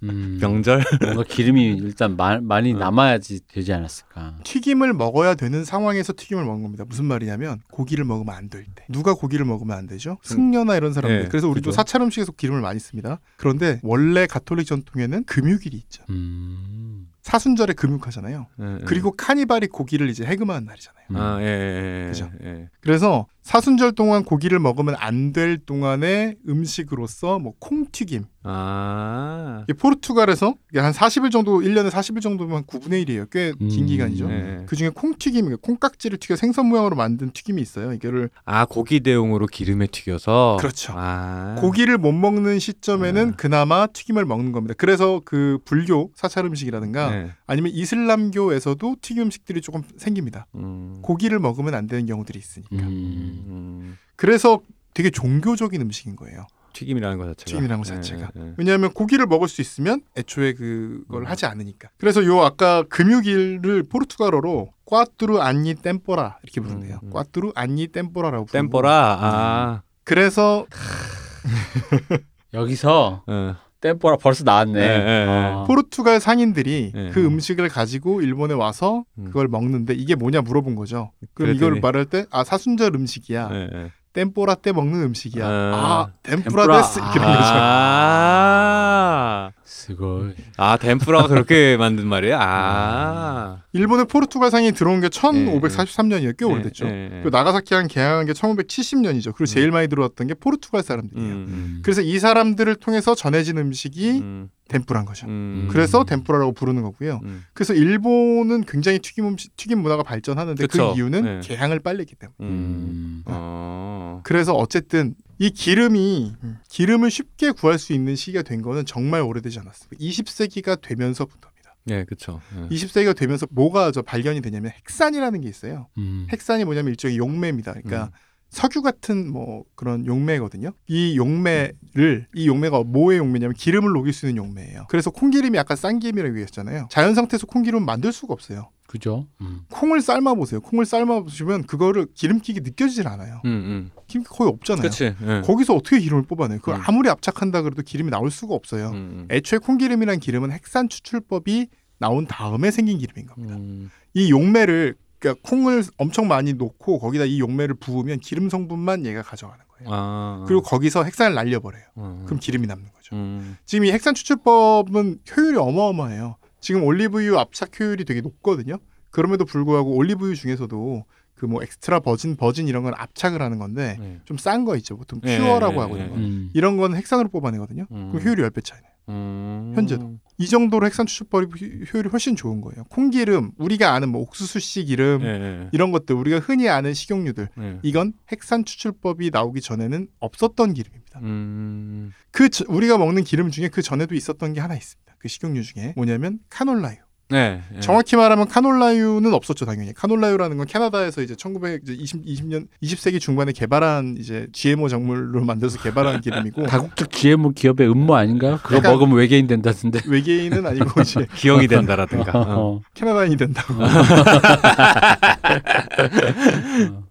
[0.02, 0.38] 음.
[0.40, 0.82] 명절.
[1.02, 2.78] 뭔가 기름이 일단 마, 많이 어.
[2.78, 4.36] 남아야지 되지 않았을까.
[4.44, 6.84] 튀김을 먹어야 되는 상황에서 튀김을 먹는 겁니다.
[6.88, 8.84] 무슨 말이냐면 고기를 먹으면 안 될 때.
[8.88, 10.18] 누가 고기를 먹으면 안 되죠?
[10.22, 11.22] 승려나 이런 사람들.
[11.24, 11.76] 네, 그래서 우리도 그죠.
[11.76, 13.20] 사찰 음식에서 기름을 많이 씁니다.
[13.36, 16.02] 그런데 원래 가톨릭 전통에는 금육일이 있죠.
[16.10, 17.06] 음.
[17.22, 18.46] 사순절에 금육하잖아요.
[18.60, 18.78] 예, 예.
[18.86, 21.04] 그리고 카니발이 고기를 이제 해금하는 날이잖아요.
[21.10, 21.16] 음.
[21.16, 22.08] 아, 예, 예, 예.
[22.08, 22.30] 그죠.
[22.42, 22.68] 예.
[22.80, 28.24] 그래서 사순절 동안 고기를 먹으면 안 될 동안의 음식으로서 뭐 콩튀김.
[28.42, 29.64] 아.
[29.68, 33.30] 이게 포르투갈에서 한 40일 정도 1년에 40일 정도면 한 9분의 1이에요.
[33.30, 33.86] 꽤긴 음.
[33.86, 34.30] 기간이죠.
[34.30, 34.62] 예.
[34.66, 37.92] 그 중에 콩튀김, 콩깍지를 튀겨 생선 모양으로 만든 튀김이 있어요.
[37.92, 40.56] 이거를 아, 고기 대용으로 기름에 튀겨서.
[40.58, 40.94] 그렇죠.
[40.96, 41.56] 아.
[41.58, 43.36] 고기를 못 먹는 시점에는 아.
[43.36, 44.74] 그나마 튀김을 먹는 겁니다.
[44.78, 47.30] 그래서 그 불교 사찰 음식이라든가 예.
[47.46, 50.46] 아니면 이슬람교에서도 튀김 음식들이 조금 생깁니다.
[50.56, 50.98] 음.
[51.02, 52.76] 고기를 먹으면 안 되는 경우들이 있으니까.
[52.76, 53.39] 음.
[53.46, 53.98] 음.
[54.16, 54.60] 그래서
[54.94, 56.46] 되게 종교적인 음식인 거예요.
[56.72, 57.44] 튀김이라는 것 자체가.
[57.46, 58.30] 튀김이라는 것 예, 자체가.
[58.36, 58.54] 예, 예.
[58.56, 61.26] 왜냐하면 고기를 먹을 수 있으면 애초에 그걸 음.
[61.26, 61.88] 하지 않으니까.
[61.98, 67.00] 그래서 요 아까 금육일을 포르투갈어로 quatuor anni tempora 이렇게 부른대요.
[67.02, 67.10] 음, 음.
[67.12, 68.52] quatuor anni tempora라고 부르고.
[68.52, 69.18] tempora.
[69.20, 69.82] 아.
[70.04, 70.66] 그래서
[72.54, 73.56] 여기서 어.
[73.80, 74.78] tempora 벌써 나왔네.
[74.78, 74.88] 예, 예,
[75.26, 75.26] 예.
[75.54, 75.64] 아.
[75.66, 77.10] 포르투갈 상인들이 네.
[77.10, 79.24] 그 음식을 가지고 일본에 와서 음.
[79.26, 81.12] 그걸 먹는데 이게 뭐냐 물어본 거죠.
[81.34, 83.48] 그럼 그랬더니- 이걸 말할 때 아 사순절 음식이야.
[83.52, 83.90] 예, 예.
[84.12, 85.46] tempora 때 먹는 음식이야.
[85.46, 85.50] 아.
[85.50, 86.66] 아, 템푸라.
[86.82, 87.52] です 이렇게 되는 거죠.
[87.54, 89.50] 아.
[89.70, 92.36] 스고 아, 덴푸라가 그렇게 만든 말이에요?
[92.40, 93.62] 아.
[93.72, 96.36] 일본에 포르투갈 상인이 들어온 게 1543년이에요.
[96.36, 96.86] 꽤 예, 오래됐죠.
[96.86, 97.08] 예, 예.
[97.22, 99.32] 그리고 나가사키항 개항한 게 1570년이죠.
[99.32, 101.32] 그리고 제일 많이 들어왔던 게 포르투갈 사람들이에요.
[101.32, 101.46] 음.
[101.48, 101.80] 음.
[101.84, 104.50] 그래서 이 사람들을 통해서 전해진 음식이 음.
[104.66, 105.28] 덴뿌란 거죠.
[105.28, 105.68] 음.
[105.70, 107.20] 그래서 덴뿌라라고 부르는 거고요.
[107.22, 107.44] 음.
[107.52, 110.90] 그래서 일본은 굉장히 튀김 음식, 튀김 문화가 발전하는데 그쵸.
[110.90, 111.40] 그 이유는 네.
[111.44, 112.34] 개항을 빨리 했기 때문에.
[112.40, 112.46] 음.
[112.48, 113.22] 음.
[113.26, 114.20] 어.
[114.24, 116.34] 그래서 어쨌든 이 기름이
[116.68, 119.88] 기름을 쉽게 구할 수 있는 시기가 된 거는 정말 오래되지 않았어요.
[119.98, 121.74] 20세기가 되면서부터입니다.
[121.88, 122.42] 예, 그렇죠.
[122.70, 125.88] 20세기가 되면서 뭐가 저 발견이 되냐면 핵산이라는 게 있어요.
[125.96, 126.26] 음.
[126.30, 127.72] 핵산이 뭐냐면 일종의 용매입니다.
[127.72, 128.10] 그러니까 음.
[128.50, 130.72] 석유 같은 뭐 그런 용매거든요.
[130.88, 134.88] 이 용매를 이 용매가 뭐의 용매냐면 기름을 녹일 수 있는 용매예요.
[134.90, 136.88] 그래서 콩기름이 아까 싼 기름이라고 얘기했잖아요.
[136.90, 138.68] 자연 상태에서 콩기름 만들 수가 없어요.
[138.90, 139.28] 그죠?
[139.40, 139.60] 음.
[139.70, 140.60] 콩을 삶아 보세요.
[140.60, 143.40] 콩을 삶아 보시면 그거를 기름기가 느껴지질 않아요.
[143.44, 143.90] 음, 음.
[144.08, 144.82] 기름기 거의 없잖아요.
[144.82, 145.14] 그렇지.
[145.22, 145.42] 예.
[145.42, 146.58] 거기서 어떻게 기름을 뽑아내요?
[146.58, 146.80] 그걸 음.
[146.84, 148.90] 아무리 압착한다 그래도 기름이 나올 수가 없어요.
[148.90, 151.68] 음, 애초에 콩기름이란 기름은 핵산 추출법이
[151.98, 153.54] 나온 다음에 생긴 기름인 겁니다.
[153.54, 153.92] 음.
[154.14, 159.64] 이 용매를 그러니까 콩을 엄청 많이 놓고 거기다 이 용매를 부으면 기름 성분만 얘가 가져가는
[159.68, 159.88] 거예요.
[159.94, 160.44] 아.
[160.48, 161.84] 그리고 거기서 헥산을 날려버려요.
[161.98, 162.22] 음.
[162.24, 163.14] 그럼 기름이 남는 거죠.
[163.14, 163.56] 음.
[163.64, 166.39] 지금 이 헥산 추출법은 효율이 어마어마해요.
[166.60, 168.78] 지금 올리브유 압착 효율이 되게 높거든요.
[169.10, 171.04] 그럼에도 불구하고 올리브유 중에서도
[171.40, 174.20] 그 뭐 extra virgin virgin 이런 건 압착을 하는 건데 네.
[174.26, 174.98] 좀싼 거 있죠.
[174.98, 176.20] 보통 네, pure라고 네, 하고 네, 있는 거.
[176.20, 176.26] 네.
[176.26, 176.50] 음.
[176.52, 177.86] 이런 건 헥산으로 뽑아내거든요.
[177.90, 178.10] 음.
[178.12, 178.89] 그럼 효율이 10배 차이네요.
[179.10, 179.72] 음.
[179.74, 180.18] 현재도.
[180.38, 182.84] 이 정도로 핵산 추출법이 효- 효율이 훨씬 좋은 거예요.
[182.84, 185.68] 콩기름, 우리가 아는 뭐 옥수수 씨 기름 예, 예.
[185.72, 187.78] 이런 것들 우리가 흔히 아는 식용유들 예.
[187.82, 191.20] 이건 핵산 추출법이 나오기 전에는 없었던 기름입니다.
[191.20, 192.12] 음.
[192.30, 195.14] 그 저- 우리가 먹는 기름 중에 그 전에도 있었던 게 하나 있습니다.
[195.18, 196.96] 그 식용유 중에 뭐냐면 카놀라유.
[197.30, 197.62] 네.
[197.76, 197.80] 예.
[197.80, 199.94] 정확히 말하면 카놀라유는 없었죠 당연히.
[199.94, 206.66] 카놀라유라는 건 캐나다에서 이제 1920 20년 20세기 중반에 개발한 이제 GMO 작물로 만들어서 개발한 기름이고
[206.66, 208.58] 다국적 GMO 기업의 음모 아닌가요?
[208.62, 210.00] 그거 먹으면 외계인 된다던데.
[210.08, 212.32] 외계인은 아니고 이제 기형이 된다라든가.
[212.38, 212.44] 어.
[212.48, 212.80] 어.
[212.94, 213.74] 캐나다인이 된다고.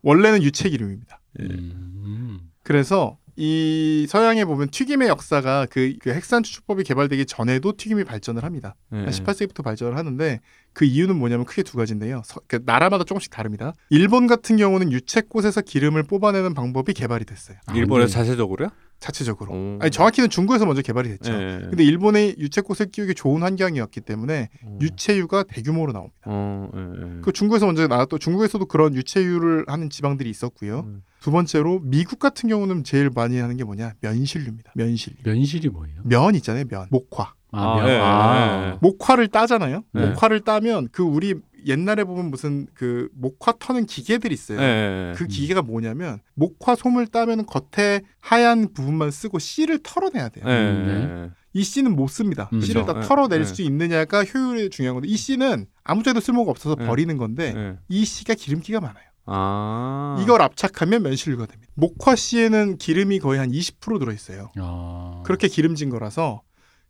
[0.02, 1.20] 원래는 유체 기름입니다.
[1.40, 2.40] 음.
[2.64, 8.76] 그래서 이 서양에 보면 튀김의 역사가 그, 그 핵산 추출법이 개발되기 전에도 튀김이 발전을 합니다.
[8.92, 8.98] 예.
[8.98, 10.42] 한 18세기부터 발전을 하는데
[10.74, 12.22] 그 이유는 뭐냐면 크게 두 가지인데요.
[12.26, 13.72] 서- 그 나라마다 조금씩 다릅니다.
[13.92, 17.58] 일본 같은 경우는 유채꽃에서 기름을 뽑아내는 방법이 개발이 됐어요.
[17.74, 18.70] 일본에서 아, 자체적으로요?
[19.00, 19.54] 자체적으로.
[19.54, 19.78] 오.
[19.80, 21.32] 아니 정확히는 중국에서 먼저 개발이 됐죠.
[21.32, 21.60] 예.
[21.70, 24.80] 근데 일본의 유채꽃을 키우기 좋은 환경이었기 때문에 음.
[24.82, 26.18] 유채유가 대규모로 나옵니다.
[26.26, 27.22] 어, 예, 예.
[27.22, 30.82] 그 중국에서 먼저 나왔고 중국에서도 그런 유채유를 하는 지방들이 있었고요.
[30.82, 31.04] 음.
[31.20, 33.94] 두 번째로 미국 같은 경우는 제일 많이 하는 게 뭐냐?
[34.02, 34.72] 면실류입니다.
[34.76, 35.18] 면실류.
[35.24, 36.02] 면실이 뭐예요?
[36.04, 36.66] 면 있잖아요.
[36.70, 36.88] 면.
[36.90, 37.34] 목화.
[37.52, 37.90] 아, 아, 면.
[37.90, 38.36] 예, 아.
[38.38, 38.78] 예, 예.
[38.82, 39.84] 목화를 따잖아요.
[39.94, 40.08] 네.
[40.08, 44.62] 목화를 따면 그 우리 옛날에 보면 무슨 그 목화 터는 기계들 있어요.
[44.62, 45.14] 예.
[45.18, 50.46] 그 기계가 뭐냐면 목화 솜을 따면 겉에 하얀 부분만 쓰고 씨를 털어내야 돼요.
[50.48, 51.24] 예, 네.
[51.26, 51.30] 예.
[51.54, 52.50] 이 씨는 못 씁니다.
[52.54, 52.62] 음.
[52.62, 53.10] 씨를 다 그렇죠.
[53.10, 53.44] 털어낼 예.
[53.44, 56.86] 수 있느냐가 효율이 중요한 건데 이 씨는 아무 데도 쓸모가 없어서 예.
[56.86, 57.78] 버리는 건데 예.
[57.90, 59.09] 이 씨가 기름기가 많아요.
[59.32, 60.18] 아.
[60.22, 61.72] 이걸 압착하면 면실류가 됩니다.
[61.76, 64.52] 목화 씨에는 기름이 거의 한 20% 들어있어요.
[64.58, 65.22] 아.
[65.26, 66.42] 그렇게 기름진 거라서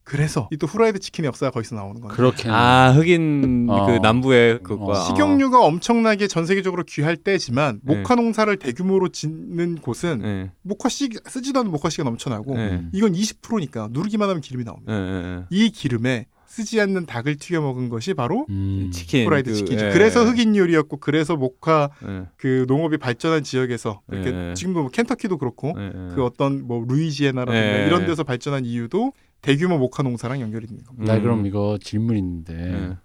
[0.06, 2.50] 그래서 이 또 후라이드 치킨의 역사가 거기서 나오는 건데 그렇게.
[2.50, 3.86] 아 흑인 어.
[3.86, 4.96] 그 남부의 그과 어.
[4.96, 7.96] 식용유가 엄청나게 전 세계적으로 귀할 때지만 네.
[7.98, 10.52] 목화 농사를 대규모로 짓는 곳은 예.
[10.64, 12.82] 목화 씨 쓰지도 않는 목화 씨가 넘쳐나고 예.
[12.92, 14.92] 이건 20%니까 누르기만 하면 기름이 나옵니다.
[14.92, 16.26] 예, 예, 이 기름에
[16.60, 18.86] 쓰지 않는 닭을 튀겨 먹은 것이 바로 음.
[18.88, 18.90] 예.
[18.92, 19.86] 치킨 후라이드 그, 치킨이죠.
[19.88, 19.92] 예.
[19.92, 22.26] 그래서 흑인 요리였고 그래서 목화 예.
[22.36, 24.54] 그 농업이 발전한 지역에서 이렇게 예.
[24.54, 26.16] 지금도 뭐 켄터키도 그렇고 예, 예.
[26.16, 27.88] 그 어떤 뭐 루이지애나라든가 예.
[27.88, 31.14] 이런 데서 발전한 이유도 대규모 목화 농사랑 연결이 있는 겁니다.
[31.14, 31.24] 나 음.
[31.24, 32.98] 그럼 이거 질문 있는데 예.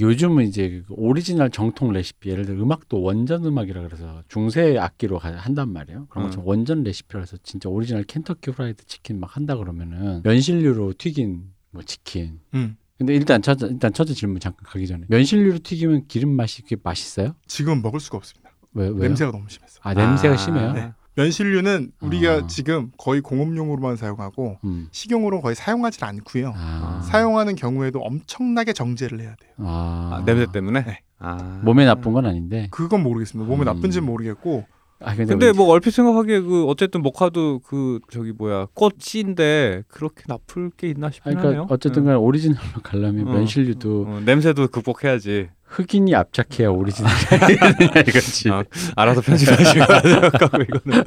[0.00, 5.36] 요즘은 이제 그 오리지널 정통 레시피 예를 들어 음악도 원전 음악이라 그래서 중세 악기로 가-
[5.36, 6.06] 한단 말이에요.
[6.08, 11.42] 그런 것처럼 원전 레시피라서 진짜 오리지널 켄터키 프라이드 치킨 막 한다 그러면은 면실유로 튀긴
[11.72, 12.38] 뭐 치킨.
[12.54, 12.76] 음.
[13.02, 17.34] 근데 일단 첫 일단 첫째 질문 잠깐 가기 전에 면실류로 튀기면 기름 맛이 그게 맛있어요?
[17.48, 18.50] 지금 먹을 수가 없습니다.
[18.74, 18.96] 왜 왜요?
[18.98, 19.80] 냄새가 너무 심해서.
[19.82, 20.36] 아 냄새가 아.
[20.36, 20.72] 심해요.
[20.72, 20.92] 네.
[21.16, 22.46] 면실류는 우리가 아.
[22.46, 24.86] 지금 거의 공업용으로만 사용하고 음.
[24.92, 26.54] 식용으로 거의 사용하지 않고요.
[26.56, 27.02] 아.
[27.10, 29.50] 사용하는 경우에도 엄청나게 정제를 해야 돼요.
[29.58, 30.20] 아.
[30.20, 30.84] 아, 냄새 때문에.
[30.84, 31.00] 네.
[31.18, 31.60] 아.
[31.64, 32.68] 몸에 나쁜 건 아닌데.
[32.70, 33.50] 그건 모르겠습니다.
[33.50, 33.66] 몸에 음.
[33.66, 34.64] 나쁜지는 모르겠고
[35.04, 40.70] 아 근데, 근데 뭐 얼핏 생각하기에 그 어쨌든 모카도 그 저기 뭐야 꽃인데 그렇게 나쁠
[40.70, 41.66] 게 있나 싶긴 그러니까 하네요.
[41.70, 43.32] 어쨌든간 오리지널로 가려면 어.
[43.32, 45.48] 면실유도 어, 냄새도 극복해야지.
[45.64, 47.14] 흑인이 압착해야 오리지널이
[47.58, 48.50] 되느냐 이거지.
[48.50, 48.62] 아,
[48.94, 51.04] 알아서 편집하시면 생각하고 이거는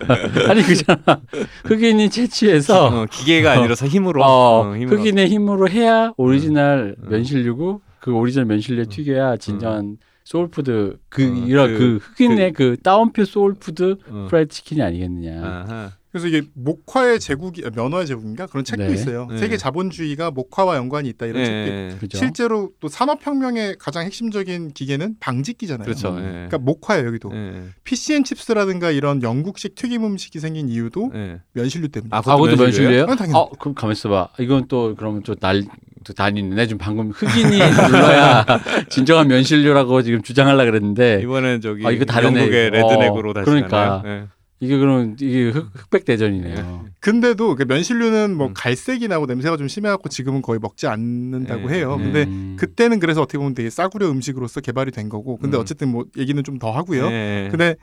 [0.49, 1.21] 아니 그잖아.
[1.65, 4.23] 흑인이 채취해서 어, 기계가 아니라서 힘으로.
[4.23, 4.97] 어, 어, 힘으로.
[4.97, 7.09] 흑인의 힘으로 해야 오리지널 음.
[7.09, 8.89] 면실유고 그 오리지널 면실유에 음.
[8.89, 14.27] 튀겨야 진정한 soul food 그 어, 이런 그- 그, 흑인의 그, 따옴표 soul food 어.
[14.29, 15.41] 프라이드 치킨이 아니겠느냐.
[15.45, 15.91] 아하.
[16.15, 18.93] 그래서 이게 목화의 제국이 아, 면화의 제국인가 그런 책도 네.
[18.93, 19.27] 있어요.
[19.29, 19.37] 네.
[19.37, 22.17] 세계 자본주의가 목화와 연관이 있다 이런 책도 있고 예, 그죠?
[22.17, 25.83] 실제로 또 산업혁명의 가장 핵심적인 기계는 방직기잖아요.
[25.83, 26.11] 그렇죠.
[26.11, 26.19] 음.
[26.19, 26.31] 예.
[26.47, 27.31] 그러니까 목화예요 여기도.
[27.33, 27.63] 예.
[27.83, 31.41] 피시앤칩스라든가 이런 영국식 튀김 음식이 생긴 이유도 예.
[31.51, 32.11] 면실류 때문에.
[32.13, 32.67] 아, 아, 그것도 면실류예요?
[32.69, 33.03] 면실류예요?
[33.09, 33.37] 아, 당연히.
[33.37, 34.29] 어, 그럼 가만 있어 봐.
[34.39, 38.45] 이건 또 그러면 또날또 다니는 애좀 방금 흑인이 눌러야
[38.87, 42.39] 진정한 면실류라고 지금 주장하려 그랬는데 이번엔 저기 아, 이거 다르네.
[42.39, 44.01] 영국의 어, 레드넥으로 다시 그러니까.
[44.01, 44.27] 가나요?
[44.61, 44.65] 예.
[44.65, 46.85] 이게 그럼 이게 흑, 흑백 대전이네요.
[46.99, 48.53] 근데도 그 면실유는 뭐 음.
[48.55, 51.97] 갈색이 나고 냄새가 좀 심해갖고 지금은 거의 먹지 않는다고 예, 해요.
[51.99, 52.03] 예.
[52.03, 52.55] 근데 음.
[52.59, 55.37] 그때는 그래서 어떻게 보면 되게 싸구려 음식으로서 개발이 된 거고.
[55.37, 55.61] 근데 음.
[55.61, 57.07] 어쨌든 뭐 얘기는 좀 더 하고요.
[57.11, 57.47] 예.
[57.51, 57.75] 근데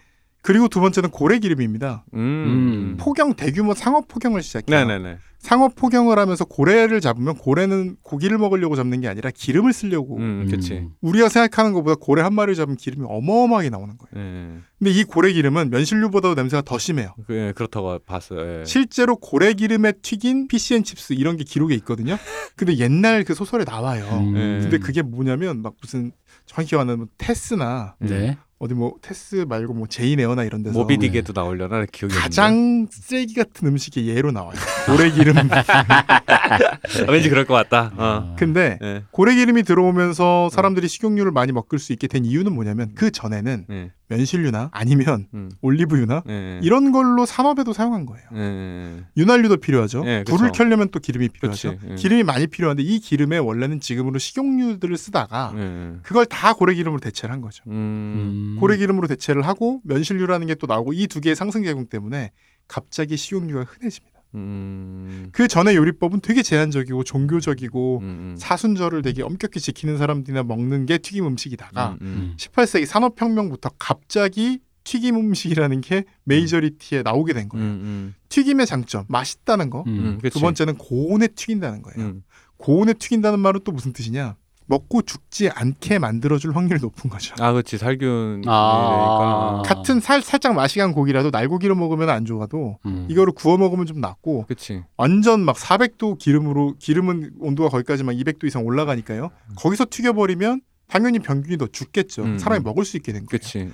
[0.43, 2.05] 그리고 두 번째는 고래 기름입니다.
[2.15, 2.19] 음.
[2.19, 2.97] 음.
[2.99, 4.85] 포경 대규모 상업 포경을 시작해요.
[4.87, 5.19] 네네네.
[5.39, 10.17] 상업 포경을 하면서 고래를 잡으면 고래는 고기를 먹으려고 잡는 게 아니라 기름을 쓰려고.
[10.19, 10.87] 음, 그치.
[11.01, 14.25] 우리가 생각하는 것보다 고래 한 마리를 잡으면 기름이 어마어마하게 나오는 거예요.
[14.25, 14.61] 예.
[14.79, 17.15] 근데 이 고래 기름은 면실유보다도 냄새가 더 심해요.
[17.27, 18.61] 그, 예, 그렇다고 봤어요.
[18.61, 18.65] 예.
[18.65, 22.17] 실제로 고래 기름에 튀긴 fish and chips 이런 게 기록에 있거든요.
[22.55, 24.05] 근데 옛날 그 소설에 나와요.
[24.13, 24.37] 음.
[24.37, 24.63] 예.
[24.63, 26.13] 근데 그게 뭐냐면 막 무슨
[26.47, 28.39] 정확히 뭐 테스나 네.
[28.63, 33.67] 어디 뭐 테스 말고 뭐 제인 에어나 이런 데서 모비딕에도 나오려나 기억이 가장 쓰레기 같은
[33.67, 34.53] 음식이 예로 나와요.
[34.87, 35.37] 고래 기름.
[35.37, 35.65] 없는데.
[35.67, 37.91] 아, 왠지 그럴 것 같다.
[37.97, 38.05] 어.
[38.05, 38.37] 아.
[38.39, 39.03] 근데 예.
[39.11, 43.91] 고래 기름이 들어오면서 사람들이 식용유를 많이 먹을 수 있게 된 이유는 뭐냐면 그 전에는 예.
[44.17, 45.51] 면실유나 아니면 음.
[45.61, 46.61] 올리브유나 예.
[46.63, 48.25] 이런 걸로 산업에도 사용한 거예요.
[48.35, 49.05] 예.
[49.17, 50.03] 윤활유도 필요하죠.
[50.07, 50.37] 예, 그쵸.
[50.37, 51.77] 불을 켜려면 또 기름이 필요하죠.
[51.97, 55.93] 기름이 많이 필요한데 이 기름에 원래는 지금으로 식용유들을 쓰다가 예.
[56.03, 57.65] 그걸 다 고래 기름으로 대체를 한 거죠.
[57.67, 57.73] 음.
[57.73, 58.57] 음.
[58.61, 62.31] 고래 기름으로 대체를 하고 면실유라는 게 또 나오고 이 두 개의 상승 작용 때문에
[62.69, 64.22] 갑자기 식용유가 흔해집니다.
[64.35, 65.29] 음.
[65.33, 68.37] 그 전에 요리법은 되게 제한적이고 종교적이고 음, 음.
[68.39, 72.07] 사순절을 되게 엄격히 지키는 사람들이나 먹는 게 튀김 음식이다가 음, 음.
[72.07, 72.37] 음.
[72.39, 77.65] 18세기 산업혁명부터 갑자기 튀김 음식이라는 게 메이저리티에 나오게 된 거예요.
[77.65, 79.85] 음, 튀김의 장점, 맛있다는 거.
[80.31, 82.01] 두 번째는 고온에 튀긴다는 거예요.
[82.01, 82.23] 음.
[82.57, 84.37] 고온에 튀긴다는 말은 또 무슨 뜻이냐?
[84.67, 87.35] 먹고 죽지 않게 만들어줄 확률이 높은 거죠.
[87.41, 87.79] 아, 그렇지.
[87.79, 88.43] 살균.
[88.47, 88.53] 아.
[88.53, 89.63] 아.
[89.65, 93.07] 같은 살 살짝 맛이 간 고기라도 날고기로 먹으면 안 좋아도 음.
[93.11, 94.85] 이거를 구워 먹으면 좀 낫고 그렇지.
[94.97, 99.31] 완전 막 400도 기름으로 기름은 온도가 거기까지 막 200도 이상 올라가니까요.
[99.57, 102.23] 거기서 튀겨 버리면 당연히 병균이 더 죽겠죠.
[102.23, 102.65] 음, 사람이 음.
[102.65, 103.29] 먹을 수 있게 된 거예요.
[103.29, 103.71] 그렇지.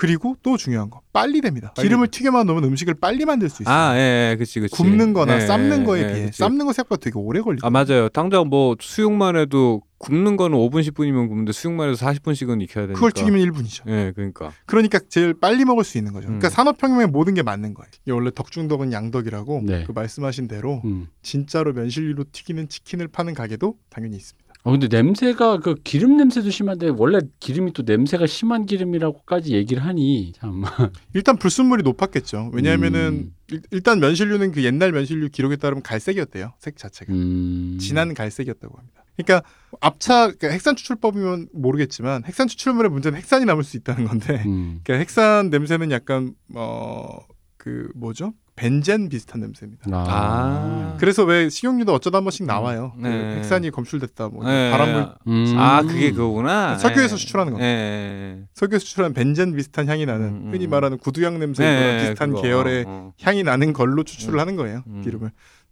[0.00, 0.06] 예.
[0.06, 1.72] 그리고 또 중요한 거 빨리 됩니다.
[1.76, 3.74] 빨리 기름을 튀겨만 놓으면 음식을 빨리 만들 수 있어요.
[3.74, 4.36] 아, 예, 예.
[4.36, 4.60] 그렇지.
[4.60, 4.74] 그렇지.
[4.74, 6.38] 굽는 거나 예, 삶는 예, 거에 예, 비해 그치.
[6.38, 7.66] 삶는 거 생각보다 되게 오래 걸리죠.
[7.66, 8.08] 아 맞아요.
[8.08, 12.94] 당장 뭐 수육만 해도 굽는 거는 5분 10분이면 굽는데 수육만 해도 40분씩은 익혀야 되니까.
[12.94, 13.82] 그걸 튀기면 1분이죠.
[13.88, 14.52] 예, 그러니까.
[14.64, 16.28] 그러니까 제일 빨리 먹을 수 있는 거죠.
[16.28, 16.50] 그러니까 음.
[16.50, 17.90] 산업혁명의 모든 게 맞는 거예요.
[18.02, 19.84] 이게 원래 덕중덕은 양덕이라고 네.
[19.86, 21.08] 그 말씀하신 대로 음.
[21.20, 24.39] 진짜로 면실류로 튀기는 치킨을 파는 가게도 당연히 있습니다.
[24.62, 30.32] 어, 근데 냄새가 그 기름 냄새도 심한데 원래 기름이 또 냄새가 심한 기름이라고까지 얘기를 하니
[30.36, 30.62] 참.
[31.14, 32.50] 일단 불순물이 높았겠죠.
[32.52, 33.34] 왜냐하면은 음.
[33.50, 36.52] 일- 일단 면실류는 그 옛날 면실류 기록에 따르면 갈색이었대요.
[36.58, 37.78] 색 자체가 음.
[37.80, 39.04] 진한 갈색이었다고 합니다.
[39.16, 39.46] 그러니까
[39.80, 44.80] 압차 그러니까 핵산 추출법이면 모르겠지만 핵산 추출물의 문제는 핵산이 남을 수 있다는 건데 음.
[44.84, 47.18] 그러니까 핵산 냄새는 약간 어
[47.62, 48.32] 그 뭐죠?
[48.60, 49.84] 벤젠 비슷한 냄새입니다.
[49.90, 50.04] 아.
[50.06, 50.96] 아.
[50.98, 52.92] 그래서 왜 식용유도 어쩌다 한 번씩 나와요.
[53.00, 53.36] 그 네.
[53.36, 55.54] 핵산이 검출됐다, 뭐 예, 바람물 음.
[55.56, 56.76] 아, 그게 그거구나.
[56.76, 57.18] 석유에서 예.
[57.18, 57.60] 추출하는 거.
[57.60, 58.38] 예, 예.
[58.52, 60.70] 석유에서 추출한 벤젠 비슷한 향이 나는 음, 음, 흔히 음.
[60.70, 62.42] 말하는 구두향 냄새 예, 비슷한 그거.
[62.42, 63.12] 계열의 어, 어.
[63.22, 64.82] 향이 나는 걸로 추출을 하는 거예요.
[64.88, 65.00] 음.
[65.02, 65.30] 기름을.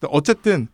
[0.09, 0.68] 어쨌든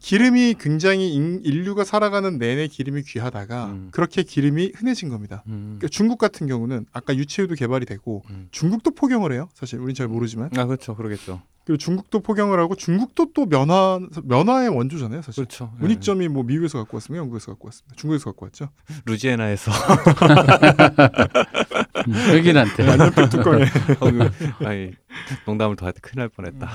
[0.00, 3.88] 기름이 굉장히 인- 인류가 살아가는 내내 기름이 귀하다가 음.
[3.92, 5.42] 그렇게 기름이 흔해진 겁니다.
[5.46, 5.76] 음.
[5.78, 8.48] 그러니까 중국 같은 경우는 아까 유채유도 개발이 되고 음.
[8.50, 9.48] 중국도 포경을 해요.
[9.54, 10.94] 사실 우린 잘 모르지만 아, 그렇죠.
[10.96, 11.42] 그러겠죠.
[11.64, 15.20] 그리고 중국도 포경을 하고 중국도 또 면화 면화의 원조잖아요.
[15.22, 15.70] 사실 그렇죠.
[15.76, 15.82] 예.
[15.82, 17.20] 문익점이 뭐 미국에서 갖고 왔습니다.
[17.20, 17.94] 영국에서 갖고 왔습니다.
[17.94, 18.70] 중국에서 갖고 왔죠.
[19.04, 19.76] 루지애나에서 음,
[22.12, 22.86] 흑인한테.
[22.88, 23.64] 완전 뚜껑에.
[24.64, 24.92] 아니,
[25.46, 26.68] 농담을 더 하여튼 큰일 날 뻔했다.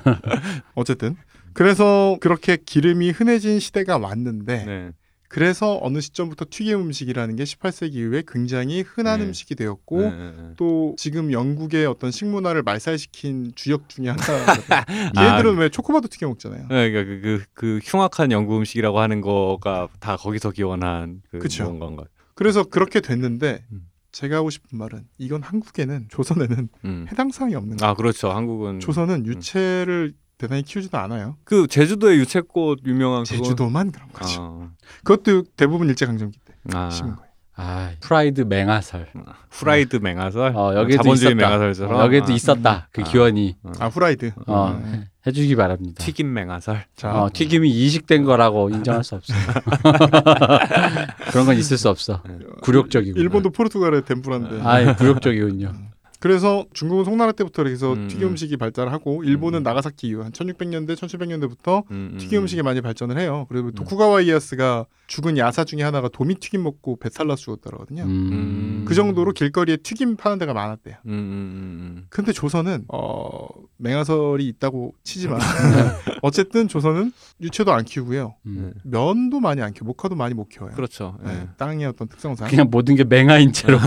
[0.74, 1.16] 어쨌든
[1.52, 4.90] 그래서 그렇게 기름이 흔해진 시대가 왔는데 네.
[5.30, 9.26] 그래서 어느 시점부터 튀김 음식이라는 게 18세기 이후에 굉장히 흔한 네.
[9.26, 10.54] 음식이 되었고 네, 네, 네.
[10.56, 14.64] 또 지금 영국의 어떤 식문화를 말살시킨 주역 중에 하나거든요.
[15.14, 15.36] 아.
[15.36, 16.66] 얘들은 왜 초코바도 튀겨 먹잖아요.
[16.68, 21.62] 네, 그러니까 그, 그, 그 흉악한 영국 음식이라고 하는 거가 다 거기서 기원한 그 그쵸.
[21.62, 22.08] 뭔가인 것.
[22.34, 23.82] 그래서 그렇게 됐는데 음.
[24.12, 27.06] 제가 하고 싶은 말은 이건 한국에는 조선에는 음.
[27.10, 27.90] 해당 사항이 없는 거예요.
[27.90, 28.30] 아 그렇죠.
[28.30, 31.36] 한국은 조선은 유채를 대단히 키우지도 않아요.
[31.44, 34.40] 그 제주도의 유채꽃 유명한 제주도만 그런 거죠.
[34.40, 34.70] 아,
[35.04, 36.90] 그것도 대부분 일제 강점기 때 아.
[36.90, 37.30] 심은 거예요.
[37.56, 39.06] 아 프라이드 맹아설.
[39.50, 41.48] 후라이드 맹아설, 어, 여기도 자본주의 있었다.
[41.48, 42.88] 맹아설처럼 어, 여기도 아, 있었다.
[42.90, 43.04] 그 아.
[43.04, 44.32] 기원이 아 후라이드.
[44.46, 45.04] 어, 음.
[45.26, 46.02] 해주기 바랍니다.
[46.02, 46.84] 튀김 맹아설.
[46.96, 49.34] 자, 어, 튀김이 이식된 거라고 인정할 수 없어.
[51.30, 52.22] 그런 건 있을 수 없어.
[52.62, 53.18] 굴욕적이고.
[53.20, 54.60] 일본도 포르투갈의 덴푸라인데.
[54.62, 55.72] 아, 굴욕적이군요.
[56.20, 58.30] 그래서 중국은 송나라 때부터 이렇게 해서 음, 튀김 음.
[58.32, 59.62] 음식이 발달하고 일본은 음.
[59.62, 63.46] 나가사키 이후 한 1600년대, 1700년대부터 음, 음, 튀김 음식이 많이 발전을 해요.
[63.48, 63.72] 그리고 음.
[63.72, 68.02] 도쿠가와 이에야스가 죽은 야사 중에 하나가 도미 튀김 먹고 배살나 죽었다거든요.
[68.02, 68.84] 음.
[68.86, 70.96] 그 정도로 길거리에 튀김 파는 데가 많았대요.
[71.06, 73.48] 음, 음, 근데 조선은 어
[73.80, 75.40] 맹아설이 있다고 치지만
[76.22, 78.34] 어쨌든 조선은 유채도 안 키우고요.
[78.46, 78.74] 음.
[78.84, 80.72] 면도 많이 안 키워, 목화도 많이 못 키워요.
[80.72, 80.76] 음.
[80.76, 81.18] 그렇죠.
[81.24, 83.78] 네, 땅의 어떤 특성상 그냥 모든 게 맹아인 채로.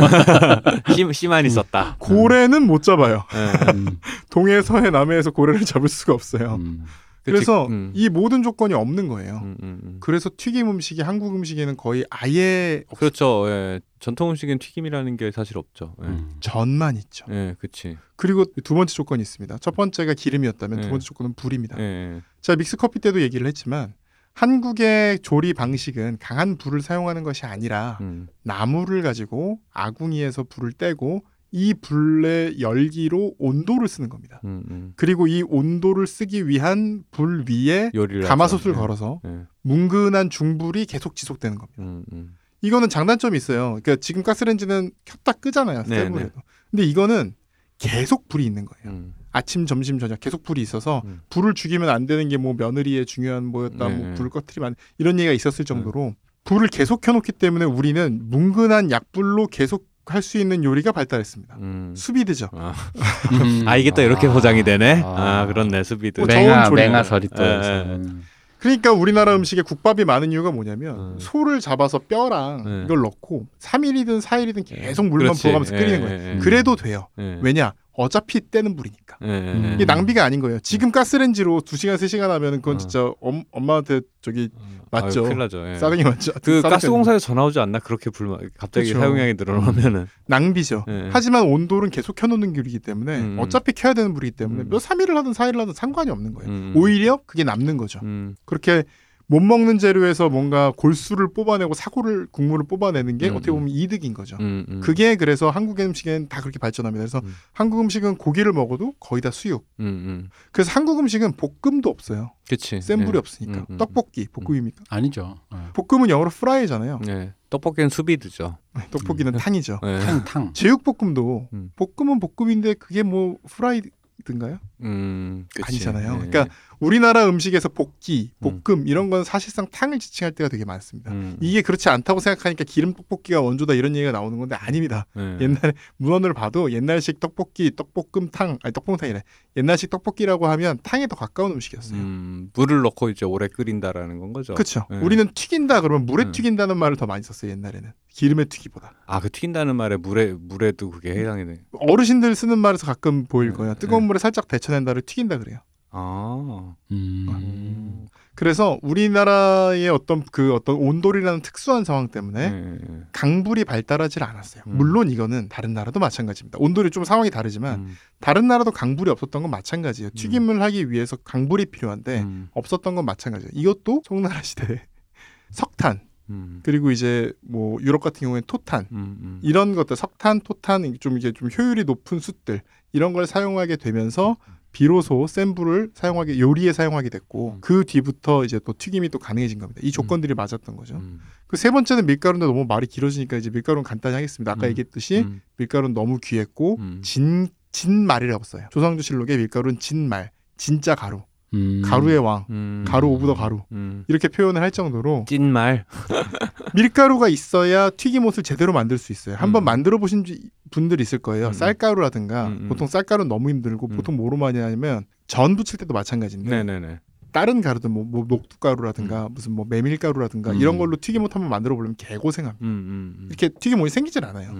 [0.89, 0.93] 예.
[0.93, 1.95] 씨, 씨만 있었다.
[1.99, 3.23] 고래는 못 잡아요.
[3.33, 3.71] 예.
[3.71, 3.99] 음.
[4.29, 6.55] 동해, 서해, 남해에서 고래를 잡을 수가 없어요.
[6.55, 6.85] 음.
[7.23, 7.91] 그래서 음.
[7.95, 9.39] 이 모든 조건이 없는 거예요.
[9.43, 9.97] 음, 음, 음.
[10.01, 13.45] 그래서 튀김 음식이 한국 음식에는 거의 아예 없- 그렇죠.
[13.47, 13.79] 예.
[13.99, 15.95] 전통 음식엔 튀김이라는 게 사실 없죠.
[16.03, 16.07] 예.
[16.07, 16.35] 음.
[16.41, 17.25] 전만 있죠.
[17.31, 17.97] 예, 그치.
[18.17, 19.57] 그리고 두 번째 조건이 있습니다.
[19.59, 20.83] 첫 번째가 기름이었다면 네.
[20.83, 21.77] 두 번째 조건은 불입니다.
[21.79, 21.83] 예,
[22.15, 22.21] 예.
[22.41, 23.93] 자 믹스 커피 때도 얘기를 했지만
[24.33, 31.23] 한국의 조리 방식은 강한 불을 사용하는 것이 아니라 음, 나무를 가지고 아궁이에서 불을 떼고
[31.55, 34.41] 이 불의 열기로 온도를 쓰는 겁니다.
[34.43, 34.93] 음, 음.
[34.95, 37.91] 그리고 이 온도를 쓰기 위한 불 위에
[38.25, 38.71] 가마솥을.
[38.71, 38.75] 예.
[38.75, 39.43] 걸어서 예.
[39.61, 41.83] 뭉근한 중불이 계속 지속되는 겁니다.
[41.83, 42.35] 음, 음.
[42.63, 43.77] 이거는 장단점이 있어요.
[43.83, 45.83] 그러니까 지금 가스레인지는 켰다 끄잖아요.
[45.83, 46.41] 네, 세븐에도.
[46.71, 47.35] 근데 이거는
[47.77, 48.97] 계속 불이 있는 거예요.
[48.97, 49.13] 음.
[49.31, 51.21] 아침, 점심, 저녁 계속 불이 있어서 음.
[51.29, 54.13] 불을 죽이면 안 되는 게 뭐 며느리의 중요한 뭐였다, 네, 뭐 네.
[54.15, 59.87] 불을 꺼트리면 안- 이런 얘기가 있었을 정도로 불을 계속 켜놓기 때문에 우리는 뭉근한 약불로 계속
[60.05, 61.55] 할 수 있는 요리가 발달했습니다.
[61.59, 61.93] 음.
[61.95, 62.49] 수비드죠.
[62.53, 62.73] 아.
[63.31, 63.63] 음.
[63.67, 64.33] 아, 이게 또 이렇게 아.
[64.33, 65.01] 포장이 되네.
[65.03, 65.41] 아.
[65.41, 65.83] 아, 그렇네.
[65.83, 66.19] 수비드.
[66.21, 66.69] 뭐 맹아.
[66.69, 67.43] 맹아설이 또.
[67.43, 67.47] 예.
[67.47, 67.81] 예.
[67.95, 68.23] 음.
[68.59, 71.15] 그러니까 우리나라 음식에 국밥이 많은 이유가 뭐냐면 음.
[71.19, 72.81] 소를 잡아서 뼈랑 네.
[72.85, 75.41] 이걸 넣고 3일이든 4일이든 계속 물만 그렇지.
[75.41, 76.21] 부어가면서 끓이는 예, 거예요.
[76.21, 76.37] 예, 예.
[76.39, 77.07] 그래도 돼요.
[77.19, 77.39] 예.
[77.41, 77.73] 왜냐?
[77.91, 79.17] 어차피 떼는 불이니까.
[79.23, 79.65] 예, 예, 음.
[79.69, 79.73] 예.
[79.75, 80.59] 이게 낭비가 아닌 거예요.
[80.61, 82.77] 지금 가스레인지로 2시간, 3시간 하면 그건 어.
[82.77, 84.49] 진짜 엄, 엄마한테 저기
[84.93, 85.25] 맞죠.
[85.25, 85.69] 아유, 나죠.
[85.69, 85.77] 예.
[85.77, 86.31] 싸가지 맞죠.
[86.43, 87.79] 그 싸가지 가스공사에서 전화 오지 않나?
[87.79, 88.99] 그렇게 불 갑자기 그쵸.
[88.99, 90.07] 사용량이 늘어나면은.
[90.27, 90.85] 낭비죠.
[90.87, 91.09] 예.
[91.11, 93.37] 하지만 온도는 계속 켜놓는 불이기 때문에 음.
[93.39, 94.69] 어차피 켜야 되는 불이기 때문에 음.
[94.69, 96.49] 몇 3일을 하든 4일을 하든 상관이 없는 거예요.
[96.49, 96.73] 음.
[96.75, 97.99] 오히려 그게 남는 거죠.
[98.03, 98.35] 음.
[98.45, 98.83] 그렇게
[99.27, 103.73] 못 먹는 재료에서 뭔가 골수를 뽑아내고 사골을 국물을 뽑아내는 게 음, 어떻게 보면 음.
[103.73, 104.37] 이득인 거죠.
[104.39, 104.81] 음, 음.
[104.81, 107.01] 그게 그래서 한국 음식은 다 그렇게 발전합니다.
[107.01, 107.33] 그래서 음.
[107.53, 109.65] 한국 음식은 고기를 먹어도 거의 다 수육.
[109.79, 110.29] 음, 음.
[110.51, 112.31] 그래서 한국 음식은 볶음도 없어요.
[112.49, 112.81] 그치.
[112.81, 113.19] 센 불이 예.
[113.19, 113.59] 없으니까.
[113.59, 113.77] 음, 음.
[113.77, 114.83] 떡볶이, 볶음입니까?
[114.89, 115.37] 아니죠.
[115.49, 115.69] 어.
[115.73, 116.99] 볶음은 영어로 fry잖아요.
[117.07, 117.33] 예.
[117.49, 118.57] 떡볶이는 수비드죠.
[118.91, 119.79] 떡볶이는 탕이죠.
[119.83, 119.99] 예.
[119.99, 120.53] 탕탕.
[120.53, 121.71] 제육볶음도 음.
[121.75, 124.59] 볶음은 볶음인데 그게 뭐 fried인가요?
[124.83, 125.47] 음.
[125.61, 126.13] 아니잖아요.
[126.13, 126.29] 예.
[126.29, 126.47] 그러니까
[126.79, 128.61] 우리나라 음식에서 볶기, 음.
[128.63, 131.11] 볶음 이런 건 사실상 탕을 지칭할 때가 되게 많습니다.
[131.11, 131.37] 음.
[131.39, 135.05] 이게 그렇지 않다고 생각하니까 기름 떡볶이가 원조다 이런 얘기가 나오는 건데 아닙니다.
[135.17, 135.37] 예.
[135.41, 139.23] 옛날에 문헌을 봐도 옛날식 떡볶이, 떡볶음탕, 아니 떡볶탕이래.
[139.55, 141.97] 옛날식 떡볶이라고 하면 탕에 더 가까운 음식이었어요.
[141.97, 144.53] 음, 물을 넣고 이제 오래 끓인다라는 건 거죠.
[144.55, 144.85] 그렇죠.
[144.91, 144.97] 예.
[144.97, 146.31] 우리는 튀긴다 그러면 물에 음.
[146.31, 148.93] 튀긴다는 말을 더 많이 썼어요 옛날에는 기름에 튀기보다.
[149.07, 151.61] 아, 그 튀긴다는 말에 물에 물에도 그게 해당이 돼.
[151.73, 153.75] 어르신들 쓰는 말에서 가끔 보일 네, 거예요.
[153.75, 155.59] 뜨거운 물에 살짝 데쳐 낸다를 튀긴다 그래요.
[155.91, 156.75] 아.
[156.91, 157.27] 음.
[157.29, 158.07] 음.
[158.35, 163.01] 그래서 우리나라의 어떤 그 어떤 온돌이라는 특수한 상황 때문에 예, 예.
[163.11, 164.63] 강불이 발달하지 않았어요.
[164.65, 164.77] 음.
[164.77, 166.57] 물론 이거는 다른 나라도 마찬가지입니다.
[166.59, 167.95] 온돌이 좀 상황이 다르지만 음.
[168.19, 170.09] 다른 나라도 강불이 없었던 건 마찬가지예요.
[170.15, 172.49] 튀김을 하기 위해서 강불이 필요한데 음.
[172.53, 173.51] 없었던 건 마찬가지예요.
[173.53, 174.81] 이것도 송나라 시대에
[175.51, 176.01] 석탄
[176.31, 176.61] 음.
[176.63, 179.17] 그리고 이제 뭐 유럽 같은 경우에 토탄 음.
[179.21, 179.39] 음.
[179.43, 182.61] 이런 것들 석탄, 토탄 좀 이게 좀 효율이 높은 숯들
[182.93, 184.37] 이런 걸 사용하게 되면서
[184.73, 187.61] 비로소 센 불을 사용하게 요리에 사용하게 됐고 음.
[187.61, 189.79] 그 뒤부터 이제 또 튀김이 또 가능해진 겁니다.
[189.83, 190.95] 이 조건들이 맞았던 거죠.
[190.95, 191.19] 음.
[191.47, 194.51] 그세 번째는 밀가루인데 너무 말이 길어지니까 이제 밀가루는 간단히 하겠습니다.
[194.51, 194.71] 아까 음.
[194.71, 195.41] 얘기했듯이 음.
[195.57, 197.01] 밀가루는 너무 귀했고 음.
[197.03, 198.67] 진 진말이라고 써요.
[198.71, 201.81] 조상조실록에 밀가루는 진말, 진짜 가루, 음.
[201.83, 202.83] 가루의 왕, 음.
[202.87, 204.03] 가루 of the 가루 음.
[204.07, 205.85] 이렇게 표현을 할 정도로 진말.
[206.75, 209.35] 밀가루가 있어야 튀김옷을 제대로 만들 수 있어요.
[209.35, 209.65] 한번 음.
[209.65, 210.23] 만들어 보신
[210.71, 211.47] 분들 있을 거예요.
[211.47, 211.53] 음.
[211.53, 212.69] 쌀가루라든가 음, 음.
[212.69, 213.95] 보통 쌀가루는 너무 힘들고 음.
[213.95, 216.99] 보통 뭐로 많이 하냐면 전 부칠 때도 마찬가지인데 네네네.
[217.31, 220.57] 다른 가루들 뭐, 뭐 녹두가루라든가 무슨 뭐 메밀가루라든가 음.
[220.57, 223.25] 이런 걸로 튀김옷 한번 만들어 보려면 개고생합니다.
[223.27, 224.53] 이렇게 튀김옷이 생기질 않아요.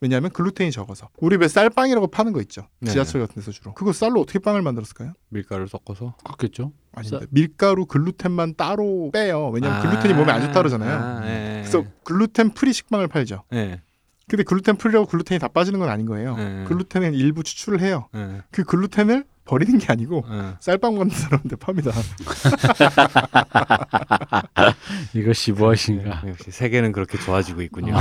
[0.00, 0.04] 음.
[0.04, 1.08] 왜냐하면 글루텐이 적어서.
[1.18, 2.66] 우리 왜 쌀빵이라고 파는 거 있죠.
[2.80, 2.92] 네네.
[2.92, 3.74] 지하철 같은 데서 주로.
[3.74, 5.12] 그거 쌀로 어떻게 빵을 만들었을까요?
[5.28, 6.14] 밀가루 섞어서.
[6.24, 6.72] 그렇겠죠.
[6.92, 7.26] 아닙니다.
[7.30, 9.50] 밀가루 글루텐만 따로 빼요.
[9.50, 10.98] 왜냐하면 글루텐이 몸에 안 좋다 그러잖아요.
[10.98, 11.62] 아, 예.
[11.62, 13.44] 그래서 gluten free 식빵을 팔죠.
[13.52, 13.82] 예.
[14.26, 16.36] 근데 gluten free라고 글루텐이 다 빠지는 건 아닌 거예요.
[16.36, 16.64] 네.
[16.68, 18.08] 글루텐은 일부 추출을 해요.
[18.14, 20.54] 예, 그 글루텐을 버리는 게 아니고 예.
[20.60, 21.90] 쌀빵 만드는 사람한테 팝니다.
[25.12, 26.20] 이것이 무엇인가?
[26.22, 27.96] 네, 역시 세계는 그렇게 좋아지고 있군요.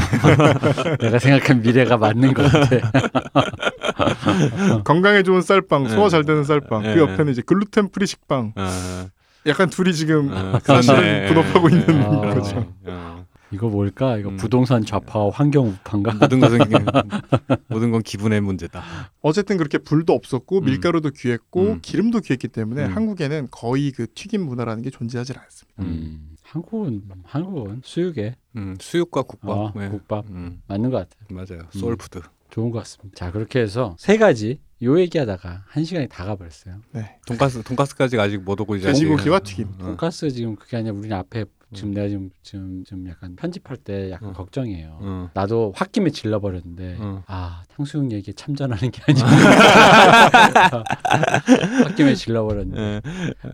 [1.02, 2.92] 내가 생각한 미래가 맞는 것 같아.
[4.86, 6.84] 건강에 좋은 쌀빵, 소화 잘 되는 쌀빵.
[6.84, 6.94] 네.
[6.94, 8.54] 그 옆에는 이제 gluten free 식빵.
[8.56, 9.10] 어,
[9.48, 11.28] 약간 둘이 지금 어, 사실 그렇네.
[11.30, 12.22] 분업하고 있는 어.
[12.32, 12.72] 거죠.
[12.86, 13.26] 어.
[13.52, 14.18] 이거 뭘까?
[14.18, 14.38] 이거 음.
[14.38, 16.14] 부동산 좌파와 환경 우파인가?
[16.14, 16.60] 모든 것은
[17.68, 18.84] 모든 건 기분의 문제다.
[19.22, 20.66] 어쨌든 그렇게 불도 없었고 음.
[20.66, 21.80] 밀가루도 귀했고 음.
[21.82, 22.96] 기름도 귀했기 때문에 음.
[22.96, 25.84] 한국에는 거의 그 튀김 문화라는 게 존재하지 않았습니다.
[25.84, 26.36] 음.
[26.44, 29.50] 한국은 한국은 수육에 음, 수육과 국밥.
[29.50, 29.90] 어, 네.
[29.90, 31.26] 국밥 음, 맞는 것 같아요.
[31.30, 31.70] 맞아요.
[31.72, 32.22] soul food.
[32.50, 33.16] 좋은 것 같습니다.
[33.16, 36.78] 자 그렇게 해서 세 가지 요 얘기하다가 한 시간이 다 가버렸어요.
[36.94, 37.18] 네.
[37.28, 39.68] 돈가스 돈가스까지 아직 못 오고 이제 돼지고기와 튀김.
[39.80, 39.84] 어.
[39.86, 44.30] 돈가스 지금 그게 아니라 우리는 앞에 지금 내가 지금 지금 좀 약간 편집할 때 약간
[44.30, 44.34] 어.
[44.34, 44.98] 걱정이에요.
[45.02, 45.30] 어.
[45.34, 47.24] 나도 홧김에 질러버렸는데 어.
[47.28, 49.24] 아 탕수육 얘기에 참전하는 게 아니야.
[51.90, 53.02] 홧김에 질러버렸는데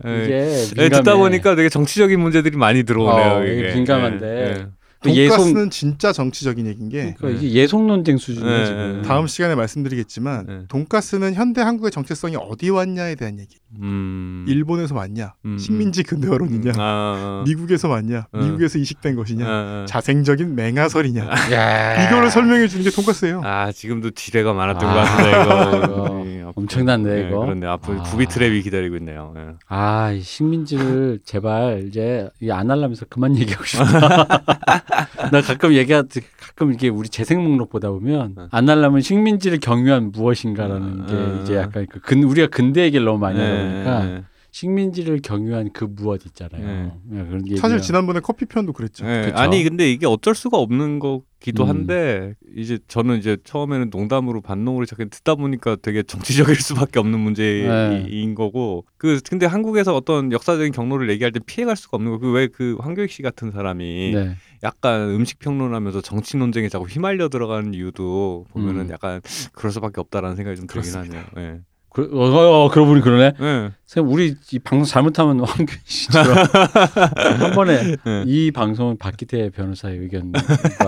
[0.06, 0.24] 예.
[0.24, 0.34] 이게
[0.78, 0.88] 예, 민감해.
[0.88, 3.32] 듣다 보니까 되게 정치적인 문제들이 많이 들어오네요.
[3.34, 4.26] 어, 이게 민감한데.
[4.26, 4.72] 예, 또 예송
[5.14, 9.00] 돈가스는 진짜 정치적인 얘기인 게 그러니까 이게 예송 논쟁 수준이에요 네, 지금.
[9.02, 9.08] 네.
[9.08, 10.60] 다음 시간에 말씀드리겠지만 네.
[10.68, 13.56] 돈가스는 현대 한국의 정체성이 어디 왔냐에 대한 얘기.
[13.80, 14.44] 음.
[14.48, 15.34] 일본에서 왔냐?
[15.44, 16.72] 음, 식민지 근대화론이냐?
[16.76, 18.26] 아, 미국에서 왔냐?
[18.34, 18.40] 음.
[18.40, 19.44] 미국에서 이식된 것이냐?
[19.46, 19.84] 아, 아.
[19.88, 21.28] 자생적인 맹아설이냐?
[21.52, 22.06] 야.
[22.06, 23.42] 이거를 설명해 주는 게 돈가스예요.
[23.44, 26.52] 아 지금도 지뢰가 많았던 아, 것 같은데 이거 이거.
[26.56, 27.40] 엄청난데, 예, 이거?
[27.40, 28.02] 그런데 앞으로 아.
[28.04, 29.34] 부비 트랩이 기다리고 있네요.
[29.36, 29.48] 예.
[29.68, 34.42] 아, 이 식민지를 제발 이제 안 하려면서 그만 얘기하고 싶다.
[35.30, 36.02] 나 가끔 얘기하
[36.38, 38.46] 가끔 이게 우리 재생 목록 보다 보면 네.
[38.50, 41.58] 안 하려면 식민지를 경유한 무엇인가라는 게 음, 이제 음.
[41.58, 45.84] 약간 그 근, 우리가 근대 얘기를 너무 많이 하다 예, 보니까 예, 식민지를 경유한 그
[45.84, 46.92] 무엇 있잖아요.
[47.12, 49.04] 예, 그런 게 사실 지난번에 커피 편도 그랬죠.
[49.34, 51.68] 아니 근데 이게 어쩔 수가 없는 거 기도 음.
[51.68, 57.68] 한데 이제 저는 이제 처음에는 농담으로 반농으로 자꾸 듣다 보니까 되게 정치적일 수밖에 없는 문제인
[57.68, 58.34] 네.
[58.34, 62.76] 거고 그 근데 한국에서 어떤 역사적인 경로를 얘기할 때 피해갈 수가 없는 거그 왜 그
[62.80, 64.34] 황교익 씨 같은 사람이 네.
[64.64, 68.90] 약간 음식 평론하면서 정치 논쟁에 자꾸 휘말려 들어가는 이유도 보면은 음.
[68.90, 69.20] 약간
[69.52, 70.94] 그럴 수밖에 없다라는 생각이 좀 들긴.
[70.96, 71.22] 하네요.
[71.38, 71.60] 예.
[71.96, 73.32] 그, 어, 어, 어, 그러고 보니 그러네.
[73.40, 73.70] 예.
[73.86, 76.36] 선생님, 우리 이 방송 잘못하면 황균 씨처럼
[77.40, 78.22] 한 번에 예.
[78.26, 80.42] 이 방송은 박기태 변호사의 의견과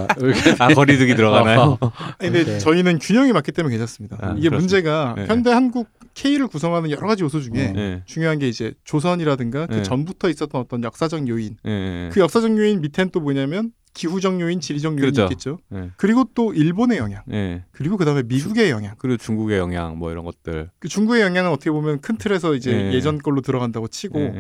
[0.19, 1.79] 의견 아 거리두기 들어가나요?
[1.81, 2.59] 아니, 근데 오케이.
[2.59, 4.19] 저희는 균형이 맞기 때문에 괜찮습니다.
[4.21, 4.57] 아, 이게 그렇습니다.
[4.59, 5.25] 문제가 네.
[5.27, 7.73] 현대 한국 K를 구성하는 여러 가지 요소 중에 어.
[7.75, 8.03] 예.
[8.05, 9.83] 중요한 게 이제 조선이라든가 그 네.
[9.83, 11.57] 전부터 있었던 어떤 역사적 요인.
[11.63, 15.25] 그 역사적 요인 밑엔 또 뭐냐면 기후적 요인, 지리적 요인이 그렇죠.
[15.25, 15.59] 있겠죠.
[15.75, 15.91] 예.
[15.97, 17.65] 그리고 또 일본의 영향, 예.
[17.73, 18.95] 그리고 그다음에 미국의 영향.
[18.99, 20.71] 그리고 중국의 영향 뭐 이런 것들.
[20.79, 22.93] 그 중국의 영향은 어떻게 보면 큰 틀에서 이제 네.
[22.95, 24.33] 예전 걸로 들어간다고 치고.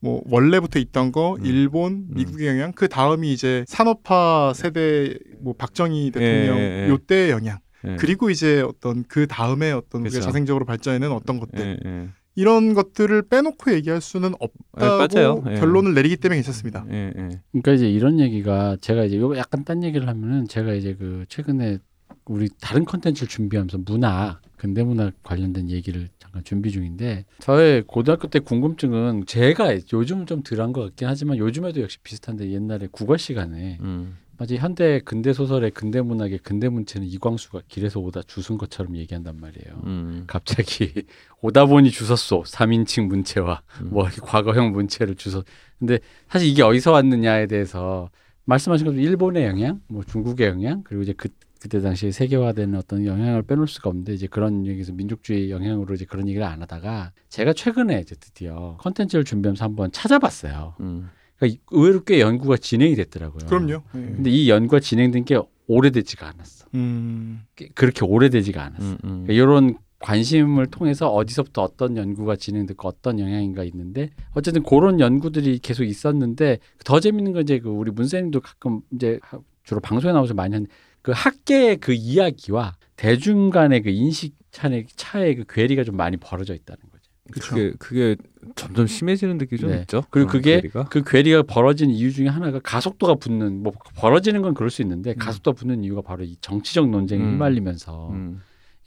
[0.00, 1.44] 뭐 원래부터 있던 거 음.
[1.44, 6.88] 일본, 미국의 영향, 그 다음이 이제 산업화 세대 뭐 박정희 대통령.
[6.90, 7.58] 요때의 영향.
[7.84, 7.96] 예.
[7.96, 10.24] 그리고 이제 어떤 그 다음에 어떤 우리가 그쵸.
[10.24, 12.12] 자생적으로 발전해낸 어떤 것들.
[12.38, 15.44] 이런 것들을 빼놓고 얘기할 수는 예, 없다고 맞아요.
[15.48, 15.58] 예.
[15.58, 16.86] 결론을 내리기 때문에 괜찮습니다.
[16.88, 17.28] 예, 예.
[17.50, 21.78] 그러니까 이제 이런 얘기가 제가 이제 요거 약간 딴 얘기를 하면은 제가 이제 그 최근에
[22.26, 28.38] 우리 다른 컨텐츠를 준비하면서 문학 근대 문학 관련된 얘기를 잠깐 준비 중인데 저의 고등학교 때
[28.38, 34.16] 궁금증은 제가 요즘은 좀 덜한 것 같긴 하지만 요즘에도 역시 비슷한데 옛날에 국어 시간에 음.
[34.38, 39.82] 마치 현대 근대 소설의 근대 문학의 근대 문체는 이광수가 길에서 오다 주순 것처럼 얘기한단 말이에요.
[39.84, 40.24] 음.
[40.28, 40.92] 갑자기
[41.42, 43.90] 오다 보니 주웠소 3인칭 문체와 음.
[43.90, 45.42] 뭐 과거형 문체를 주워
[45.80, 45.98] 근데
[46.28, 48.10] 사실 이게 어디서 왔느냐에 대해서
[48.44, 51.28] 말씀하신 것처럼 일본의 영향 뭐 중국의 영향 그리고 이제 그
[51.60, 56.28] 그때 당시에 세계화되는 어떤 영향을 빼놓을 수가 없는데 이제 그런 얘기에서 민족주의 영향으로 이제 그런
[56.28, 60.76] 얘기를 안 하다가 제가 최근에 이제 드디어 컨텐츠를 준비하면서 한번 찾아봤어요.
[60.78, 61.10] 음.
[61.38, 63.46] 그러니까 의외로 꽤 연구가 진행이 됐더라고요.
[63.48, 63.72] 그럼요.
[63.94, 63.98] 예.
[64.00, 66.66] 근데 이 연구가 진행된 게 오래되지가 않았어.
[66.74, 68.84] 음, 꽤- 그렇게 오래되지가 않았어.
[68.84, 68.98] 음.
[69.04, 69.24] 음.
[69.26, 75.84] 그러니까 이런 관심을 통해서 어디서부터 어떤 연구가 진행됐고 어떤 영향인가 있는데 어쨌든 그런 연구들이 계속
[75.84, 80.54] 있었는데 더 재밌는 건 이제 그 우리 문쌤님도 가끔 이제 하- 주로 방송에 나오셔서 많이
[80.54, 80.66] 하는
[81.02, 86.54] 그 학계의 그 이야기와 대중 간의 그 인식 차의 차의 그 괴리가 좀 많이 벌어져
[86.54, 86.87] 있다는 거죠.
[87.30, 87.54] 그렇죠.
[87.54, 88.16] 그게 그게
[88.56, 89.80] 점점 심해지는 느낌이 좀 네.
[89.80, 90.04] 있죠.
[90.10, 90.84] 그리고 어, 그게 괴리가.
[90.84, 95.56] 그 괴리가 벌어진 이유 중에 하나가 가속도가 붙는 뭐 벌어지는 건 그럴 수 있는데 가속도가
[95.56, 97.32] 붙는 이유가 바로 이 정치적 논쟁에 음.
[97.32, 98.40] 휘말리면서 음.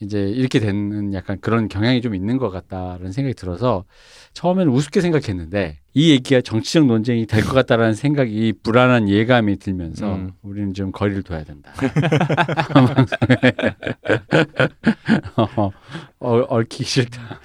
[0.04, 3.86] 이제 이렇게 되는 약간 그런 경향이 좀 있는 것 같다라는 생각이 들어서
[4.34, 10.16] 처음에는 우습게 생각했는데 이 얘기가 정치적 논쟁이 될 것 같다라는 생각이 이 불안한 예감이 들면서
[10.16, 10.32] 음.
[10.42, 11.72] 우리는 좀 거리를 둬야 된다.
[15.56, 15.72] 어,
[16.20, 17.40] 어, 얽히기 싫다.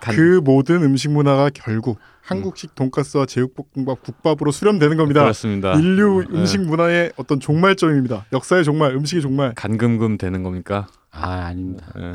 [0.00, 5.22] 간- 그 모든 음식 문화가 결국 한국식 돈가스와 제육볶음밥, 국밥으로 수렴되는 겁니다.
[5.22, 5.74] 그렇습니다.
[5.74, 6.38] 인류 네.
[6.38, 8.26] 음식 문화의 어떤 종말점입니다.
[8.32, 9.52] 역사의 종말, 음식의 종말.
[9.56, 10.86] 간금금 되는 겁니까?
[11.12, 11.86] 아 아닙니다.
[11.98, 12.14] 예.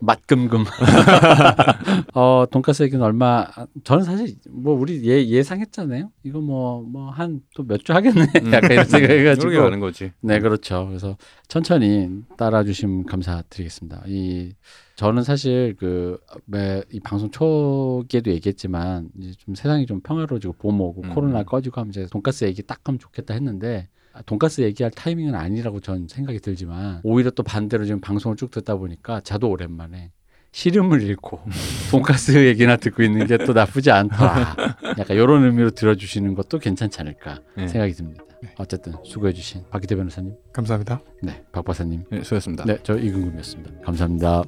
[0.00, 0.64] 맛금금.
[2.14, 3.46] 어 돈가스 얘기는 얼마
[3.84, 6.10] 저는 사실 뭐 우리 예 예상했잖아요.
[6.24, 8.26] 이거 뭐 뭐 한 또 몇 주 하겠네.
[8.52, 9.48] 약간 이런 생각해가지고.
[9.48, 10.12] 그러게 하는 거지.
[10.20, 10.86] 네 그렇죠.
[10.88, 11.16] 그래서
[11.48, 14.02] 천천히 따라주시면 감사드리겠습니다.
[14.06, 14.54] 이
[15.02, 21.10] 저는 사실 그이 방송 초기에도 얘기했지만 이제 좀 세상이 좀 평화로워지고 봄 오고 음.
[21.12, 25.80] 코로나 꺼지고 하면 이제 돈가스 얘기 딱 하면 좋겠다 했는데 아, 돈가스 얘기할 타이밍은 아니라고
[25.80, 30.12] 전 생각이 들지만 오히려 또 반대로 지금 방송을 쭉 듣다 보니까 저도 오랜만에
[30.52, 31.40] 시름을 잃고
[31.90, 34.54] 돈가스 얘기나 듣고 있는 게 또 나쁘지 않더라.
[35.00, 37.66] 약간 이런 의미로 들어주시는 것도 괜찮지 않을까 네.
[37.66, 38.22] 생각이 듭니다.
[38.56, 41.00] 어쨌든 수고해주신 박기대 변호사님, 감사합니다.
[41.22, 42.64] 네, 박 박사님, 네, 수고했습니다.
[42.66, 43.80] 네, 저 이근금이었습니다.
[43.84, 44.42] 감사합니다.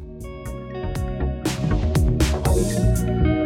[2.72, 3.43] episode.